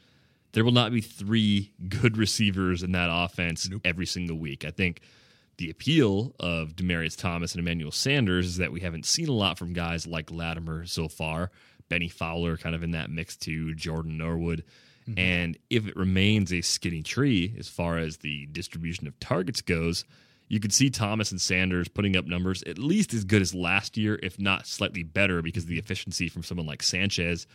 there 0.53 0.65
will 0.65 0.73
not 0.73 0.93
be 0.93 1.03
three 1.03 1.75
good 1.91 2.17
receivers 2.17 2.83
in 2.83 2.93
that 2.93 3.11
offense 3.13 3.69
nope. 3.69 3.83
every 3.85 4.07
single 4.07 4.39
week. 4.39 4.65
I 4.65 4.71
think 4.71 5.03
the 5.59 5.69
appeal 5.69 6.35
of 6.41 6.75
Demaryius 6.75 7.19
Thomas 7.19 7.53
and 7.53 7.61
Emmanuel 7.61 7.93
Sanders 7.93 8.47
is 8.47 8.57
that 8.57 8.73
we 8.73 8.81
haven't 8.81 9.05
seen 9.05 9.29
a 9.29 9.33
lot 9.33 9.59
from 9.59 9.75
guys 9.75 10.07
like 10.07 10.31
Latimer 10.31 10.87
so 10.87 11.07
far. 11.07 11.51
Bennie 11.91 12.09
Fowler 12.09 12.57
kind 12.57 12.75
of 12.75 12.83
in 12.83 12.93
that 12.93 13.11
mix 13.11 13.37
too, 13.37 13.75
Jordan 13.75 14.17
Norwood. 14.17 14.65
Mm-hmm. 15.09 15.19
And 15.19 15.59
if 15.71 15.87
it 15.87 15.97
remains 15.97 16.53
a 16.53 16.61
skinny 16.61 17.03
tree 17.03 17.55
as 17.59 17.69
far 17.69 17.99
as 17.99 18.19
the 18.19 18.47
distribution 18.47 19.07
of 19.07 19.19
targets 19.21 19.61
goes, 19.61 20.05
you 20.49 20.61
could 20.61 20.73
see 20.73 20.91
Thomas 20.91 21.31
and 21.31 21.41
Sanders 21.41 21.89
putting 21.89 22.17
up 22.17 22.27
numbers 22.27 22.63
at 22.65 22.79
least 22.79 23.15
as 23.15 23.25
good 23.25 23.43
as 23.43 23.55
last 23.55 23.97
year, 23.97 24.19
if 24.23 24.39
not 24.39 24.67
slightly 24.67 25.03
better, 25.03 25.41
because 25.41 25.67
the 25.67 25.79
efficiency 25.79 26.29
from 26.29 26.43
someone 26.43 26.67
like 26.67 26.83
Sanchez 26.83 27.47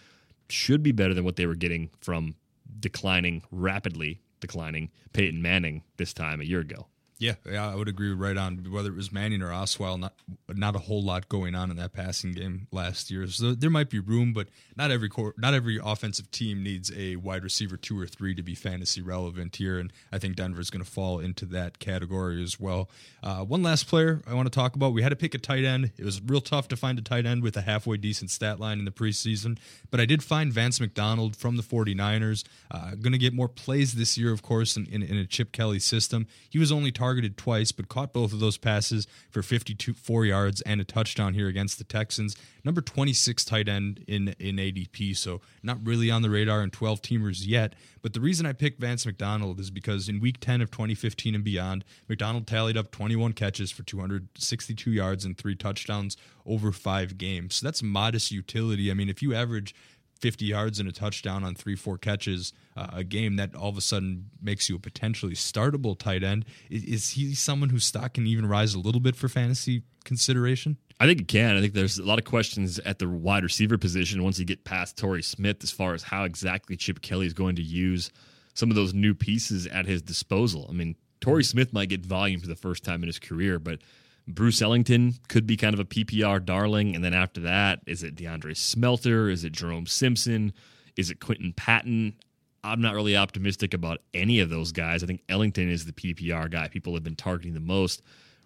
should 0.49 0.81
be 0.81 0.91
better 0.91 1.13
than 1.13 1.23
what 1.23 1.35
they 1.35 1.45
were 1.45 1.55
getting 1.55 1.89
from 1.99 2.35
declining, 2.79 3.43
rapidly 3.51 4.21
declining 4.39 4.89
Peyton 5.13 5.41
Manning 5.41 5.83
this 5.97 6.13
time 6.13 6.41
a 6.41 6.45
year 6.45 6.59
ago. 6.59 6.87
Yeah, 7.19 7.33
yeah, 7.49 7.71
I 7.71 7.75
would 7.75 7.87
agree 7.87 8.13
right 8.13 8.37
on. 8.37 8.67
Whether 8.69 8.89
it 8.89 8.95
was 8.95 9.11
Manning 9.11 9.41
or 9.41 9.49
Osweiler, 9.49 9.99
not 9.99 10.13
not 10.49 10.75
a 10.75 10.79
whole 10.79 11.03
lot 11.03 11.27
going 11.27 11.55
on 11.55 11.71
in 11.71 11.77
that 11.77 11.91
passing 11.91 12.33
game 12.33 12.67
last 12.71 13.09
year. 13.09 13.25
So 13.27 13.53
there 13.53 13.71
might 13.71 13.89
be 13.89 13.97
room, 13.97 14.33
but 14.33 14.49
not 14.75 14.91
every 14.91 15.09
not 15.35 15.55
every 15.55 15.79
offensive 15.83 16.29
team 16.29 16.61
needs 16.61 16.91
a 16.95 17.15
wide 17.15 17.43
receiver 17.43 17.75
two 17.75 17.99
or 17.99 18.05
three 18.05 18.35
to 18.35 18.43
be 18.43 18.53
fantasy 18.53 19.01
relevant 19.01 19.55
here. 19.55 19.79
And 19.79 19.91
I 20.11 20.19
think 20.19 20.35
Denver 20.35 20.61
is 20.61 20.69
going 20.69 20.83
to 20.83 20.89
fall 20.89 21.17
into 21.19 21.45
that 21.47 21.79
category 21.79 22.43
as 22.43 22.59
well. 22.59 22.87
Uh, 23.23 23.43
one 23.43 23.63
last 23.63 23.87
player 23.87 24.21
I 24.27 24.35
want 24.35 24.45
to 24.45 24.55
talk 24.55 24.75
about. 24.75 24.93
We 24.93 25.01
had 25.01 25.09
to 25.09 25.15
pick 25.15 25.33
a 25.33 25.39
tight 25.39 25.63
end. 25.63 25.91
It 25.97 26.05
was 26.05 26.21
real 26.21 26.41
tough 26.41 26.67
to 26.67 26.75
find 26.75 26.99
a 26.99 27.01
tight 27.01 27.25
end 27.25 27.41
with 27.41 27.57
a 27.57 27.61
halfway 27.61 27.97
decent 27.97 28.29
stat 28.29 28.59
line 28.59 28.77
in 28.77 28.85
the 28.85 28.91
preseason, 28.91 29.57
but 29.89 29.99
I 29.99 30.05
did 30.05 30.23
find 30.23 30.53
Vance 30.53 30.79
McDonald 30.79 31.35
from 31.35 31.57
the 31.57 31.63
49ers. 31.63 32.43
Uh, 32.69 32.91
going 32.91 33.13
to 33.13 33.17
get 33.17 33.33
more 33.33 33.47
plays 33.47 33.93
this 33.93 34.19
year, 34.19 34.31
of 34.31 34.43
course, 34.43 34.77
in, 34.77 34.85
in, 34.85 35.01
in 35.01 35.17
a 35.17 35.25
Chip 35.25 35.51
Kelly 35.51 35.79
system. 35.79 36.27
He 36.49 36.59
was 36.59 36.71
only 36.71 36.91
targeted 36.91 37.06
targeted 37.07 37.37
twice, 37.37 37.71
but 37.71 37.87
caught 37.87 38.11
both 38.11 38.33
of 38.33 38.41
those 38.41 38.57
passes 38.57 39.07
for 39.29 39.41
52 39.41 39.93
four 39.93 40.25
yards 40.25 40.59
and 40.61 40.81
a 40.81 40.83
touchdown 40.83 41.33
here 41.33 41.47
against 41.47 41.77
the 41.77 41.85
Texans. 41.85 42.35
Number 42.65 42.81
26 42.81 43.45
tight 43.45 43.69
end 43.69 44.03
in 44.09 44.35
in 44.39 44.57
ADP, 44.57 45.15
so 45.15 45.39
not 45.63 45.77
really 45.81 46.11
on 46.11 46.21
the 46.21 46.29
radar 46.29 46.61
in 46.61 46.69
12 46.69 47.01
teamers 47.01 47.47
yet. 47.47 47.75
But 48.01 48.11
the 48.11 48.19
reason 48.19 48.45
I 48.45 48.51
picked 48.51 48.81
Vance 48.81 49.05
McDonald 49.05 49.57
is 49.61 49.71
because 49.71 50.09
in 50.09 50.19
Week 50.19 50.37
10 50.41 50.61
of 50.61 50.69
2015 50.69 51.33
and 51.33 51.45
beyond, 51.45 51.85
McDonald 52.09 52.45
tallied 52.45 52.75
up 52.75 52.91
21 52.91 53.31
catches 53.31 53.71
for 53.71 53.83
262 53.83 54.91
yards 54.91 55.23
and 55.23 55.37
three 55.37 55.55
touchdowns 55.55 56.17
over 56.45 56.73
five 56.73 57.17
games. 57.17 57.55
So 57.55 57.67
that's 57.67 57.81
modest 57.81 58.31
utility. 58.31 58.91
I 58.91 58.95
mean, 58.95 59.07
if 59.07 59.21
you 59.21 59.33
average 59.33 59.73
50 60.17 60.45
yards 60.45 60.79
and 60.79 60.89
a 60.89 60.91
touchdown 60.91 61.43
on 61.43 61.55
three, 61.55 61.75
four 61.75 61.97
catches 61.97 62.53
uh, 62.75 62.87
a 62.93 63.03
game, 63.03 63.35
that 63.37 63.55
all 63.55 63.69
of 63.69 63.77
a 63.77 63.81
sudden 63.81 64.29
makes 64.41 64.69
you 64.69 64.75
a 64.75 64.79
potentially 64.79 65.33
startable 65.33 65.97
tight 65.97 66.23
end. 66.23 66.45
Is, 66.69 66.83
is, 66.83 67.09
he 67.11 67.35
someone 67.35 67.69
whose 67.69 67.85
stock 67.85 68.13
can 68.13 68.27
even 68.27 68.45
rise 68.45 68.73
a 68.73 68.79
little 68.79 69.01
bit 69.01 69.15
for 69.15 69.27
fantasy 69.27 69.83
consideration? 70.03 70.77
I 70.99 71.05
think 71.05 71.21
it 71.21 71.27
can. 71.27 71.55
I 71.55 71.61
think 71.61 71.73
there's 71.73 71.99
a 71.99 72.03
lot 72.03 72.17
of 72.19 72.25
questions 72.25 72.79
at 72.79 72.99
the 72.99 73.07
wide 73.07 73.43
receiver 73.43 73.77
position 73.77 74.23
once 74.23 74.39
you 74.39 74.45
get 74.45 74.63
past 74.63 74.97
Torrey 74.97 75.23
Smith 75.23 75.63
as 75.63 75.71
far 75.71 75.93
as 75.93 76.03
how 76.03 76.23
exactly 76.23 76.75
Chip 76.75 77.01
Kelly 77.01 77.27
is 77.27 77.33
going 77.33 77.55
to 77.57 77.61
use 77.61 78.11
some 78.53 78.69
of 78.71 78.75
those 78.75 78.93
new 78.93 79.13
pieces 79.13 79.67
at 79.67 79.85
his 79.85 80.01
disposal. 80.01 80.65
I 80.67 80.73
mean, 80.73 80.95
Torrey 81.21 81.43
Smith 81.43 81.73
might 81.73 81.89
get 81.89 82.05
volume 82.05 82.39
for 82.39 82.47
the 82.47 82.55
first 82.55 82.83
time 82.83 83.03
in 83.03 83.07
his 83.07 83.19
career, 83.19 83.59
but 83.59 83.79
Bruce 84.27 84.61
Ellington 84.61 85.15
could 85.29 85.47
be 85.47 85.55
kind 85.55 85.73
of 85.73 85.79
a 85.79 85.85
PPR 85.85 86.43
darling. 86.43 86.95
And 86.95 87.03
then 87.03 87.13
after 87.13 87.41
that, 87.41 87.79
is 87.87 88.03
it 88.03 88.15
DeAndre 88.15 88.55
Smelter? 88.57 89.29
Is 89.29 89.43
it 89.43 89.53
Jerome 89.53 89.87
Simpson? 89.87 90.53
Is 90.97 91.09
it 91.09 91.19
Quinton 91.19 91.53
Patton? 91.53 92.15
I'm 92.63 92.81
not 92.81 92.95
really 92.95 93.15
optimistic 93.15 93.73
about 93.73 94.01
any 94.13 94.39
of 94.39 94.49
those 94.49 94.71
guys. 94.71 95.03
I 95.03 95.07
think 95.07 95.21
Ellington 95.29 95.69
is 95.69 95.85
the 95.85 95.93
PPR 95.93 96.51
guy 96.51 96.67
people 96.67 96.93
have 96.93 97.03
been 97.03 97.15
targeting 97.15 97.53
the 97.53 97.59
most. 97.59 98.01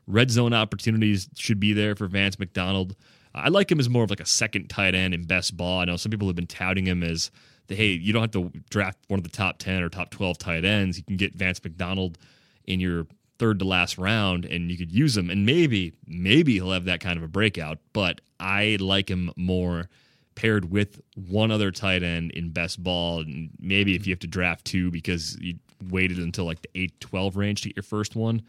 Red 0.05 0.29
zone 0.29 0.53
opportunities 0.53 1.27
should 1.35 1.59
be 1.59 1.73
there 1.73 1.95
for 1.95 2.07
Vance 2.07 2.37
McDonald. 2.37 2.95
I 3.33 3.49
like 3.49 3.71
him 3.71 3.79
as 3.79 3.89
more 3.89 4.03
of 4.03 4.09
like 4.09 4.19
a 4.19 4.25
second 4.25 4.67
tight 4.69 4.93
end 4.93 5.13
in 5.13 5.23
best 5.23 5.55
ball. 5.55 5.79
I 5.79 5.85
know 5.85 5.95
some 5.95 6.09
people 6.09 6.27
have 6.27 6.35
been 6.35 6.47
touting 6.47 6.85
him 6.85 7.01
as 7.01 7.31
the 7.67 7.75
hey, 7.75 7.91
you 7.91 8.11
don't 8.11 8.21
have 8.21 8.31
to 8.31 8.51
draft 8.69 8.99
one 9.07 9.19
of 9.19 9.23
the 9.23 9.29
top 9.29 9.57
10 9.57 9.81
or 9.81 9.89
top 9.89 10.11
12 10.11 10.37
tight 10.37 10.65
ends. 10.65 10.97
You 10.97 11.03
can 11.03 11.17
get 11.17 11.33
Vance 11.33 11.63
McDonald 11.63 12.17
in 12.65 12.79
your 12.79 13.07
third 13.41 13.59
to 13.59 13.65
last 13.65 13.97
round 13.97 14.45
and 14.45 14.69
you 14.69 14.77
could 14.77 14.91
use 14.91 15.17
him. 15.17 15.29
And 15.29 15.45
maybe 15.45 15.93
maybe 16.05 16.53
he'll 16.53 16.71
have 16.71 16.85
that 16.85 16.99
kind 16.99 17.17
of 17.17 17.23
a 17.23 17.27
breakout 17.27 17.79
but 17.91 18.21
i 18.39 18.77
like 18.79 19.09
him 19.09 19.31
more 19.35 19.89
paired 20.35 20.71
with 20.71 21.01
one 21.15 21.51
other 21.51 21.71
tight 21.71 22.03
end 22.03 22.31
in 22.31 22.51
best 22.51 22.81
ball. 22.81 23.19
And 23.19 23.49
maybe 23.59 23.95
if 23.95 24.05
you 24.05 24.13
have 24.13 24.19
to 24.19 24.27
draft 24.27 24.65
two 24.65 24.91
because 24.91 25.37
you 25.41 25.55
waited 25.89 26.19
until 26.19 26.45
like 26.45 26.61
the 26.61 26.69
8 26.75 26.99
12 26.99 27.35
range 27.35 27.61
to 27.61 27.69
get 27.69 27.75
your 27.75 27.83
first 27.83 28.15
one 28.15 28.43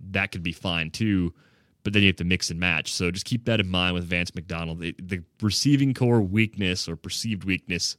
that 0.00 0.32
could 0.32 0.42
be 0.42 0.50
fine 0.50 0.90
too 0.90 1.32
but 1.84 1.92
then 1.92 2.02
you 2.02 2.08
have 2.08 2.16
to 2.16 2.24
mix 2.24 2.50
and 2.50 2.60
match. 2.60 2.92
So 2.92 3.10
just 3.10 3.26
keep 3.26 3.44
that 3.46 3.60
in 3.60 3.68
mind 3.68 3.94
with 3.94 4.04
Vance 4.04 4.34
McDonald. 4.34 4.80
The, 4.80 4.94
the 5.02 5.22
receiving 5.40 5.94
corps 5.94 6.20
weakness 6.20 6.88
or 6.88 6.96
perceived 6.96 7.44
weakness 7.44 7.96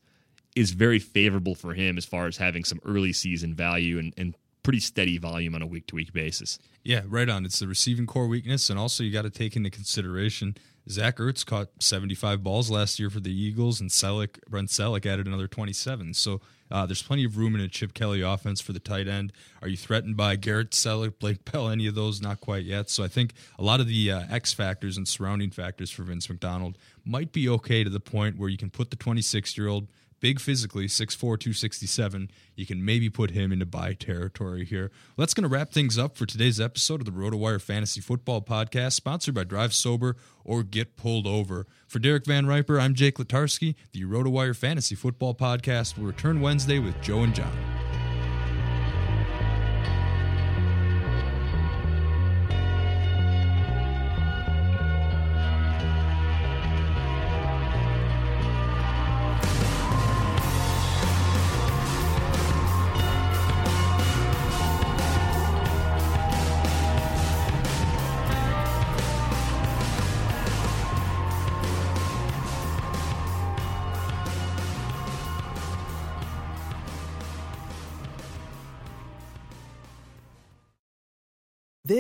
is 0.56 0.72
very 0.72 1.00
favorable 1.00 1.56
for 1.56 1.74
him 1.74 1.98
as 1.98 2.06
far 2.06 2.28
as 2.28 2.38
having 2.38 2.64
some 2.64 2.80
early 2.86 3.12
season 3.12 3.54
value 3.54 4.00
and, 4.00 4.14
and 4.18 4.36
pretty 4.64 4.80
steady 4.80 5.18
volume 5.18 5.56
on 5.56 5.62
a 5.62 5.68
week 5.68 5.88
to 5.88 5.96
week 5.96 6.14
basis. 6.14 6.58
Yeah, 6.84 7.02
right 7.08 7.30
on. 7.30 7.46
It's 7.46 7.60
the 7.60 7.68
receiving 7.68 8.06
corps 8.06 8.28
weakness, 8.28 8.70
and 8.70 8.80
also 8.80 9.04
you 9.04 9.12
got 9.12 9.24
to 9.24 9.30
take 9.30 9.56
into 9.56 9.70
consideration 9.70 10.56
Zach 10.90 11.18
Ertz 11.18 11.46
caught 11.46 11.70
75 11.80 12.44
balls 12.44 12.70
last 12.70 13.00
year 13.00 13.10
for 13.10 13.22
the 13.22 13.32
Eagles, 13.32 13.80
and 13.80 13.90
Celek, 13.90 14.44
Brent 14.50 14.70
Celek 14.70 15.06
added 15.06 15.28
another 15.28 15.48
27. 15.48 16.14
So 16.14 16.42
uh, 16.70 16.86
there's 16.86 17.02
plenty 17.02 17.24
of 17.24 17.38
room 17.38 17.56
in 17.56 17.62
a 17.62 17.70
Chip 17.70 17.94
Kelly 17.94 18.22
offense 18.22 18.60
for 18.60 18.74
the 18.74 18.80
tight 18.80 19.08
end. 19.08 19.32
Are 19.62 19.68
you 19.70 19.78
threatened 19.78 20.18
by 20.18 20.36
Garrett 20.36 20.72
Celek, 20.72 21.20
Blake 21.20 21.50
Bell, 21.50 21.70
any 21.70 21.88
of 21.88 21.96
those? 21.96 22.22
Not 22.22 22.42
quite 22.42 22.66
yet. 22.66 22.90
So 22.90 23.04
I 23.04 23.08
think 23.08 23.34
a 23.58 23.64
lot 23.64 23.80
of 23.80 23.88
the 23.88 24.12
uh, 24.12 24.24
X 24.30 24.52
factors 24.52 24.98
and 24.98 25.08
surrounding 25.08 25.52
factors 25.52 25.90
for 25.90 26.04
Vince 26.04 26.30
McDonald 26.30 26.78
might 27.06 27.32
be 27.32 27.48
okay 27.48 27.84
to 27.84 27.90
the 27.90 28.02
point 28.02 28.38
where 28.38 28.50
you 28.50 28.58
can 28.58 28.70
put 28.70 28.90
the 28.90 28.98
26 28.98 29.58
year 29.58 29.70
old 29.70 29.88
big 30.24 30.40
physically, 30.40 30.86
6'4, 30.86 31.20
267. 31.20 32.32
You 32.56 32.66
can 32.66 32.86
maybe 32.86 33.10
put 33.10 33.32
him 33.32 33.52
into 33.52 33.66
buy 33.66 33.94
territory 33.94 34.64
here. 34.64 34.90
Well, 35.18 35.24
that's 35.24 35.34
going 35.34 35.44
to 35.44 35.50
wrap 35.50 35.74
things 35.74 36.00
up 36.00 36.16
for 36.16 36.26
today's 36.26 36.62
episode 36.62 37.02
of 37.02 37.06
the 37.06 37.12
RotoWire 37.12 37.62
Fantasy 37.62 38.00
Football 38.00 38.42
Podcast, 38.42 38.94
sponsored 38.94 39.36
by 39.36 39.44
Drive 39.44 39.74
Sober 39.74 40.16
or 40.46 40.64
Get 40.64 40.96
Pulled 40.96 41.28
Over. 41.28 41.68
For 41.88 42.00
Derek 42.00 42.26
Van 42.26 42.48
Riper, 42.48 42.80
I'm 42.80 42.96
Jake 42.96 43.18
Letarski. 43.18 43.76
The 43.92 44.06
RotoWire 44.06 44.56
Fantasy 44.56 44.96
Football 44.96 45.36
Podcast 45.36 45.98
will 45.98 46.06
return 46.06 46.40
Wednesday 46.40 46.80
with 46.80 47.00
Joe 47.02 47.24
and 47.24 47.36
John. 47.36 47.83